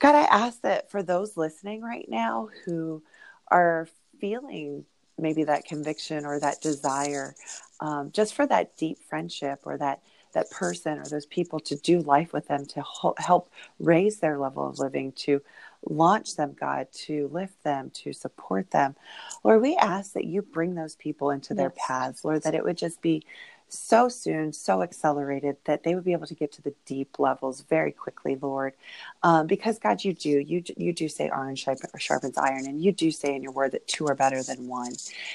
God, 0.00 0.14
I 0.14 0.22
ask 0.22 0.62
that 0.62 0.90
for 0.90 1.02
those 1.02 1.36
listening 1.36 1.82
right 1.82 2.08
now 2.08 2.48
who 2.64 3.02
are 3.48 3.86
feeling 4.18 4.86
maybe 5.18 5.44
that 5.44 5.66
conviction 5.66 6.24
or 6.24 6.40
that 6.40 6.62
desire, 6.62 7.34
um, 7.80 8.10
just 8.12 8.34
for 8.34 8.46
that 8.46 8.76
deep 8.78 8.98
friendship 9.08 9.60
or 9.64 9.76
that 9.76 10.00
that 10.32 10.50
person 10.50 10.98
or 10.98 11.04
those 11.04 11.26
people 11.26 11.60
to 11.60 11.76
do 11.76 12.00
life 12.00 12.32
with 12.32 12.48
them 12.48 12.66
to 12.66 12.84
help 13.18 13.50
raise 13.78 14.18
their 14.18 14.38
level 14.38 14.66
of 14.66 14.78
living 14.78 15.12
to 15.12 15.40
launch 15.88 16.36
them, 16.36 16.54
God, 16.58 16.86
to 16.92 17.28
lift 17.32 17.62
them, 17.64 17.90
to 17.90 18.12
support 18.12 18.70
them. 18.70 18.94
Lord, 19.42 19.62
we 19.62 19.76
ask 19.76 20.12
that 20.12 20.24
you 20.24 20.42
bring 20.42 20.74
those 20.74 20.96
people 20.96 21.30
into 21.30 21.54
yes. 21.54 21.56
their 21.56 21.70
paths, 21.70 22.24
Lord, 22.24 22.42
that 22.44 22.54
it 22.54 22.64
would 22.64 22.76
just 22.78 23.02
be 23.02 23.24
so 23.72 24.08
soon, 24.08 24.52
so 24.52 24.82
accelerated 24.82 25.56
that 25.66 25.84
they 25.84 25.94
would 25.94 26.04
be 26.04 26.12
able 26.12 26.26
to 26.28 26.34
get 26.34 26.52
to 26.52 26.62
the 26.62 26.74
deep 26.86 27.18
levels 27.18 27.62
very 27.62 27.92
quickly, 27.92 28.38
Lord. 28.40 28.74
Um, 29.22 29.46
because 29.46 29.78
God, 29.78 30.04
you 30.04 30.14
do, 30.14 30.30
you 30.40 30.62
you 30.76 30.92
do 30.92 31.08
say 31.08 31.30
iron 31.30 31.56
sharpens 31.56 32.38
iron, 32.38 32.66
and 32.66 32.82
you 32.82 32.92
do 32.92 33.10
say 33.10 33.34
in 33.34 33.42
your 33.42 33.52
word 33.52 33.72
that 33.72 33.88
two 33.88 34.06
are 34.08 34.14
better 34.16 34.42
than 34.42 34.68
one. 34.68 34.92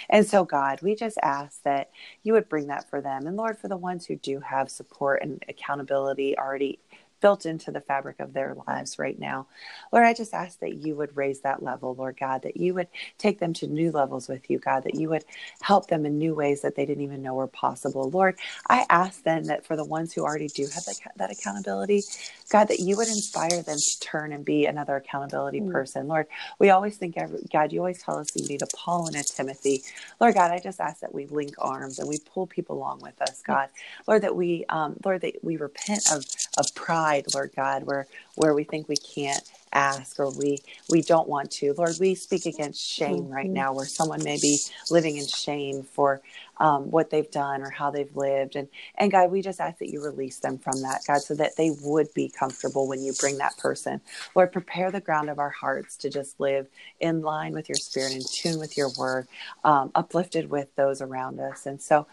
And 0.10 0.26
so, 0.28 0.46
God, 0.46 0.82
we 0.82 0.96
just 0.96 1.18
ask 1.24 1.64
that 1.64 1.92
you 2.24 2.34
would 2.34 2.50
bring 2.50 2.68
that 2.68 2.90
for 2.90 3.02
them, 3.02 3.28
and 3.28 3.38
Lord, 3.38 3.58
for 3.58 3.68
the 3.70 3.78
ones 3.78 4.06
who 4.08 4.16
do 4.18 4.40
have 4.42 4.72
support 4.72 5.22
and 5.24 5.44
accountability 5.50 6.38
already 6.38 6.80
built 7.20 7.46
into 7.46 7.72
the 7.72 7.82
fabric 7.82 8.20
of 8.20 8.34
their 8.34 8.56
lives 8.68 9.00
right 9.00 9.18
now. 9.18 9.48
Lord, 9.92 10.06
I 10.06 10.14
just 10.14 10.34
ask 10.34 10.60
that 10.60 10.76
you 10.76 10.96
would 10.96 11.16
raise 11.16 11.42
that 11.42 11.64
level, 11.64 11.96
Lord 11.96 12.18
God, 12.20 12.44
that 12.44 12.58
you 12.58 12.74
would 12.74 12.88
take 13.18 13.40
them 13.40 13.54
to 13.54 13.68
new 13.68 13.92
levels 13.92 14.28
with 14.28 14.50
you, 14.50 14.60
God, 14.60 14.84
that 14.84 14.96
you 14.96 15.10
would 15.10 15.24
help 15.62 15.88
them 15.88 16.06
in 16.06 16.18
new 16.18 16.36
ways 16.36 16.62
that 16.62 16.76
they 16.76 16.86
didn't 16.86 17.04
even 17.04 17.22
know 17.22 17.34
were 17.34 17.48
possible. 17.48 18.10
Lord, 18.10 18.38
I 18.68 18.86
ask 18.90 19.24
then 19.24 19.44
that 19.44 19.66
for 19.66 19.76
the 19.76 19.86
ones 19.86 20.14
who 20.14 20.24
already 20.24 20.48
do 20.48 20.64
have 20.64 20.86
that, 20.86 21.00
that 21.16 21.32
accountability, 21.32 22.04
God, 22.50 22.68
that 22.68 22.80
you 22.80 22.98
would 22.98 23.08
inspire 23.08 23.62
them 23.62 23.78
to 23.78 24.00
turn 24.00 24.32
and 24.32 24.46
be 24.46 24.66
another 24.66 24.96
accountability 24.96 25.62
mm. 25.62 25.72
person. 25.72 26.08
Lord, 26.08 26.28
we 26.60 26.70
always 26.70 26.98
think, 26.98 27.18
God, 27.52 27.72
you 27.72 27.80
always 27.80 28.02
tell 28.02 28.18
us 28.18 28.36
you 28.36 28.48
need 28.48 28.62
a 28.62 28.68
Paul 28.76 29.08
and 29.08 29.16
a 29.16 29.24
Timothy. 29.24 29.84
Lord 30.20 30.36
God, 30.36 30.52
I 30.52 30.60
just 30.60 30.80
ask 30.80 31.02
that 31.02 31.14
we 31.14 31.26
link 31.28 31.56
arms 31.58 32.00
and 32.00 32.08
we 32.08 32.20
pull 32.34 32.48
people 32.48 32.78
along 32.78 33.00
with 33.02 33.22
us, 33.22 33.42
God. 33.42 33.70
Lord, 34.08 34.22
that 34.24 34.36
we, 34.36 34.66
um, 34.70 34.96
Lord, 35.04 35.22
that 35.22 35.36
we 35.44 35.58
repent 35.58 36.12
of, 36.12 36.26
of 36.58 36.74
pride 36.76 37.07
pride, 37.08 37.26
Lord 37.34 37.52
God, 37.56 37.84
where 37.84 38.08
where 38.36 38.54
we 38.54 38.64
think 38.64 38.88
we 38.88 38.98
can't 38.98 39.42
ask 39.74 40.20
or 40.20 40.32
we 40.32 40.60
we 40.90 41.02
don't 41.02 41.28
want 41.28 41.52
to. 41.52 41.74
Lord, 41.74 41.96
we 42.00 42.16
speak 42.16 42.46
against 42.46 42.82
shame 42.82 43.24
mm-hmm. 43.24 43.34
right 43.34 43.50
now, 43.50 43.74
where 43.74 43.86
someone 43.86 44.24
may 44.24 44.38
be 44.40 44.60
living 44.92 45.18
in 45.18 45.28
shame 45.28 45.84
for 45.84 46.22
um, 46.58 46.90
what 46.92 47.10
they've 47.10 47.30
done 47.32 47.62
or 47.62 47.70
how 47.70 47.92
they've 47.92 48.16
lived, 48.16 48.56
and 48.56 48.68
and 48.96 49.12
God, 49.12 49.32
we 49.32 49.42
just 49.42 49.60
ask 49.62 49.80
that 49.80 49.90
you 49.90 50.04
release 50.04 50.40
them 50.40 50.58
from 50.58 50.82
that, 50.82 51.02
God, 51.08 51.22
so 51.22 51.36
that 51.36 51.56
they 51.58 51.72
would 51.82 52.14
be 52.14 52.30
comfortable 52.30 52.88
when 52.88 53.02
you 53.04 53.14
bring 53.20 53.38
that 53.38 53.58
person. 53.58 54.02
Lord, 54.36 54.52
prepare 54.52 54.92
the 54.92 55.02
ground 55.02 55.30
of 55.30 55.40
our 55.40 55.50
hearts 55.52 55.98
to 55.98 56.10
just 56.10 56.40
live 56.40 56.68
in 57.00 57.22
line 57.22 57.54
with 57.54 57.70
your 57.70 57.78
Spirit, 57.78 58.14
in 58.14 58.22
tune 58.32 58.60
with 58.60 58.78
your 58.78 58.90
Word, 58.98 59.28
um, 59.64 59.92
uplifted 59.96 60.50
with 60.50 60.76
those 60.76 61.02
around 61.02 61.40
us, 61.40 61.66
and 61.66 61.82
so. 61.82 62.08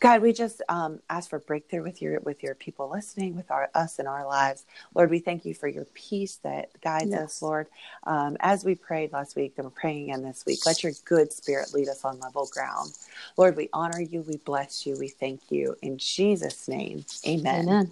God, 0.00 0.22
we 0.22 0.32
just 0.32 0.62
um, 0.70 1.00
ask 1.10 1.28
for 1.28 1.38
breakthrough 1.38 1.82
with 1.82 2.00
your 2.00 2.20
with 2.20 2.42
your 2.42 2.54
people 2.54 2.90
listening, 2.90 3.36
with 3.36 3.50
our 3.50 3.68
us 3.74 3.98
in 3.98 4.06
our 4.06 4.26
lives. 4.26 4.64
Lord, 4.94 5.10
we 5.10 5.18
thank 5.18 5.44
you 5.44 5.54
for 5.54 5.68
your 5.68 5.84
peace 5.92 6.36
that 6.36 6.70
guides 6.80 7.10
yes. 7.10 7.20
us, 7.20 7.42
Lord. 7.42 7.66
Um, 8.04 8.38
as 8.40 8.64
we 8.64 8.74
prayed 8.74 9.12
last 9.12 9.36
week 9.36 9.54
and 9.58 9.66
we're 9.66 9.70
praying 9.70 10.04
again 10.04 10.22
this 10.22 10.44
week, 10.46 10.64
let 10.64 10.82
your 10.82 10.92
good 11.04 11.32
spirit 11.32 11.74
lead 11.74 11.88
us 11.88 12.02
on 12.04 12.18
level 12.20 12.48
ground. 12.50 12.92
Lord, 13.36 13.56
we 13.56 13.68
honor 13.74 14.00
you, 14.00 14.22
we 14.22 14.38
bless 14.38 14.86
you, 14.86 14.96
we 14.98 15.08
thank 15.08 15.42
you. 15.50 15.76
In 15.82 15.98
Jesus' 15.98 16.66
name, 16.66 17.04
amen. 17.26 17.68
Amen. 17.68 17.90